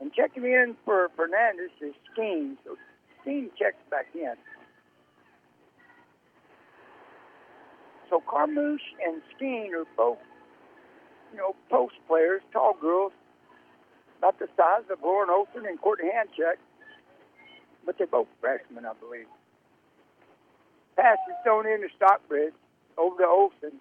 And 0.01 0.13
checking 0.13 0.45
in 0.45 0.77
for 0.85 1.09
Fernandez 1.17 1.71
is 1.81 1.95
Skeen. 2.13 2.57
So 2.65 2.77
Skeen 3.25 3.51
checks 3.59 3.83
back 3.91 4.07
in. 4.15 4.35
So 8.09 8.23
Carmouche 8.27 8.95
and 9.05 9.21
Skeen 9.35 9.73
are 9.75 9.85
both, 9.97 10.19
you 11.33 11.39
know, 11.39 11.55
post 11.69 11.95
players, 12.07 12.41
tall 12.53 12.75
girls, 12.81 13.13
about 14.19 14.39
the 14.39 14.49
size 14.57 14.85
of 14.91 14.99
Lauren 15.03 15.31
Olson 15.31 15.67
and 15.67 15.81
Courtney 15.81 16.09
Handcheck. 16.09 16.57
But 17.85 17.99
they're 17.99 18.07
both 18.07 18.29
freshmen, 18.41 18.87
I 18.87 18.93
believe. 19.01 19.27
Pass 20.97 21.19
is 21.29 21.37
thrown 21.45 21.67
into 21.67 21.89
Stockbridge 21.97 22.55
over 22.97 23.19
to 23.19 23.27
Olson. 23.29 23.79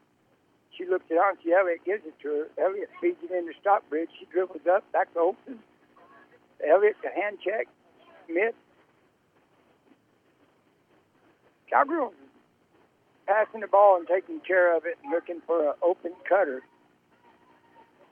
She 0.77 0.85
looks 0.85 1.05
at 1.09 1.17
Ansi 1.17 1.51
Elliot, 1.57 1.79
gives 1.85 2.05
it 2.05 2.13
to 2.21 2.27
her. 2.27 2.63
Elliot 2.63 2.89
feeds 3.01 3.17
it 3.23 3.31
into 3.31 3.53
Stockbridge. 3.59 4.09
She 4.19 4.27
dribbles 4.31 4.67
up, 4.71 4.89
back 4.91 5.11
to 5.13 5.19
Olsen. 5.19 5.59
Elliott 6.65 6.95
to 7.01 7.09
Handcheck. 7.09 7.65
Smith. 8.27 8.55
Cowgirls 11.69 12.13
passing 13.27 13.59
the 13.59 13.67
ball 13.67 13.97
and 13.97 14.07
taking 14.07 14.39
care 14.39 14.75
of 14.75 14.85
it 14.85 14.97
and 15.03 15.11
looking 15.11 15.41
for 15.45 15.69
an 15.69 15.73
open 15.83 16.13
cutter. 16.27 16.61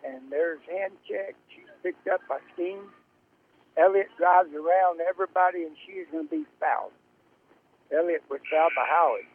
And 0.06 0.30
there's 0.30 0.60
hand 0.70 0.94
check. 1.10 1.36
She's 1.50 1.72
picked 1.82 2.08
up 2.08 2.22
by 2.28 2.40
Steen. 2.54 2.80
Elliott 3.78 4.10
drives 4.18 4.54
around 4.54 5.00
everybody 5.02 5.64
and 5.64 5.76
she 5.86 5.94
is 5.94 6.08
going 6.12 6.28
to 6.28 6.32
be 6.32 6.46
fouled. 6.60 6.92
Elliott 7.92 8.24
was 8.30 8.42
fouled 8.52 8.74
by 8.76 8.86
Howard. 8.88 9.28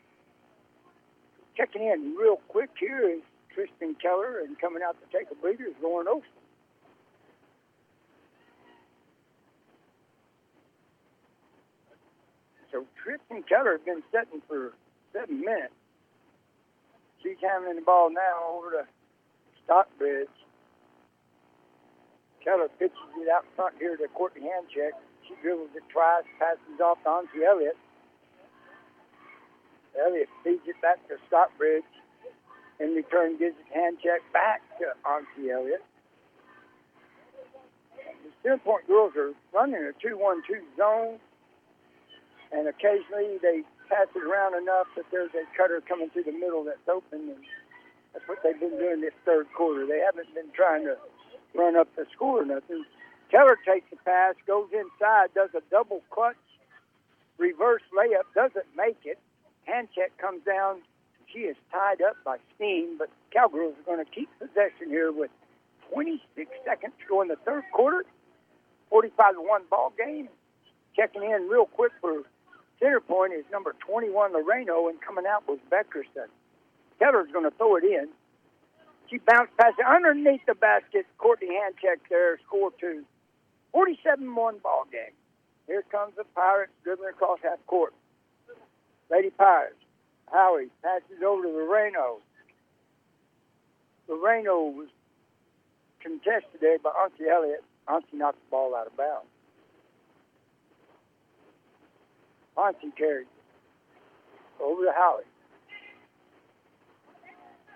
Checking 1.57 1.83
in 1.83 2.15
real 2.17 2.39
quick 2.49 2.71
here 2.79 3.09
is 3.09 3.21
Tristan 3.53 3.97
Keller 4.01 4.41
and 4.41 4.59
coming 4.61 4.83
out 4.87 4.97
to 5.01 5.19
take 5.19 5.31
a 5.31 5.35
breather 5.35 5.65
is 5.65 5.75
Lauren 5.83 6.09
Olson. 6.09 6.40
So 12.73 12.87
Tristan 13.03 13.43
Keller 13.49 13.73
has 13.79 13.85
been 13.85 14.03
setting 14.13 14.43
for 14.47 14.73
seven 15.13 15.41
minutes. 15.41 15.75
She's 17.23 17.37
handling 17.43 17.77
the 17.77 17.83
ball 17.83 18.11
now 18.11 18.57
over 18.57 18.71
to 18.71 18.85
Stockbridge. 19.65 20.29
Keller 22.43 22.69
pitches 22.79 22.97
it 23.19 23.29
out 23.29 23.45
front 23.57 23.75
here 23.79 23.97
to 23.97 24.09
Courtney 24.15 24.43
Handcheck. 24.43 24.97
She 25.29 25.35
dribbles 25.43 25.71
it 25.77 25.83
twice, 25.93 26.25
passes 26.39 26.81
off 26.81 26.99
to 27.05 27.09
Ansi 27.09 27.45
Elliott. 27.47 27.77
Elliott 30.01 30.29
feeds 30.43 30.63
it 30.67 30.81
back 30.81 31.07
to 31.09 31.17
Stockbridge. 31.29 31.85
In 32.79 32.95
return, 32.95 33.37
gives 33.37 33.57
it 33.61 33.69
Handcheck 33.77 34.25
back 34.33 34.63
to 34.79 34.95
Ansi 35.05 35.53
Elliott. 35.53 35.85
The 37.97 38.31
center 38.43 38.59
point 38.59 38.87
girls 38.87 39.13
are 39.17 39.33
running 39.53 39.85
a 39.85 39.93
2 40.01 40.17
1 40.17 40.43
2 40.49 40.55
zone, 40.79 41.19
and 42.53 42.69
occasionally 42.69 43.39
they 43.43 43.63
pass 43.89 44.07
it 44.15 44.23
around 44.23 44.55
enough 44.55 44.87
that 44.97 45.07
there's 45.11 45.31
a 45.35 45.45
cutter 45.57 45.83
coming 45.87 46.11
through 46.11 46.25
the 46.25 46.33
middle 46.33 46.65
that's 46.65 46.87
open, 46.89 47.31
and 47.31 47.43
that's 48.13 48.27
what 48.27 48.39
they've 48.43 48.59
been 48.59 48.79
doing 48.79 49.01
this 49.01 49.15
third 49.25 49.47
quarter. 49.57 49.87
They 49.87 50.01
haven't 50.01 50.35
been 50.35 50.51
trying 50.55 50.85
to 50.85 50.97
run 51.55 51.77
up 51.77 51.89
the 51.97 52.07
score 52.15 52.43
or 52.43 52.45
nothing. 52.45 52.85
Keller 53.31 53.59
takes 53.67 53.89
the 53.91 53.97
pass, 54.05 54.35
goes 54.47 54.69
inside, 54.73 55.31
does 55.35 55.51
a 55.55 55.63
double 55.71 56.03
clutch, 56.11 56.37
reverse 57.39 57.83
layup, 57.95 58.27
doesn't 58.35 58.67
make 58.77 58.99
it. 59.05 59.19
Handcheck 59.69 60.19
comes 60.19 60.43
down. 60.45 60.83
She 61.33 61.41
is 61.41 61.57
tied 61.71 62.03
up 62.03 62.17
by 62.25 62.39
Steen, 62.57 62.99
but 62.99 63.09
Cowgirls 63.33 63.75
are 63.79 63.87
going 63.87 64.05
to 64.05 64.11
keep 64.11 64.29
possession 64.41 64.89
here 64.89 65.13
with 65.13 65.31
26 65.93 66.51
seconds 66.65 66.93
to 66.99 67.07
go 67.09 67.23
in 67.23 67.29
the 67.29 67.37
third 67.47 67.63
quarter. 67.73 68.05
45 68.91 69.35
to 69.35 69.41
1 69.41 69.63
ball 69.71 69.93
game. 69.97 70.29
Checking 70.97 71.23
in 71.23 71.49
real 71.49 71.67
quick 71.67 71.93
for 72.01 72.23
center 72.81 73.01
point 73.01 73.33
is 73.33 73.45
number 73.53 73.75
21, 73.87 74.33
Loreno, 74.33 74.89
and 74.89 75.01
coming 75.01 75.25
out 75.27 75.47
was 75.47 75.59
Beckerson. 75.71 76.29
Keller's 76.99 77.31
going 77.33 77.45
to 77.45 77.57
throw 77.57 77.77
it 77.77 77.85
in. 77.85 78.09
She 79.09 79.19
bounced 79.19 79.57
past 79.57 79.75
it 79.79 79.87
underneath 79.87 80.43
the 80.47 80.55
basket. 80.55 81.07
Courtney 81.19 81.49
Handcheck 81.49 81.99
there, 82.09 82.39
score 82.47 82.71
two. 82.81 83.05
47 83.73 84.35
1 84.35 84.59
ball 84.59 84.85
game. 84.91 85.15
Here 85.67 85.85
comes 85.91 86.15
the 86.17 86.25
Pirates 86.35 86.73
dribbling 86.83 87.11
across 87.11 87.39
half 87.43 87.65
court. 87.67 87.95
Lady 89.11 89.31
Pirates. 89.31 89.77
Howie 90.33 90.69
passes 90.83 91.23
over 91.25 91.43
to 91.43 91.49
Loreno. 91.49 92.19
Loreno 94.09 94.75
was 94.75 94.89
contested 96.01 96.61
there 96.61 96.79
by 96.79 96.91
Ansi 96.91 97.29
Elliott. 97.29 97.65
Ansi 97.89 98.15
knocked 98.15 98.39
the 98.39 98.51
ball 98.51 98.75
out 98.75 98.87
of 98.87 98.97
bounds. 98.97 99.30
Ansi 102.61 102.95
carried 102.97 103.27
over 104.63 104.85
to 104.85 104.93
Howie. 104.93 105.23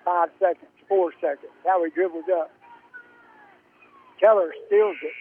Five 0.04 0.28
seconds, 0.38 0.70
four 0.88 1.12
seconds. 1.20 1.52
Howie 1.64 1.90
dribbles 1.90 2.24
up. 2.32 2.50
Keller 4.20 4.52
steals 4.66 4.96
it. 5.02 5.12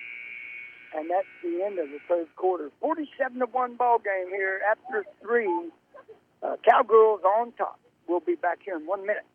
And 0.95 1.09
that's 1.09 1.27
the 1.41 1.63
end 1.63 1.79
of 1.79 1.89
the 1.89 1.99
third 2.07 2.27
quarter. 2.35 2.69
47 2.79 3.39
to 3.39 3.45
1 3.45 3.75
ball 3.75 3.97
game 3.99 4.29
here 4.29 4.61
after 4.69 5.05
three. 5.21 5.49
Uh, 6.43 6.55
Cowgirls 6.69 7.21
on 7.23 7.51
top. 7.53 7.79
We'll 8.07 8.19
be 8.19 8.35
back 8.35 8.59
here 8.63 8.75
in 8.75 8.85
one 8.85 9.05
minute. 9.07 9.25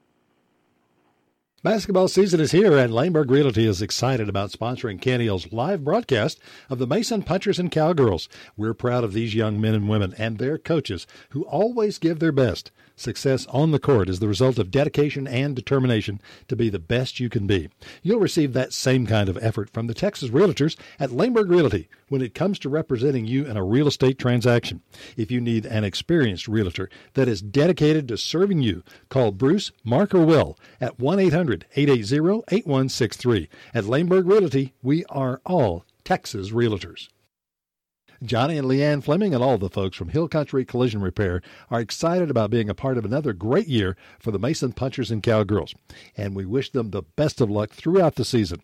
Basketball 1.65 2.07
season 2.07 2.39
is 2.39 2.53
here, 2.53 2.79
and 2.79 2.93
Laneburg 2.93 3.33
Realty 3.33 3.67
is 3.67 3.83
excited 3.83 4.29
about 4.29 4.53
sponsoring 4.53 5.03
Hill's 5.03 5.53
live 5.53 5.83
broadcast 5.83 6.39
of 6.71 6.79
the 6.79 6.87
Mason 6.87 7.25
Punchers 7.25 7.59
and 7.59 7.69
Cowgirls. 7.69 8.29
We're 8.57 8.75
proud 8.75 9.03
of 9.03 9.13
these 9.13 9.35
young 9.35 9.61
men 9.61 9.75
and 9.75 9.89
women 9.89 10.15
and 10.17 10.39
their 10.39 10.57
coaches 10.57 11.05
who 11.31 11.43
always 11.43 11.99
give 11.99 12.21
their 12.21 12.31
best. 12.31 12.71
Success 12.95 13.47
on 13.47 13.71
the 13.71 13.79
court 13.79 14.09
is 14.09 14.19
the 14.19 14.29
result 14.29 14.59
of 14.59 14.73
dedication 14.73 15.27
and 15.29 15.55
determination 15.55 16.21
to 16.49 16.57
be 16.57 16.69
the 16.69 16.81
best 16.81 17.21
you 17.21 17.29
can 17.29 17.47
be. 17.47 17.71
You'll 18.03 18.19
receive 18.19 18.53
that 18.53 18.73
same 18.73 19.07
kind 19.07 19.29
of 19.29 19.39
effort 19.41 19.71
from 19.71 19.87
the 19.87 19.95
Texas 19.95 20.31
Realtors 20.31 20.77
at 20.99 21.11
Laneburg 21.11 21.49
Realty 21.49 21.89
when 22.09 22.23
it 22.23 22.35
comes 22.35 22.59
to 22.61 22.69
representing 22.69 23.25
you 23.25 23.45
in 23.45 23.57
a 23.57 23.65
real 23.65 23.87
estate 23.87 24.19
transaction. 24.19 24.83
If 25.17 25.31
you 25.31 25.41
need 25.41 25.65
an 25.67 25.85
experienced 25.85 26.49
realtor 26.49 26.91
that 27.15 27.29
is 27.29 27.41
dedicated 27.41 28.09
to 28.09 28.17
serving 28.17 28.63
you, 28.63 28.83
call 29.09 29.31
Bruce, 29.31 29.71
Mark, 29.85 30.13
or 30.13 30.25
Will 30.25 30.59
at 30.81 30.99
1 30.99 31.21
800 31.21 31.48
880 31.53 32.45
8163. 32.49 33.49
At 33.75 33.85
Laneburg 33.85 34.27
Realty, 34.27 34.75
we 34.83 35.05
are 35.07 35.41
all 35.47 35.85
Texas 36.05 36.51
Realtors. 36.51 37.09
Johnny 38.23 38.59
and 38.59 38.67
Leanne 38.67 39.03
Fleming 39.03 39.33
and 39.33 39.45
all 39.45 39.59
the 39.59 39.71
folks 39.71 39.97
from 39.97 40.09
Hill 40.09 40.29
Country 40.29 40.65
Collision 40.65 41.01
Repair 41.01 41.41
are 41.71 41.81
excited 41.81 42.31
about 42.31 42.51
being 42.51 42.69
a 42.69 42.75
part 42.75 42.99
of 42.99 43.05
another 43.05 43.33
great 43.33 43.69
year 43.69 43.97
for 44.19 44.33
the 44.33 44.41
Mason 44.41 44.73
Punchers 44.73 45.11
and 45.13 45.23
Cowgirls, 45.23 45.75
and 46.17 46.35
we 46.35 46.45
wish 46.45 46.73
them 46.73 46.91
the 46.91 47.03
best 47.15 47.41
of 47.41 47.49
luck 47.49 47.71
throughout 47.71 48.17
the 48.17 48.25
season. 48.25 48.61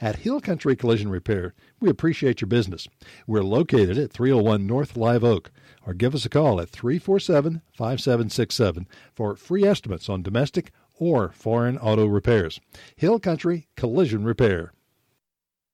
At 0.00 0.16
Hill 0.16 0.40
Country 0.40 0.74
Collision 0.74 1.08
Repair, 1.08 1.54
we 1.78 1.88
appreciate 1.88 2.40
your 2.40 2.48
business. 2.48 2.88
We're 3.28 3.44
located 3.44 3.96
at 3.96 4.10
301 4.10 4.66
North 4.66 4.96
Live 4.96 5.22
Oak, 5.22 5.52
or 5.86 5.94
give 5.94 6.16
us 6.16 6.24
a 6.24 6.28
call 6.28 6.60
at 6.60 6.68
347 6.68 7.62
5767 7.72 8.88
for 9.14 9.36
free 9.36 9.62
estimates 9.64 10.08
on 10.08 10.22
domestic 10.22 10.72
or 10.98 11.30
foreign 11.30 11.78
auto 11.78 12.06
repairs. 12.06 12.60
Hill 12.96 13.18
Country 13.18 13.68
Collision 13.76 14.24
Repair. 14.24 14.72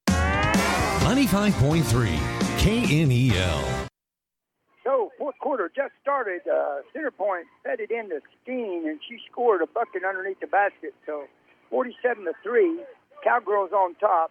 95.3 0.08 2.18
KNEL. 2.58 3.88
So, 4.84 5.10
fourth 5.18 5.38
quarter 5.38 5.70
just 5.74 5.92
started. 6.00 6.42
Uh, 6.46 6.80
center 6.92 7.10
point 7.10 7.46
fed 7.62 7.80
it 7.80 7.90
into 7.90 8.20
Steen, 8.42 8.86
and 8.86 9.00
she 9.08 9.18
scored 9.30 9.62
a 9.62 9.66
bucket 9.66 10.04
underneath 10.04 10.40
the 10.40 10.46
basket. 10.46 10.94
So, 11.06 11.24
47 11.70 12.24
to 12.24 12.32
3. 12.42 12.80
Cowgirls 13.22 13.72
on 13.72 13.94
top. 13.96 14.30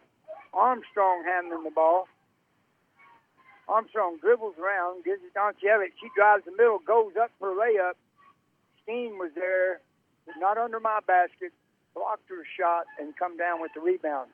Armstrong 0.54 1.24
handling 1.26 1.64
the 1.64 1.72
ball. 1.72 2.08
Armstrong 3.68 4.18
dribbles 4.20 4.56
around, 4.62 5.04
gives 5.04 5.22
it 5.24 5.34
to 5.34 5.70
Elliott. 5.70 5.94
She 6.02 6.10
drives 6.16 6.44
the 6.46 6.52
middle, 6.52 6.80
goes 6.80 7.14
up 7.20 7.32
for 7.40 7.52
a 7.52 7.56
layup. 7.56 7.94
Steen 8.84 9.18
was 9.18 9.32
there, 9.36 9.80
not 10.40 10.58
under 10.58 10.80
my 10.80 11.00
basket, 11.06 11.52
blocked 11.94 12.30
her 12.30 12.44
shot, 12.58 12.86
and 13.00 13.16
come 13.18 13.38
down 13.38 13.62
with 13.62 13.72
the 13.76 13.82
rebound. 13.82 14.30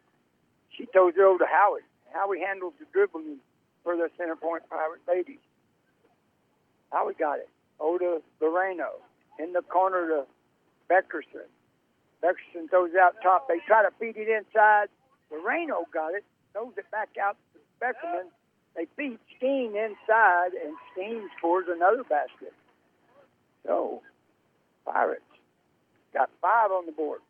She 0.76 0.86
throws 0.86 1.14
it 1.18 1.22
over 1.22 1.40
to 1.40 1.46
Howard. 1.46 1.84
Howie 2.14 2.40
handles 2.40 2.74
the 2.80 2.86
dribbling 2.94 3.38
for 3.84 3.96
the 3.96 4.10
Center 4.18 4.36
Point 4.36 4.64
Pirate 4.70 5.02
Ladies. 5.08 5.42
How 6.92 7.08
we 7.08 7.14
got 7.14 7.40
it? 7.40 7.50
Oda 7.80 8.20
Loreno 8.42 9.00
in 9.38 9.54
the 9.54 9.62
corner 9.62 10.08
to 10.08 10.24
Beckerson. 10.90 11.48
Beckerson 12.24 12.70
throws 12.70 12.92
out 13.00 13.16
top. 13.22 13.48
They 13.48 13.60
try 13.66 13.84
to 13.84 13.92
feed 14.00 14.18
it 14.18 14.28
inside. 14.28 14.88
Loreno 15.32 15.84
got 15.94 16.14
it, 16.14 16.24
throws 16.54 16.74
it 16.78 16.90
back 16.92 17.10
out 17.22 17.38
to 17.54 17.60
Beckerson. 17.86 18.28
They 18.76 18.88
feed 18.98 19.20
Steen 19.38 19.76
inside, 19.76 20.52
and 20.54 20.76
Steen 20.92 21.30
scores 21.38 21.66
another 21.70 22.04
basket. 22.04 22.54
So, 23.66 24.02
Pirates 24.86 25.22
got 26.14 26.30
five 26.42 26.72
on 26.72 26.86
the 26.86 26.92
board. 26.92 27.22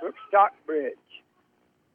Brooke 0.00 0.16
Stockbridge. 0.28 0.94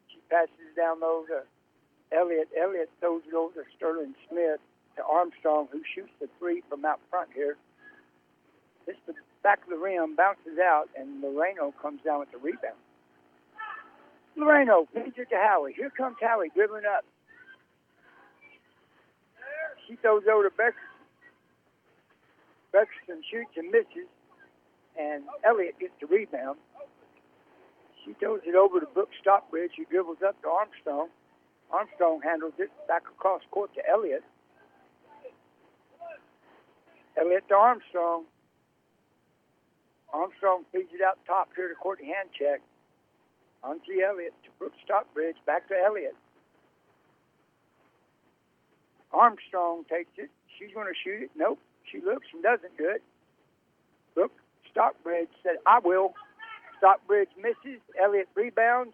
She 0.07 0.19
passes 0.29 0.51
down 0.75 1.01
low 1.01 1.25
to 1.27 1.43
uh, 1.43 2.17
Elliott. 2.17 2.49
Elliott 2.59 2.89
throws 2.99 3.21
it 3.27 3.33
over 3.33 3.63
to 3.63 3.67
Sterling 3.77 4.15
Smith 4.29 4.59
to 4.95 5.03
Armstrong, 5.03 5.67
who 5.71 5.81
shoots 5.95 6.11
the 6.19 6.27
three 6.39 6.63
from 6.69 6.85
out 6.85 6.99
front 7.09 7.29
here. 7.33 7.57
This 8.85 8.95
the 9.07 9.13
back 9.43 9.63
of 9.63 9.69
the 9.69 9.77
rim 9.77 10.15
bounces 10.15 10.57
out, 10.59 10.89
and 10.97 11.23
Loreno 11.23 11.73
comes 11.81 12.01
down 12.03 12.19
with 12.19 12.31
the 12.31 12.37
rebound. 12.37 12.79
Loreno 14.37 14.87
feeds 14.93 15.17
it 15.17 15.29
to 15.29 15.35
Howie. 15.35 15.73
Here 15.73 15.89
comes 15.89 16.15
Howie 16.21 16.51
dribbling 16.53 16.85
up. 16.85 17.05
She 19.87 19.95
throws 19.97 20.23
over 20.31 20.49
to 20.49 20.55
Beckerson. 20.55 20.91
Beckerson 22.73 23.21
shoots 23.29 23.51
and 23.57 23.69
misses, 23.69 24.07
and 24.99 25.23
Elliott 25.45 25.79
gets 25.79 25.93
the 25.99 26.07
rebound. 26.07 26.57
She 28.05 28.13
throws 28.13 28.41
it 28.45 28.55
over 28.55 28.79
to 28.79 28.85
Brooke 28.87 29.13
Stockbridge, 29.21 29.71
who 29.77 29.85
dribbles 29.85 30.17
up 30.25 30.41
to 30.41 30.49
Armstrong. 30.49 31.09
Armstrong 31.71 32.21
handles 32.23 32.53
it 32.57 32.69
back 32.87 33.03
across 33.07 33.41
court 33.51 33.73
to 33.75 33.81
Elliott. 33.87 34.23
Elliott 37.19 37.47
to 37.49 37.55
Armstrong. 37.55 38.23
Armstrong 40.13 40.63
feeds 40.71 40.89
it 40.93 41.01
out 41.01 41.19
top 41.25 41.49
here 41.55 41.69
to 41.69 41.75
Courtney 41.75 42.11
Handcheck. 42.11 42.59
On 43.63 43.79
to 43.79 44.01
Elliott 44.01 44.33
to 44.43 44.49
Brooke 44.57 44.73
Stockbridge. 44.83 45.37
Back 45.45 45.67
to 45.69 45.75
Elliott. 45.75 46.15
Armstrong 49.13 49.83
takes 49.89 50.11
it. 50.17 50.29
She's 50.57 50.73
going 50.73 50.87
to 50.87 50.97
shoot 51.03 51.23
it. 51.23 51.31
Nope. 51.35 51.59
She 51.91 52.01
looks 52.01 52.27
and 52.33 52.41
doesn't 52.43 52.77
do 52.77 52.89
it. 52.89 53.03
Stockbridge 54.71 55.29
said, 55.43 55.57
I 55.65 55.79
will. 55.79 56.13
Stockbridge 56.77 57.29
misses. 57.37 57.79
Elliott 58.01 58.29
rebounds. 58.35 58.93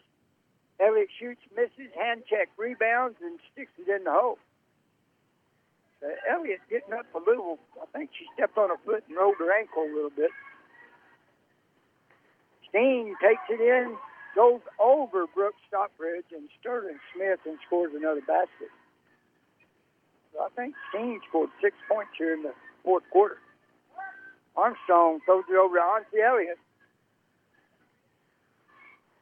Elliott 0.80 1.10
shoots, 1.20 1.42
misses, 1.56 1.92
Handcheck, 1.98 2.54
rebounds, 2.58 3.18
and 3.22 3.40
sticks 3.52 3.72
it 3.80 3.90
in 3.90 4.04
the 4.04 4.12
hole. 4.12 4.38
Uh, 6.04 6.14
Elliott 6.30 6.60
getting 6.70 6.94
up 6.94 7.08
a 7.16 7.20
little. 7.20 7.58
I 7.82 7.86
think 7.98 8.12
she 8.18 8.26
stepped 8.36 8.58
on 8.58 8.70
her 8.70 8.78
foot 8.86 9.04
and 9.08 9.18
rolled 9.18 9.38
her 9.40 9.52
ankle 9.58 9.84
a 9.84 9.94
little 9.94 10.14
bit. 10.16 10.30
Steen 12.70 13.16
takes 13.22 13.42
it 13.50 13.62
in, 13.62 13.96
goes 14.36 14.62
over 14.80 15.26
Brooks 15.34 15.58
Stockbridge 15.68 16.30
and 16.32 16.48
Sterling 16.60 17.00
Smith 17.16 17.40
and 17.46 17.58
scores 17.66 17.94
another 17.96 18.22
basket. 18.22 18.70
So 20.34 20.44
I 20.46 20.50
think 20.56 20.76
Steen 20.90 21.20
scored 21.28 21.50
six 21.62 21.76
points 21.90 22.12
here 22.18 22.34
in 22.34 22.44
the 22.44 22.54
fourth 22.84 23.04
quarter. 23.10 23.38
Armstrong 24.58 25.20
throws 25.26 25.44
it 25.50 25.56
over 25.56 25.78
to 25.78 25.82
Ansi 25.82 26.26
Elliott. 26.26 26.58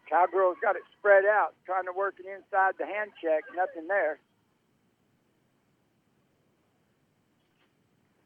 Cowgirls 0.09 0.55
got 0.61 0.75
it 0.75 0.83
spread 0.97 1.25
out, 1.25 1.53
trying 1.65 1.85
to 1.85 1.91
work 1.91 2.15
it 2.19 2.25
inside 2.25 2.75
the 2.79 2.85
hand 2.85 3.11
check. 3.21 3.43
Nothing 3.55 3.87
there. 3.87 4.17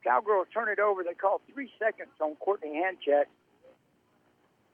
Cowgirls 0.04 0.48
turn 0.54 0.70
it 0.70 0.80
over. 0.80 1.04
They 1.04 1.14
call 1.14 1.42
three 1.54 1.72
seconds 1.80 2.10
on 2.22 2.36
Courtney 2.36 2.82
Handcheck. 2.82 3.26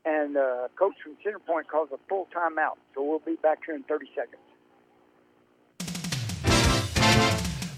And 0.06 0.38
uh, 0.38 0.68
coach 0.78 0.94
from 1.02 1.18
Center 1.24 1.40
Point 1.40 1.68
calls 1.68 1.90
a 1.92 1.98
full 2.08 2.28
timeout. 2.36 2.78
So 2.94 3.04
we'll 3.04 3.20
be 3.20 3.36
back 3.42 3.60
here 3.66 3.76
in 3.76 3.84
30 3.84 4.06
seconds. 4.16 4.45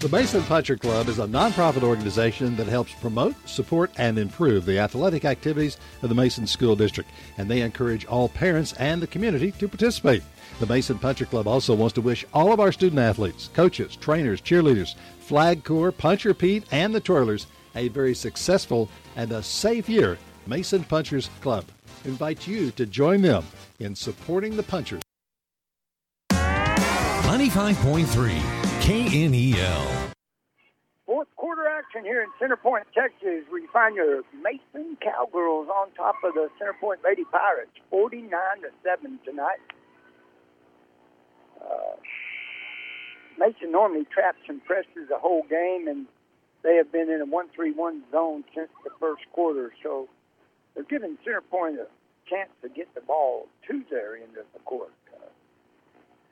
The 0.00 0.08
Mason 0.10 0.44
Puncher 0.44 0.76
Club 0.76 1.08
is 1.08 1.18
a 1.18 1.26
nonprofit 1.26 1.82
organization 1.82 2.54
that 2.54 2.68
helps 2.68 2.94
promote, 2.94 3.34
support, 3.48 3.90
and 3.96 4.16
improve 4.16 4.64
the 4.64 4.78
athletic 4.78 5.24
activities 5.24 5.76
of 6.02 6.08
the 6.08 6.14
Mason 6.14 6.46
School 6.46 6.76
District, 6.76 7.10
and 7.36 7.50
they 7.50 7.62
encourage 7.62 8.04
all 8.04 8.28
parents 8.28 8.74
and 8.74 9.02
the 9.02 9.08
community 9.08 9.50
to 9.50 9.66
participate. 9.66 10.22
The 10.60 10.66
Mason 10.66 11.00
Puncher 11.00 11.24
Club 11.24 11.48
also 11.48 11.74
wants 11.74 11.94
to 11.94 12.00
wish 12.00 12.24
all 12.32 12.52
of 12.52 12.60
our 12.60 12.70
student 12.70 13.00
athletes, 13.00 13.50
coaches, 13.54 13.96
trainers, 13.96 14.40
cheerleaders, 14.40 14.94
flag 15.18 15.64
corps, 15.64 15.90
puncher 15.90 16.32
Pete, 16.32 16.62
and 16.70 16.94
the 16.94 17.00
twirlers 17.00 17.46
a 17.74 17.88
very 17.88 18.14
successful 18.14 18.88
and 19.16 19.32
a 19.32 19.42
safe 19.42 19.88
year. 19.88 20.16
Mason 20.46 20.84
Punchers 20.84 21.28
Club 21.40 21.64
invites 22.04 22.46
you 22.46 22.70
to 22.72 22.86
join 22.86 23.20
them 23.20 23.44
in 23.80 23.96
supporting 23.96 24.56
the 24.56 24.62
punchers. 24.62 25.02
95.3 26.30 28.57
KNEL. 28.88 30.14
Fourth 31.04 31.28
quarter 31.36 31.68
action 31.68 32.04
here 32.04 32.22
in 32.22 32.30
Center 32.40 32.56
Point, 32.56 32.86
Texas, 32.94 33.44
where 33.50 33.60
you 33.60 33.68
find 33.70 33.94
your 33.94 34.22
Mason 34.42 34.96
Cowgirls 35.02 35.68
on 35.68 35.90
top 35.90 36.14
of 36.24 36.32
the 36.32 36.48
Center 36.58 36.72
Point 36.80 37.00
Lady 37.04 37.24
Pirates, 37.30 37.72
49 37.90 38.30
to 38.62 38.68
7 38.82 39.18
tonight. 39.26 39.60
Uh, 41.60 41.96
Mason 43.38 43.72
normally 43.72 44.06
traps 44.06 44.40
and 44.48 44.64
presses 44.64 45.10
the 45.10 45.18
whole 45.18 45.42
game, 45.50 45.86
and 45.86 46.06
they 46.62 46.76
have 46.76 46.90
been 46.90 47.10
in 47.10 47.20
a 47.20 47.26
1 47.26 47.48
3 47.54 47.72
1 47.72 48.02
zone 48.10 48.42
since 48.54 48.70
the 48.84 48.90
first 48.98 49.24
quarter. 49.34 49.70
So 49.82 50.08
they're 50.74 50.84
giving 50.84 51.18
center 51.26 51.42
point 51.42 51.76
a 51.76 51.88
chance 52.26 52.48
to 52.62 52.70
get 52.70 52.94
the 52.94 53.02
ball 53.02 53.48
to 53.68 53.84
their 53.90 54.16
end 54.16 54.38
of 54.38 54.46
the 54.54 54.60
court. 54.60 54.92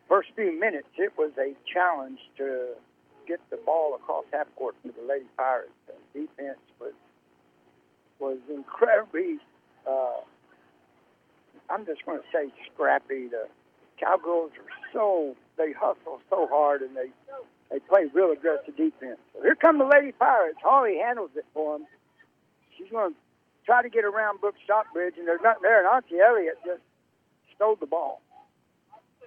First 0.09 0.29
few 0.37 0.59
minutes, 0.59 0.89
it 0.97 1.13
was 1.19 1.33
a 1.39 1.55
challenge 1.73 2.21
to 2.39 2.75
get 3.27 3.41
the 3.51 3.57
ball 3.57 3.95
across 3.97 4.25
half 4.33 4.47
court 4.57 4.77
for 4.83 4.89
the 4.93 5.07
Lady 5.07 5.27
Pirates. 5.37 5.73
The 5.87 5.95
defense 6.21 6.59
was 6.81 6.93
was 8.19 8.39
incredibly. 8.49 9.39
Uh, 9.87 10.21
I'm 11.69 11.85
just 11.85 12.07
going 12.07 12.19
to 12.19 12.25
say 12.33 12.53
scrappy. 12.73 13.29
The 13.29 13.49
Cowgirls 14.01 14.53
are 14.53 14.73
so 14.93 15.35
they 15.59 15.73
hustle 15.73 16.21
so 16.31 16.47
hard 16.51 16.83
and 16.83 16.97
they 16.97 17.11
they 17.71 17.81
play 17.81 18.07
real 18.15 18.31
aggressive 18.31 18.77
defense. 18.77 19.19
So 19.35 19.43
here 19.43 19.57
come 19.57 19.79
the 19.79 19.91
Lady 19.93 20.13
Pirates. 20.13 20.59
Holly 20.63 20.99
handles 21.03 21.31
it 21.35 21.45
for 21.53 21.79
them. 21.79 21.87
She's 22.79 22.91
going 22.91 23.13
to 23.13 23.17
try 23.65 23.83
to 23.83 23.89
get 23.89 24.05
around 24.05 24.41
Brooke 24.41 24.55
Stockbridge, 24.65 25.15
and 25.19 25.27
there's 25.27 25.41
nothing 25.43 25.63
there. 25.63 25.81
And 25.81 25.89
Ansi 25.89 26.21
Elliott 26.25 26.59
just 26.65 26.83
stole 27.57 27.77
the 27.77 27.87
ball. 27.87 28.21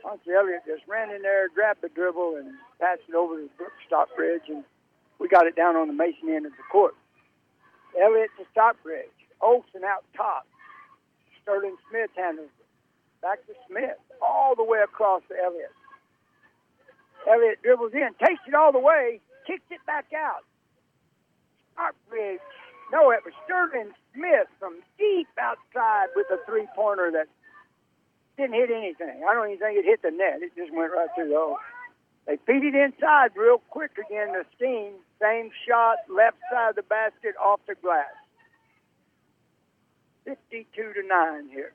Ansi 0.06 0.34
Elliott 0.36 0.64
just 0.66 0.84
ran 0.88 1.12
in 1.12 1.22
there, 1.22 1.50
grabbed 1.50 1.82
the 1.82 1.90
dribble, 1.90 2.36
and 2.38 2.54
passed 2.80 3.02
it 3.08 3.16
over 3.16 3.36
to 3.36 3.50
Brooke 3.58 3.76
Stockbridge, 3.86 4.48
and 4.48 4.64
we 5.20 5.28
got 5.28 5.48
it 5.48 5.56
down 5.56 5.76
on 5.76 5.88
the 5.88 5.94
Mason 5.94 6.30
end 6.30 6.46
of 6.46 6.54
the 6.54 6.68
court. 6.72 6.96
Elliott 8.00 8.30
to 8.38 8.46
Stockbridge. 8.52 9.10
Olson 9.42 9.84
out 9.84 10.04
top. 10.16 10.46
Sterling 11.42 11.76
Smith 11.90 12.12
handles 12.16 12.50
it. 12.60 12.66
Back 13.22 13.46
to 13.48 13.54
Smith. 13.68 13.98
All 14.22 14.56
the 14.56 14.64
way 14.64 14.80
across 14.84 15.22
to 15.30 15.36
Elliott. 15.36 15.72
Elliott 17.30 17.62
dribbles 17.64 17.94
in, 17.94 18.10
takes 18.20 18.42
it 18.48 18.54
all 18.54 18.72
the 18.72 18.80
way, 18.80 19.20
kicks 19.46 19.66
it 19.72 19.84
back 19.86 20.06
out. 20.16 20.44
Stockbridge. 21.74 22.40
No, 22.92 23.12
it 23.12 23.22
was 23.24 23.34
Sterling 23.46 23.92
Smith 24.14 24.48
from 24.60 24.80
deep 24.98 25.28
outside 25.40 26.08
with 26.16 26.28
a 26.32 26.38
three 26.46 26.68
pointer 26.76 27.12
that 27.12 27.28
didn't 28.40 28.56
hit 28.56 28.72
anything. 28.72 29.24
I 29.28 29.34
don't 29.34 29.52
even 29.52 29.60
think 29.60 29.78
it 29.78 29.86
hit 29.86 30.02
the 30.02 30.12
net. 30.12 30.40
It 30.42 30.56
just 30.56 30.74
went 30.74 30.92
right 30.92 31.10
through 31.14 31.30
the 31.30 31.36
hole. 31.36 31.58
They 32.26 32.38
feed 32.48 32.64
it 32.64 32.76
inside 32.76 33.36
real 33.36 33.60
quick 33.70 33.92
again 34.00 34.34
to 34.34 34.46
Steen. 34.56 34.94
Same 35.22 35.52
shot, 35.68 35.98
left 36.08 36.38
side 36.52 36.72
of 36.72 36.76
the 36.76 36.84
basket, 36.84 37.36
off 37.44 37.60
the 37.68 37.76
glass. 37.76 38.16
52 40.24 40.94
to 40.94 41.08
9 41.08 41.50
here. 41.50 41.74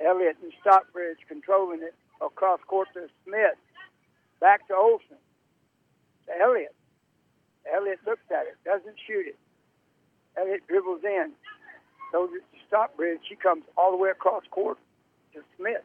Elliott 0.00 0.36
and 0.42 0.52
Stockbridge 0.60 1.18
controlling 1.28 1.82
it 1.82 1.94
across 2.22 2.60
court 2.66 2.88
to 2.94 3.08
Smith. 3.24 3.58
Back 4.40 4.66
to 4.68 4.74
Olson. 4.74 5.20
To 6.26 6.32
Elliott. 6.40 6.74
Elliott 7.68 8.00
looks 8.06 8.24
at 8.30 8.46
it, 8.46 8.56
doesn't 8.64 8.96
shoot 9.06 9.26
it. 9.26 9.38
Elliott 10.38 10.66
dribbles 10.66 11.02
in. 11.04 11.32
Throws 12.10 12.30
it 12.34 12.42
to 12.52 12.64
Stockbridge. 12.68 13.20
She 13.28 13.36
comes 13.36 13.64
all 13.76 13.90
the 13.90 13.96
way 13.96 14.10
across 14.10 14.42
court 14.50 14.78
to 15.34 15.40
Smith. 15.56 15.84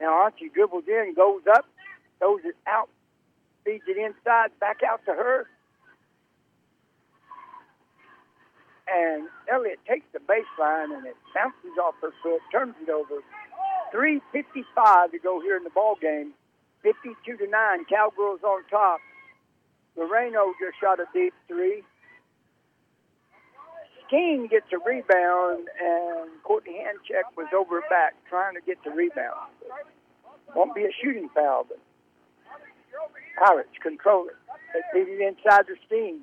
Now 0.00 0.12
Archie 0.12 0.50
dribbles 0.52 0.84
in, 0.86 1.14
goes 1.16 1.42
up, 1.52 1.64
throws 2.18 2.40
it 2.44 2.56
out, 2.66 2.88
feeds 3.64 3.84
it 3.88 3.96
inside, 3.96 4.50
back 4.60 4.82
out 4.86 5.00
to 5.06 5.12
her. 5.12 5.46
And 8.88 9.28
Elliott 9.52 9.80
takes 9.88 10.06
the 10.12 10.20
baseline 10.20 10.96
and 10.96 11.06
it 11.06 11.16
bounces 11.34 11.76
off 11.82 11.94
her 12.02 12.12
foot, 12.22 12.40
turns 12.52 12.74
it 12.80 12.88
over. 12.88 13.20
3.55 13.92 15.10
to 15.10 15.18
go 15.18 15.40
here 15.40 15.56
in 15.56 15.64
the 15.64 15.70
ball 15.70 15.96
game. 16.00 16.32
52 16.82 17.36
to 17.36 17.46
9. 17.50 17.84
Cowgirls 17.86 18.40
on 18.44 18.62
top. 18.70 19.00
Loreno 19.96 20.52
just 20.60 20.78
shot 20.80 21.00
a 21.00 21.06
deep 21.12 21.34
three. 21.48 21.82
Skeen 24.06 24.48
gets 24.48 24.66
a 24.72 24.78
rebound, 24.78 25.68
and 25.82 26.30
Courtney 26.44 26.84
Handcheck 26.84 27.36
was 27.36 27.46
over 27.54 27.80
back 27.90 28.14
trying 28.28 28.54
to 28.54 28.60
get 28.60 28.78
the 28.84 28.90
rebound. 28.90 29.50
Won't 30.54 30.74
be 30.74 30.84
a 30.84 30.90
shooting 31.02 31.28
foul, 31.34 31.66
but 31.68 31.78
Pirates 33.38 33.76
control 33.82 34.26
it. 34.28 34.36
They 34.72 34.80
feed 34.92 35.12
it 35.12 35.20
inside 35.20 35.66
to 35.66 35.74
Steen. 35.86 36.20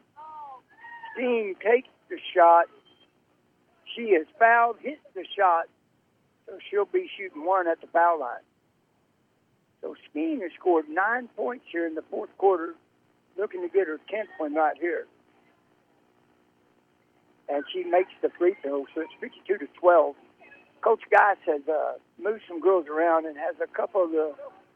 Steen 1.14 1.56
takes 1.64 1.90
the 2.10 2.18
shot. 2.36 2.66
She 3.96 4.14
is 4.14 4.28
fouled, 4.40 4.78
hits 4.80 5.02
the 5.14 5.26
shot, 5.38 5.66
so 6.48 6.58
she'll 6.70 6.86
be 6.86 7.10
shooting 7.18 7.46
one 7.46 7.68
at 7.68 7.82
the 7.82 7.88
foul 7.88 8.20
line. 8.20 8.46
So 9.82 9.96
Skeen 10.10 10.42
has 10.42 10.52
scored 10.60 10.86
nine 10.90 11.28
points 11.36 11.66
here 11.72 11.86
in 11.86 11.96
the 11.96 12.04
fourth 12.10 12.36
quarter, 12.38 12.74
looking 13.38 13.62
to 13.62 13.68
get 13.68 13.88
her 13.88 14.00
10th 14.12 14.30
one 14.38 14.56
right 14.56 14.78
here. 14.80 15.06
And 17.50 17.64
she 17.72 17.84
makes 17.84 18.12
the 18.22 18.30
free 18.38 18.56
throw, 18.62 18.86
so 18.96 19.02
it's 19.02 19.14
52 19.20 19.58
to 19.58 19.68
12. 19.80 20.16
Coach 20.82 21.02
Geist 21.12 21.40
has 21.46 21.62
uh, 21.68 21.94
moved 22.22 22.42
some 22.48 22.60
girls 22.60 22.88
around 22.88 23.26
and 23.26 23.38
has 23.38 23.56
a 23.62 23.68
couple 23.68 24.04
of 24.04 24.12
the 24.12 24.34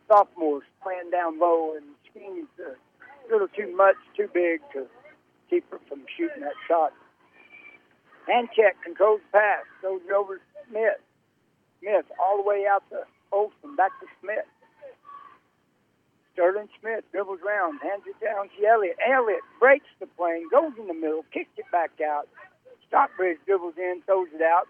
sophomores 0.07 0.63
playing 0.81 1.11
down 1.11 1.39
low, 1.39 1.75
and 1.75 1.85
Skeen's 2.09 2.47
uh, 2.59 2.71
a 2.71 3.27
little 3.31 3.47
too 3.47 3.75
much, 3.75 3.95
too 4.15 4.29
big 4.33 4.61
to 4.73 4.87
keep 5.49 5.69
her 5.71 5.79
from 5.87 6.03
shooting 6.17 6.41
that 6.41 6.55
shot. 6.67 6.93
Handcheck, 8.27 8.75
controls 8.83 9.21
pass, 9.31 9.63
goes 9.81 10.01
over 10.13 10.39
Smith. 10.69 10.99
Smith 11.79 12.05
all 12.19 12.37
the 12.37 12.43
way 12.43 12.65
out 12.69 12.83
to 12.89 13.03
Olson, 13.31 13.75
back 13.75 13.91
to 13.99 14.07
Smith. 14.21 14.45
Sterling 16.33 16.69
Smith 16.79 17.03
dribbles 17.11 17.39
around, 17.45 17.79
hands 17.81 18.03
it 18.05 18.15
down 18.23 18.49
to 18.49 18.65
Elliott. 18.65 18.97
Elliott 19.01 19.41
breaks 19.59 19.89
the 19.99 20.05
plane, 20.05 20.47
goes 20.51 20.71
in 20.77 20.87
the 20.87 20.93
middle, 20.93 21.25
kicks 21.33 21.49
it 21.57 21.65
back 21.71 21.91
out. 22.05 22.27
Stockbridge 22.87 23.37
dribbles 23.45 23.75
in, 23.77 24.01
throws 24.05 24.27
it 24.33 24.41
out. 24.41 24.67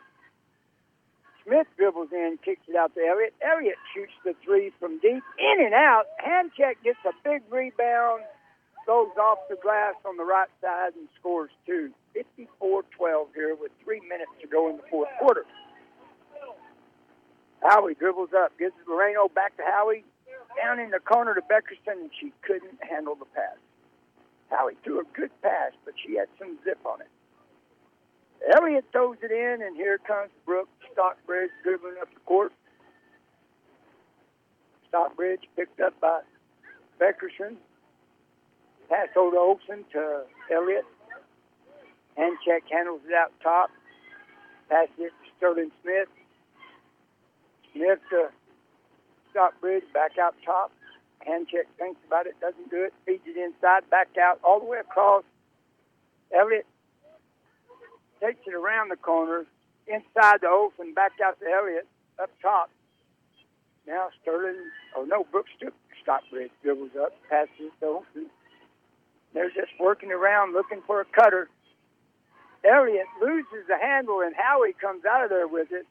Smith 1.45 1.67
dribbles 1.77 2.09
in, 2.11 2.37
kicks 2.43 2.67
it 2.67 2.75
out 2.75 2.93
to 2.95 3.01
Elliott. 3.01 3.33
Elliott 3.41 3.77
shoots 3.93 4.11
the 4.25 4.35
three 4.43 4.71
from 4.79 4.99
deep, 4.99 5.23
in 5.39 5.65
and 5.65 5.73
out. 5.73 6.05
Handcheck 6.19 6.75
gets 6.83 6.99
a 7.05 7.13
big 7.23 7.41
rebound, 7.49 8.23
goes 8.85 9.15
off 9.17 9.39
the 9.49 9.55
glass 9.55 9.95
on 10.03 10.17
the 10.17 10.25
right 10.25 10.49
side 10.61 10.93
and 10.95 11.07
scores 11.19 11.51
two. 11.65 11.91
54-12 12.61 13.27
here 13.33 13.55
with 13.55 13.71
three 13.83 14.01
minutes 14.09 14.31
to 14.41 14.47
go 14.47 14.69
in 14.69 14.77
the 14.77 14.83
fourth 14.89 15.09
quarter. 15.19 15.45
Howie 17.63 17.95
dribbles 17.95 18.29
up, 18.35 18.51
gives 18.59 18.73
it 18.79 18.89
Loreno 18.89 19.33
back 19.33 19.55
to 19.57 19.63
Howie, 19.63 20.03
down 20.61 20.79
in 20.79 20.91
the 20.91 20.99
corner 20.99 21.33
to 21.33 21.41
Beckerson, 21.41 22.01
and 22.01 22.11
she 22.19 22.33
couldn't 22.41 22.79
handle 22.83 23.15
the 23.15 23.25
pass. 23.25 23.57
Howie 24.49 24.77
threw 24.83 24.99
a 24.99 25.03
good 25.13 25.31
pass, 25.41 25.71
but 25.85 25.93
she 26.03 26.15
had 26.15 26.27
some 26.39 26.57
zip 26.63 26.79
on 26.85 27.01
it. 27.01 27.07
Elliott 28.55 28.85
throws 28.91 29.17
it 29.21 29.31
in, 29.31 29.65
and 29.65 29.75
here 29.75 29.97
comes 29.97 30.29
Brooke 30.45 30.69
Stockbridge 30.93 31.51
dribbling 31.63 31.95
up 32.01 32.13
the 32.13 32.19
court. 32.21 32.51
Stockbridge 34.87 35.41
picked 35.55 35.79
up 35.79 35.99
by 35.99 36.21
Beckerson. 36.99 37.55
Pass 38.89 39.09
over 39.15 39.35
to 39.35 39.39
Olson 39.39 39.83
to 39.91 40.23
Elliott. 40.53 40.85
Handcheck 42.17 42.61
handles 42.71 43.01
it 43.07 43.13
out 43.13 43.31
top. 43.43 43.69
Pass 44.69 44.87
it 44.97 45.09
to 45.09 45.29
Sterling 45.37 45.71
Smith. 45.83 46.07
Smith 47.73 47.99
to 48.09 48.29
Stockbridge 49.31 49.83
back 49.93 50.17
out 50.17 50.35
top. 50.45 50.71
Handcheck 51.27 51.67
thinks 51.77 51.99
about 52.07 52.25
it, 52.25 52.39
doesn't 52.39 52.69
do 52.69 52.83
it, 52.83 52.93
feeds 53.05 53.23
it 53.25 53.37
inside, 53.37 53.89
back 53.89 54.07
out, 54.21 54.39
all 54.43 54.59
the 54.59 54.65
way 54.65 54.79
across. 54.79 55.23
Elliott 56.33 56.65
takes 58.19 58.39
it 58.47 58.53
around 58.53 58.89
the 58.89 58.97
corner, 58.97 59.45
inside 59.87 60.41
the 60.41 60.47
Olson, 60.47 60.93
back 60.93 61.13
out 61.23 61.39
to 61.39 61.45
Elliott, 61.45 61.87
up 62.21 62.29
top. 62.41 62.69
Now 63.87 64.09
Sterling, 64.21 64.57
oh 64.95 65.05
no, 65.05 65.25
Brooks 65.31 65.51
took 65.59 65.73
Stockbridge, 66.01 66.51
dribbles 66.63 66.91
up, 66.99 67.13
passes 67.29 67.71
to 67.79 67.85
Olson. 67.85 68.27
They're 69.33 69.49
just 69.49 69.71
working 69.79 70.11
around 70.11 70.53
looking 70.53 70.81
for 70.85 71.01
a 71.01 71.05
cutter. 71.05 71.49
Elliott 72.65 73.07
loses 73.21 73.67
the 73.67 73.77
handle, 73.77 74.21
and 74.21 74.35
Howie 74.35 74.75
comes 74.79 75.05
out 75.05 75.23
of 75.23 75.29
there 75.29 75.47
with 75.47 75.71
it. 75.71 75.85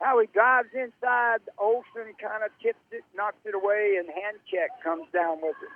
Howie 0.00 0.28
drives 0.32 0.68
inside. 0.74 1.40
Olson 1.58 2.12
kind 2.20 2.44
of 2.44 2.50
tips 2.62 2.84
it, 2.92 3.02
knocks 3.16 3.40
it 3.44 3.54
away, 3.54 3.96
and 3.98 4.06
hand 4.08 4.38
check 4.50 4.70
comes 4.84 5.06
down 5.12 5.38
with 5.42 5.56
it. 5.62 5.72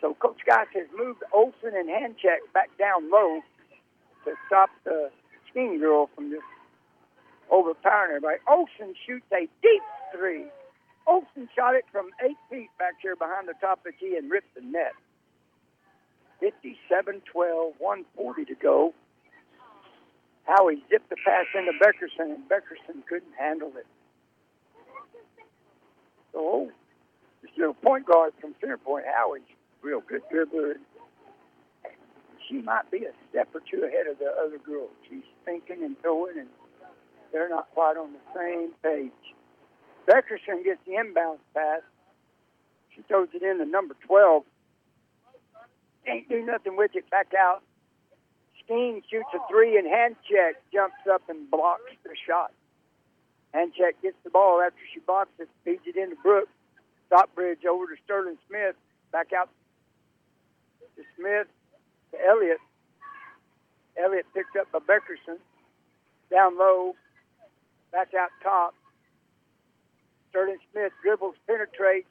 So 0.00 0.12
Coach 0.14 0.40
Geist 0.44 0.68
has 0.74 0.88
moved 0.96 1.22
Olson 1.32 1.72
and 1.72 1.88
Handcheck 1.88 2.44
back 2.52 2.68
down 2.78 3.10
low 3.10 3.40
to 4.24 4.32
stop 4.46 4.70
the 4.84 5.10
Skeen 5.48 5.80
girl 5.80 6.08
from 6.14 6.30
just 6.30 6.42
overpowering 7.50 8.16
everybody. 8.16 8.38
Olson 8.48 8.94
shoots 9.06 9.26
a 9.32 9.48
deep 9.62 9.82
three. 10.14 10.46
Olson 11.06 11.48
shot 11.54 11.74
it 11.74 11.84
from 11.92 12.10
eight 12.24 12.36
feet 12.50 12.70
back 12.78 12.94
here 13.02 13.16
behind 13.16 13.48
the 13.48 13.54
top 13.60 13.78
of 13.78 13.84
the 13.84 13.92
key 13.92 14.16
and 14.16 14.30
ripped 14.30 14.54
the 14.54 14.62
net. 14.62 14.92
57 16.40 17.22
12, 17.30 17.74
140 17.78 18.44
to 18.46 18.54
go. 18.54 18.94
Howie 20.44 20.82
zipped 20.90 21.08
the 21.08 21.16
pass 21.24 21.46
into 21.54 21.72
Beckerson, 21.72 22.34
and 22.34 22.48
Beckerson 22.48 23.06
couldn't 23.08 23.32
handle 23.38 23.72
it. 23.78 23.86
So, 26.32 26.70
this 27.42 27.50
little 27.56 27.74
point 27.74 28.04
guard 28.06 28.32
from 28.40 28.54
center 28.60 28.76
point, 28.76 29.04
Howie's 29.06 29.42
real 29.82 30.02
good 30.06 30.22
dribbler. 30.32 30.74
She 32.48 32.60
might 32.60 32.90
be 32.90 33.04
a 33.04 33.12
step 33.30 33.48
or 33.54 33.60
two 33.60 33.84
ahead 33.84 34.06
of 34.06 34.18
the 34.18 34.30
other 34.30 34.58
girls. 34.58 34.90
She's 35.08 35.24
thinking 35.44 35.82
and 35.82 35.98
throwing, 36.00 36.38
and 36.38 36.48
they're 37.32 37.48
not 37.48 37.70
quite 37.72 37.96
on 37.96 38.12
the 38.12 38.20
same 38.34 38.72
page. 38.82 39.12
Beckerson 40.06 40.62
gets 40.64 40.80
the 40.86 40.96
inbound 40.96 41.38
pass. 41.54 41.80
She 42.94 43.02
throws 43.02 43.28
it 43.34 43.42
in 43.42 43.58
to 43.58 43.64
number 43.64 43.94
12. 44.06 44.44
Can't 46.04 46.28
do 46.28 46.44
nothing 46.44 46.76
with 46.76 46.90
it. 46.94 47.08
Back 47.10 47.32
out. 47.38 47.62
Skeen 48.60 49.02
shoots 49.10 49.28
a 49.34 49.38
three, 49.50 49.78
and 49.78 49.86
hand 49.86 50.16
check 50.30 50.56
jumps 50.72 51.00
up 51.10 51.22
and 51.28 51.50
blocks 51.50 51.82
the 52.02 52.10
shot. 52.26 52.52
Handcheck 53.54 53.94
gets 54.02 54.16
the 54.24 54.30
ball 54.30 54.60
after 54.60 54.80
she 54.92 55.00
blocks 55.00 55.30
it, 55.38 55.48
feeds 55.64 55.82
it 55.86 55.96
into 55.96 56.16
Brooks. 56.22 56.50
Stockbridge 57.06 57.64
over 57.64 57.86
to 57.86 57.94
Sterling 58.04 58.36
Smith. 58.48 58.74
Back 59.12 59.32
out 59.32 59.48
to 60.96 61.02
Smith 61.16 61.46
to 62.14 62.26
Elliott. 62.26 62.58
Elliott 64.02 64.26
picked 64.34 64.56
up 64.56 64.70
by 64.72 64.78
Beckerson. 64.78 65.38
Down 66.30 66.58
low. 66.58 66.94
Back 67.92 68.14
out 68.14 68.30
top. 68.42 68.74
Sterling 70.30 70.58
Smith 70.72 70.92
dribbles, 71.02 71.36
penetrates. 71.46 72.08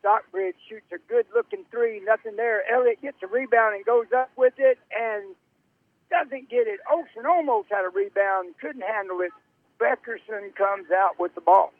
Stockbridge 0.00 0.56
shoots 0.68 0.90
a 0.92 0.98
good 1.08 1.26
looking 1.32 1.64
three. 1.70 2.00
Nothing 2.04 2.34
there. 2.36 2.62
Elliott 2.72 3.00
gets 3.00 3.18
a 3.22 3.28
rebound 3.28 3.76
and 3.76 3.84
goes 3.84 4.06
up 4.16 4.30
with 4.36 4.54
it 4.58 4.78
and 4.90 5.36
doesn't 6.10 6.50
get 6.50 6.66
it. 6.66 6.80
Olson 6.90 7.24
almost 7.24 7.68
had 7.70 7.84
a 7.84 7.88
rebound, 7.88 8.54
couldn't 8.60 8.82
handle 8.82 9.20
it. 9.20 9.30
Beckerson 9.78 10.54
comes 10.56 10.90
out 10.90 11.18
with 11.20 11.34
the 11.36 11.40
ball. 11.40 11.72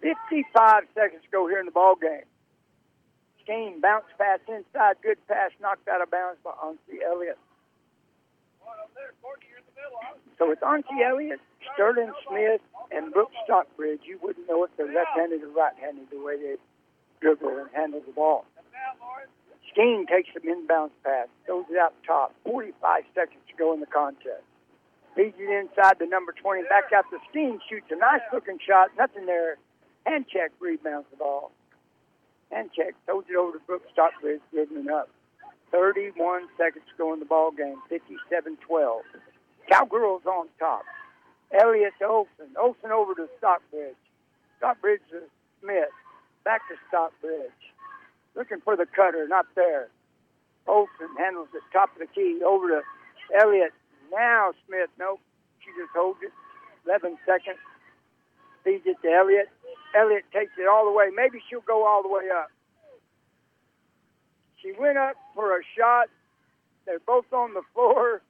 55 0.00 0.84
seconds 0.94 1.22
to 1.22 1.28
go 1.32 1.48
here 1.48 1.58
in 1.58 1.66
the 1.66 1.72
ball 1.72 1.96
game. 1.96 2.22
Skeen 3.48 3.80
bounce 3.80 4.04
pass 4.18 4.40
inside, 4.46 4.96
good 5.02 5.16
pass, 5.26 5.50
knocked 5.60 5.88
out 5.88 6.02
of 6.02 6.10
bounds 6.10 6.38
by 6.44 6.50
Ansi 6.62 7.00
Elliott. 7.04 7.38
So 10.38 10.48
with 10.48 10.60
Ansi 10.60 11.00
Elliott, 11.04 11.40
Sterling 11.72 12.12
Smith, 12.28 12.60
and 12.90 13.12
Brooks 13.12 13.34
Stockbridge, 13.44 14.00
you 14.04 14.18
wouldn't 14.22 14.46
know 14.48 14.64
if 14.64 14.70
they're 14.76 14.92
left-handed 14.92 15.42
or 15.42 15.48
right-handed 15.48 16.10
the 16.10 16.22
way 16.22 16.36
they 16.36 16.56
dribble 17.20 17.48
and 17.48 17.68
handle 17.72 18.02
the 18.06 18.12
ball. 18.12 18.44
Skeen 19.72 20.06
takes 20.06 20.28
some 20.32 20.42
inbounds 20.42 20.90
pass, 21.04 21.28
throws 21.46 21.64
it 21.70 21.78
out 21.78 21.94
top. 22.06 22.34
45 22.44 23.04
seconds 23.14 23.40
to 23.48 23.56
go 23.56 23.72
in 23.72 23.80
the 23.80 23.86
contest. 23.86 24.44
Feeds 25.16 25.36
it 25.38 25.50
inside 25.50 25.98
the 25.98 26.06
number 26.06 26.32
20, 26.32 26.62
back 26.68 26.92
out 26.94 27.04
to 27.10 27.18
Skeen, 27.32 27.58
shoots 27.68 27.86
a 27.90 27.96
nice-looking 27.96 28.58
shot, 28.66 28.90
nothing 28.98 29.26
there. 29.26 29.56
Handcheck 30.06 30.50
rebounds 30.60 31.06
the 31.10 31.16
ball. 31.16 31.50
Handcheck 32.52 32.96
throws 33.04 33.24
it 33.28 33.36
over 33.36 33.58
to 33.58 33.64
Brooks 33.66 33.88
Stockbridge, 33.92 34.40
dribbling 34.52 34.88
up. 34.90 35.10
31 35.70 36.48
seconds 36.56 36.84
to 36.88 36.94
go 36.96 37.12
in 37.12 37.20
the 37.20 37.26
ball 37.26 37.50
game. 37.50 37.76
57-12. 37.90 39.00
Cowgirls 39.70 40.22
on 40.24 40.48
top. 40.58 40.84
Elliott 41.52 41.92
to 41.98 42.06
Olson. 42.06 42.48
Olson 42.58 42.90
over 42.90 43.14
to 43.14 43.28
Stockbridge. 43.38 43.96
Stockbridge 44.58 45.00
to 45.10 45.20
Smith. 45.60 45.92
Back 46.44 46.62
to 46.68 46.76
Stockbridge. 46.88 47.52
Looking 48.34 48.60
for 48.64 48.76
the 48.76 48.86
cutter, 48.86 49.26
not 49.28 49.46
there. 49.54 49.88
Olson 50.66 51.08
handles 51.18 51.48
it 51.54 51.62
top 51.72 51.90
of 51.92 52.00
the 52.00 52.06
key. 52.06 52.40
Over 52.44 52.68
to 52.68 52.80
Elliott. 53.40 53.72
Now 54.12 54.52
Smith. 54.66 54.88
Nope. 54.98 55.20
She 55.60 55.70
just 55.78 55.92
holds 55.94 56.20
it. 56.22 56.32
11 56.86 57.18
seconds. 57.26 57.60
Feeds 58.64 58.84
it 58.86 58.96
to 59.02 59.08
Elliott. 59.12 59.48
Elliott 59.96 60.24
takes 60.32 60.52
it 60.58 60.68
all 60.68 60.84
the 60.84 60.92
way. 60.92 61.10
Maybe 61.14 61.40
she'll 61.48 61.60
go 61.66 61.86
all 61.86 62.02
the 62.02 62.08
way 62.08 62.28
up. 62.34 62.50
She 64.62 64.72
went 64.78 64.98
up 64.98 65.14
for 65.34 65.56
a 65.58 65.62
shot. 65.76 66.08
They're 66.86 66.98
both 66.98 67.32
on 67.32 67.54
the 67.54 67.62
floor, 67.74 68.22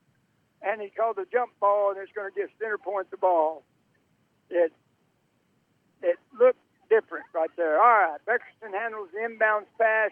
and 0.63 0.81
he 0.81 0.91
called 0.91 1.19
a 1.19 1.27
jump 1.33 1.53
ball, 1.61 1.91
and 1.91 1.99
it's 1.99 2.13
going 2.13 2.31
to 2.31 2.35
give 2.35 2.51
center 2.61 2.79
point 2.79 3.11
the 3.11 3.17
ball. 3.17 3.63
It 4.51 4.73
it 6.03 6.19
looked 6.39 6.61
different 6.89 7.27
right 7.35 7.51
there. 7.57 7.81
All 7.81 7.87
right, 7.87 8.19
Beckerson 8.27 8.73
handles 8.73 9.09
the 9.13 9.21
inbounds 9.21 9.67
pass. 9.79 10.11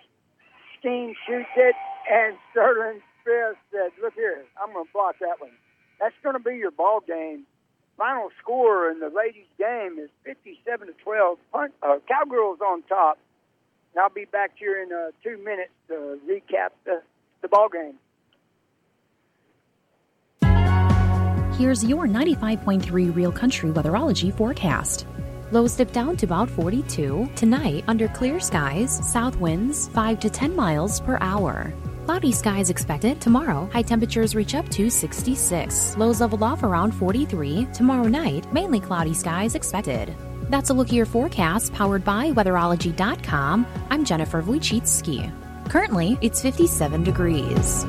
Skeen 0.79 1.15
shoots 1.27 1.49
it, 1.57 1.75
and 2.11 2.37
Sterling 2.51 3.01
Smith 3.23 3.57
said, 3.73 3.91
"Look 4.03 4.15
here, 4.15 4.45
I'm 4.63 4.73
going 4.73 4.87
to 4.87 4.93
block 4.93 5.17
that 5.21 5.41
one." 5.41 5.53
That's 6.01 6.15
going 6.23 6.37
to 6.37 6.43
be 6.43 6.57
your 6.57 6.71
ball 6.71 7.01
game. 7.07 7.47
Final 7.97 8.29
score 8.41 8.91
in 8.91 9.01
the 9.01 9.09
ladies' 9.09 9.47
game 9.59 9.99
is 9.99 10.11
57 10.25 10.89
to 10.89 10.93
12. 11.03 11.39
Punt, 11.53 11.73
uh, 11.83 11.99
Cowgirls 12.07 12.61
on 12.61 12.83
top. 12.83 13.19
And 13.95 14.03
I'll 14.03 14.11
be 14.11 14.27
back 14.27 14.53
here 14.59 14.83
in 14.83 14.93
uh, 14.93 15.13
two 15.23 15.43
minutes 15.43 15.73
to 15.89 16.19
recap 16.29 16.71
the, 16.85 17.01
the 17.41 17.49
ball 17.49 17.69
game. 17.69 17.95
Here's 21.57 21.83
your 21.83 22.07
95.3 22.07 23.17
Real 23.17 23.33
Country 23.33 23.71
Weatherology 23.71 24.37
forecast. 24.37 25.07
Lows 25.53 25.75
dip 25.75 25.91
down 25.93 26.19
to 26.19 26.27
about 26.27 26.51
42. 26.51 27.31
Tonight, 27.35 27.85
under 27.89 28.09
clear 28.09 28.41
skies, 28.41 29.01
south 29.11 29.37
winds 29.37 29.89
5 29.89 30.21
to 30.21 30.29
10 30.29 30.55
miles 30.55 31.01
per 31.01 31.17
hour. 31.23 31.73
Cloudy 32.07 32.31
skies 32.31 32.71
expected 32.71 33.21
tomorrow. 33.21 33.69
High 33.73 33.83
temperatures 33.83 34.37
reach 34.37 34.55
up 34.55 34.69
to 34.69 34.89
66. 34.89 35.97
Lows 35.97 36.21
level 36.21 36.45
off 36.45 36.63
around 36.63 36.93
43. 36.93 37.67
Tomorrow 37.75 38.07
night, 38.07 38.51
mainly 38.53 38.79
cloudy 38.79 39.13
skies 39.13 39.57
expected. 39.57 40.15
That's 40.43 40.71
a 40.71 40.73
look 40.73 40.87
at 40.87 40.93
your 40.93 41.05
forecast 41.05 41.73
powered 41.73 42.05
by 42.05 42.31
weatherology.com. 42.31 43.67
I'm 43.91 44.05
Jennifer 44.05 44.41
Wojcicki. 44.41 45.33
Currently, 45.69 46.17
it's 46.21 46.41
57 46.41 47.03
degrees. 47.03 47.85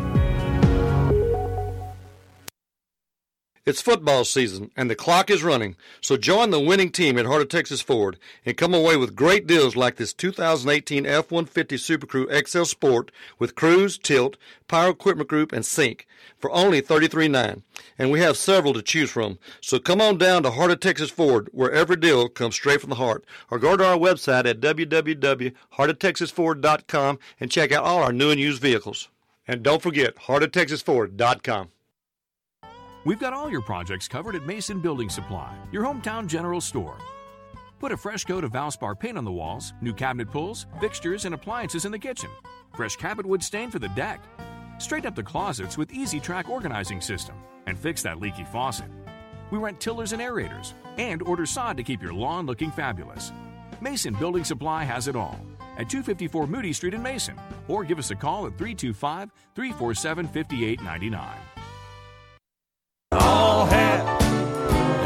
It's 3.68 3.82
football 3.82 4.24
season 4.24 4.72
and 4.78 4.89
the 4.89 4.95
clock 4.95 5.30
is 5.30 5.43
running, 5.43 5.76
so 5.99 6.15
join 6.15 6.51
the 6.51 6.59
winning 6.59 6.89
team 6.89 7.18
at 7.18 7.26
Heart 7.26 7.41
of 7.41 7.49
Texas 7.49 7.82
Ford 7.82 8.18
and 8.45 8.55
come 8.55 8.74
away 8.74 8.95
with 8.95 9.13
great 9.13 9.45
deals 9.45 9.76
like 9.76 9.97
this 9.97 10.13
2018 10.13 11.05
F 11.05 11.32
150 11.32 11.76
Supercrew 11.76 12.47
XL 12.47 12.63
Sport 12.63 13.11
with 13.39 13.55
cruise, 13.55 13.97
tilt, 13.97 14.38
power 14.70 14.91
equipment 14.91 15.28
group, 15.28 15.51
and 15.51 15.65
sync 15.65 16.07
for 16.38 16.49
only 16.51 16.82
$33.9. 16.82 17.61
And 17.99 18.09
we 18.09 18.22
have 18.22 18.38
several 18.38 18.74
to 18.74 18.82
choose 18.82 19.11
from, 19.11 19.38
so 19.59 19.80
come 19.80 19.99
on 19.99 20.18
down 20.18 20.43
to 20.43 20.51
Heart 20.51 20.72
of 20.72 20.80
Texas 20.80 21.09
Ford 21.09 21.49
where 21.51 21.74
every 21.74 21.97
deal 21.97 22.30
comes 22.30 22.55
straight 22.55 22.80
from 22.80 22.91
the 22.91 22.95
heart. 22.95 23.26
Or 23.51 23.59
go 23.59 23.76
to 23.76 23.86
our 23.86 23.97
website 23.97 24.45
at 24.45 24.61
www.heartoftexasford.com 24.61 27.20
and 27.41 27.51
check 27.51 27.74
out 27.74 27.84
all 27.84 28.01
our 28.01 28.13
new 28.13 28.32
and 28.32 28.39
used 28.39 28.61
vehicles. 28.61 29.09
And 29.45 29.61
don't 29.61 29.82
forget, 29.82 30.15
heartoftexasford.com. 30.15 31.68
We've 33.08 33.18
got 33.18 33.32
all 33.32 33.49
your 33.49 33.62
projects 33.62 34.05
covered 34.05 34.36
at 34.36 34.45
Mason 34.45 34.82
Building 34.82 35.08
Supply, 35.08 35.55
your 35.72 35.86
hometown 35.86 36.28
general 36.28 36.60
store. 36.60 36.97
Put 37.80 37.93
a 37.93 37.95
fresh 37.95 38.26
coat 38.26 38.43
of 38.43 38.51
Valspar 38.51 38.99
paint 38.99 39.18
on 39.18 39.24
the 39.24 39.32
walls, 39.32 39.72
new 39.80 39.93
cabinet 39.93 40.30
pulls, 40.30 40.66
fixtures, 40.82 41.24
and 41.24 41.34
appliances 41.34 41.86
in 41.86 41.93
the 41.93 41.97
kitchen, 41.97 42.30
fresh 42.76 42.97
cabot 42.97 43.26
wood 43.26 43.41
stain 43.41 43.72
for 43.72 43.80
the 43.80 43.88
deck. 43.95 44.22
Straighten 44.78 45.08
up 45.08 45.16
the 45.16 45.24
closets 45.24 45.78
with 45.78 45.93
Easy 45.93 46.20
Track 46.20 46.49
organizing 46.49 46.99
system, 46.99 47.38
and 47.66 47.80
fix 47.80 48.03
that 48.03 48.20
leaky 48.20 48.43
faucet. 48.43 48.91
We 49.51 49.58
rent 49.58 49.80
tillers 49.80 50.12
and 50.12 50.22
aerators, 50.22 50.74
and 50.97 51.22
order 51.22 51.45
sod 51.45 51.78
to 51.78 51.84
keep 51.84 52.01
your 52.01 52.14
lawn 52.14 52.45
looking 52.45 52.72
fabulous. 52.72 53.32
Mason 53.80 54.16
Building 54.16 54.43
Supply 54.43 54.84
has 54.84 55.08
it 55.08 55.16
all 55.16 55.39
at 55.78 55.89
254 55.89 56.45
Moody 56.45 56.74
Street 56.74 56.93
in 56.93 57.01
Mason, 57.01 57.39
or 57.70 57.86
give 57.86 57.99
us 57.99 58.12
a 58.12 58.16
call 58.16 58.47
at 58.47 58.58
325 58.58 59.32
347 59.55 60.28
5899. 60.28 61.57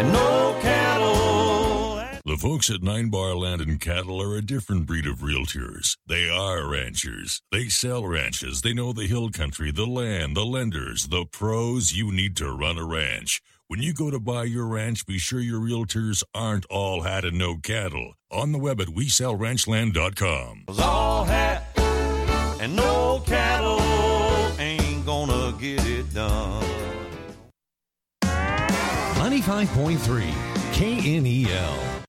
And 0.02 0.14
no 0.14 0.58
cattle. 0.62 2.02
The 2.26 2.38
folks 2.38 2.70
at 2.70 2.82
Nine 2.82 3.10
Bar 3.10 3.36
Land 3.36 3.62
and 3.62 3.80
Cattle 3.80 4.22
are 4.22 4.36
a 4.36 4.42
different 4.42 4.86
breed 4.88 5.06
of 5.06 5.20
realtors. 5.20 5.98
They 6.08 6.30
are 6.30 6.68
ranchers. 6.68 7.42
They 7.52 7.68
sell 7.68 8.06
ranches. 8.08 8.62
They 8.62 8.74
know 8.74 8.94
the 8.94 9.08
hill 9.08 9.30
country, 9.30 9.72
the 9.72 9.86
land, 9.86 10.36
the 10.36 10.46
lenders, 10.46 11.08
the 11.08 11.26
pros 11.26 11.94
you 11.94 12.12
need 12.12 12.36
to 12.38 12.52
run 12.52 12.78
a 12.78 12.86
ranch. 12.86 13.42
When 13.68 13.82
you 13.82 13.94
go 13.94 14.10
to 14.10 14.20
buy 14.20 14.46
your 14.46 14.66
ranch, 14.66 15.06
be 15.06 15.18
sure 15.18 15.40
your 15.40 15.62
realtors 15.62 16.24
aren't 16.34 16.66
all 16.66 17.02
hat 17.02 17.24
and 17.24 17.38
no 17.38 17.58
cattle. 17.58 18.14
On 18.32 18.52
the 18.52 18.60
web 18.60 18.82
at 18.82 18.88
WeSellRanchland.com. 18.88 20.66
All 20.80 21.26
hat 21.26 21.64
and 22.60 22.76
no 22.76 23.24
cattle 23.26 23.80
ain't 24.60 25.06
gonna 25.06 25.56
get 25.60 25.86
it 25.86 26.14
done. 26.14 26.61
95.3 29.32 30.28
KNEL. 30.76 32.04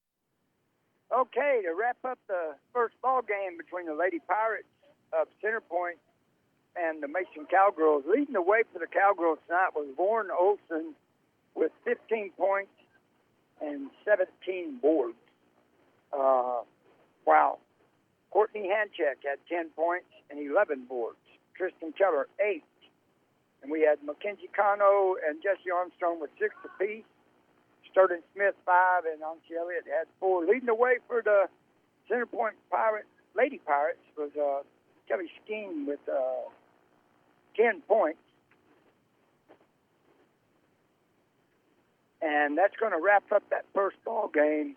Okay, 1.17 1.61
to 1.63 1.73
wrap 1.79 1.97
up 2.05 2.19
the 2.27 2.57
first 2.75 2.97
ball 3.01 3.23
game 3.23 3.57
between 3.57 3.87
the 3.87 3.95
Lady 3.95 4.19
Pirates 4.27 4.67
of 5.13 5.29
Center 5.41 5.61
Point 5.61 5.99
and 6.75 7.01
the 7.01 7.07
Mason 7.07 7.47
Cowgirls, 7.49 8.03
leading 8.09 8.35
the 8.35 8.43
way 8.43 8.65
for 8.73 8.81
the 8.81 8.89
Cowgirls 8.89 9.39
tonight 9.47 9.69
was 9.73 9.87
Lauren 9.97 10.31
Olson 10.37 10.97
with 11.55 11.71
15 11.85 12.33
points 12.37 12.73
and 13.61 13.89
17 14.05 14.81
boards. 14.83 15.15
Uh, 16.13 16.63
wow. 17.25 17.59
Courtney 18.33 18.69
Handcheck 18.69 19.23
had 19.23 19.39
10 19.49 19.71
points 19.77 20.11
and 20.29 20.41
11 20.41 20.87
boards. 20.89 21.19
Tristan 21.57 21.93
Keller, 21.97 22.27
8. 22.45 22.65
And 23.63 23.71
we 23.71 23.83
had 23.83 24.03
Mackenzie 24.05 24.51
Cano 24.57 25.15
and 25.25 25.41
Jesse 25.41 25.71
Armstrong 25.71 26.21
with 26.21 26.31
six 26.41 26.53
apiece. 26.65 27.05
Sterling 27.93 28.23
Smith 28.35 28.55
five, 28.67 29.05
and 29.05 29.23
Ansi 29.23 29.57
Elliott 29.59 29.85
had 29.87 30.07
four. 30.19 30.45
Leading 30.45 30.67
the 30.67 30.75
way 30.75 30.97
for 31.07 31.23
the 31.23 31.47
Center 32.09 32.27
Point 32.27 32.55
Pirates, 32.71 33.07
Lady 33.37 33.61
Pirates, 33.65 34.01
was 34.17 34.31
uh, 34.37 34.63
Kelly 35.09 35.31
Skeen 35.41 35.87
with 35.87 36.01
uh, 36.09 36.49
10 37.57 37.83
points. 37.83 38.19
And 42.21 42.57
that's 42.57 42.75
going 42.79 42.93
to 42.93 43.01
wrap 43.03 43.25
up 43.33 43.43
that 43.51 43.65
first 43.75 43.97
ball 44.05 44.31
game. 44.33 44.77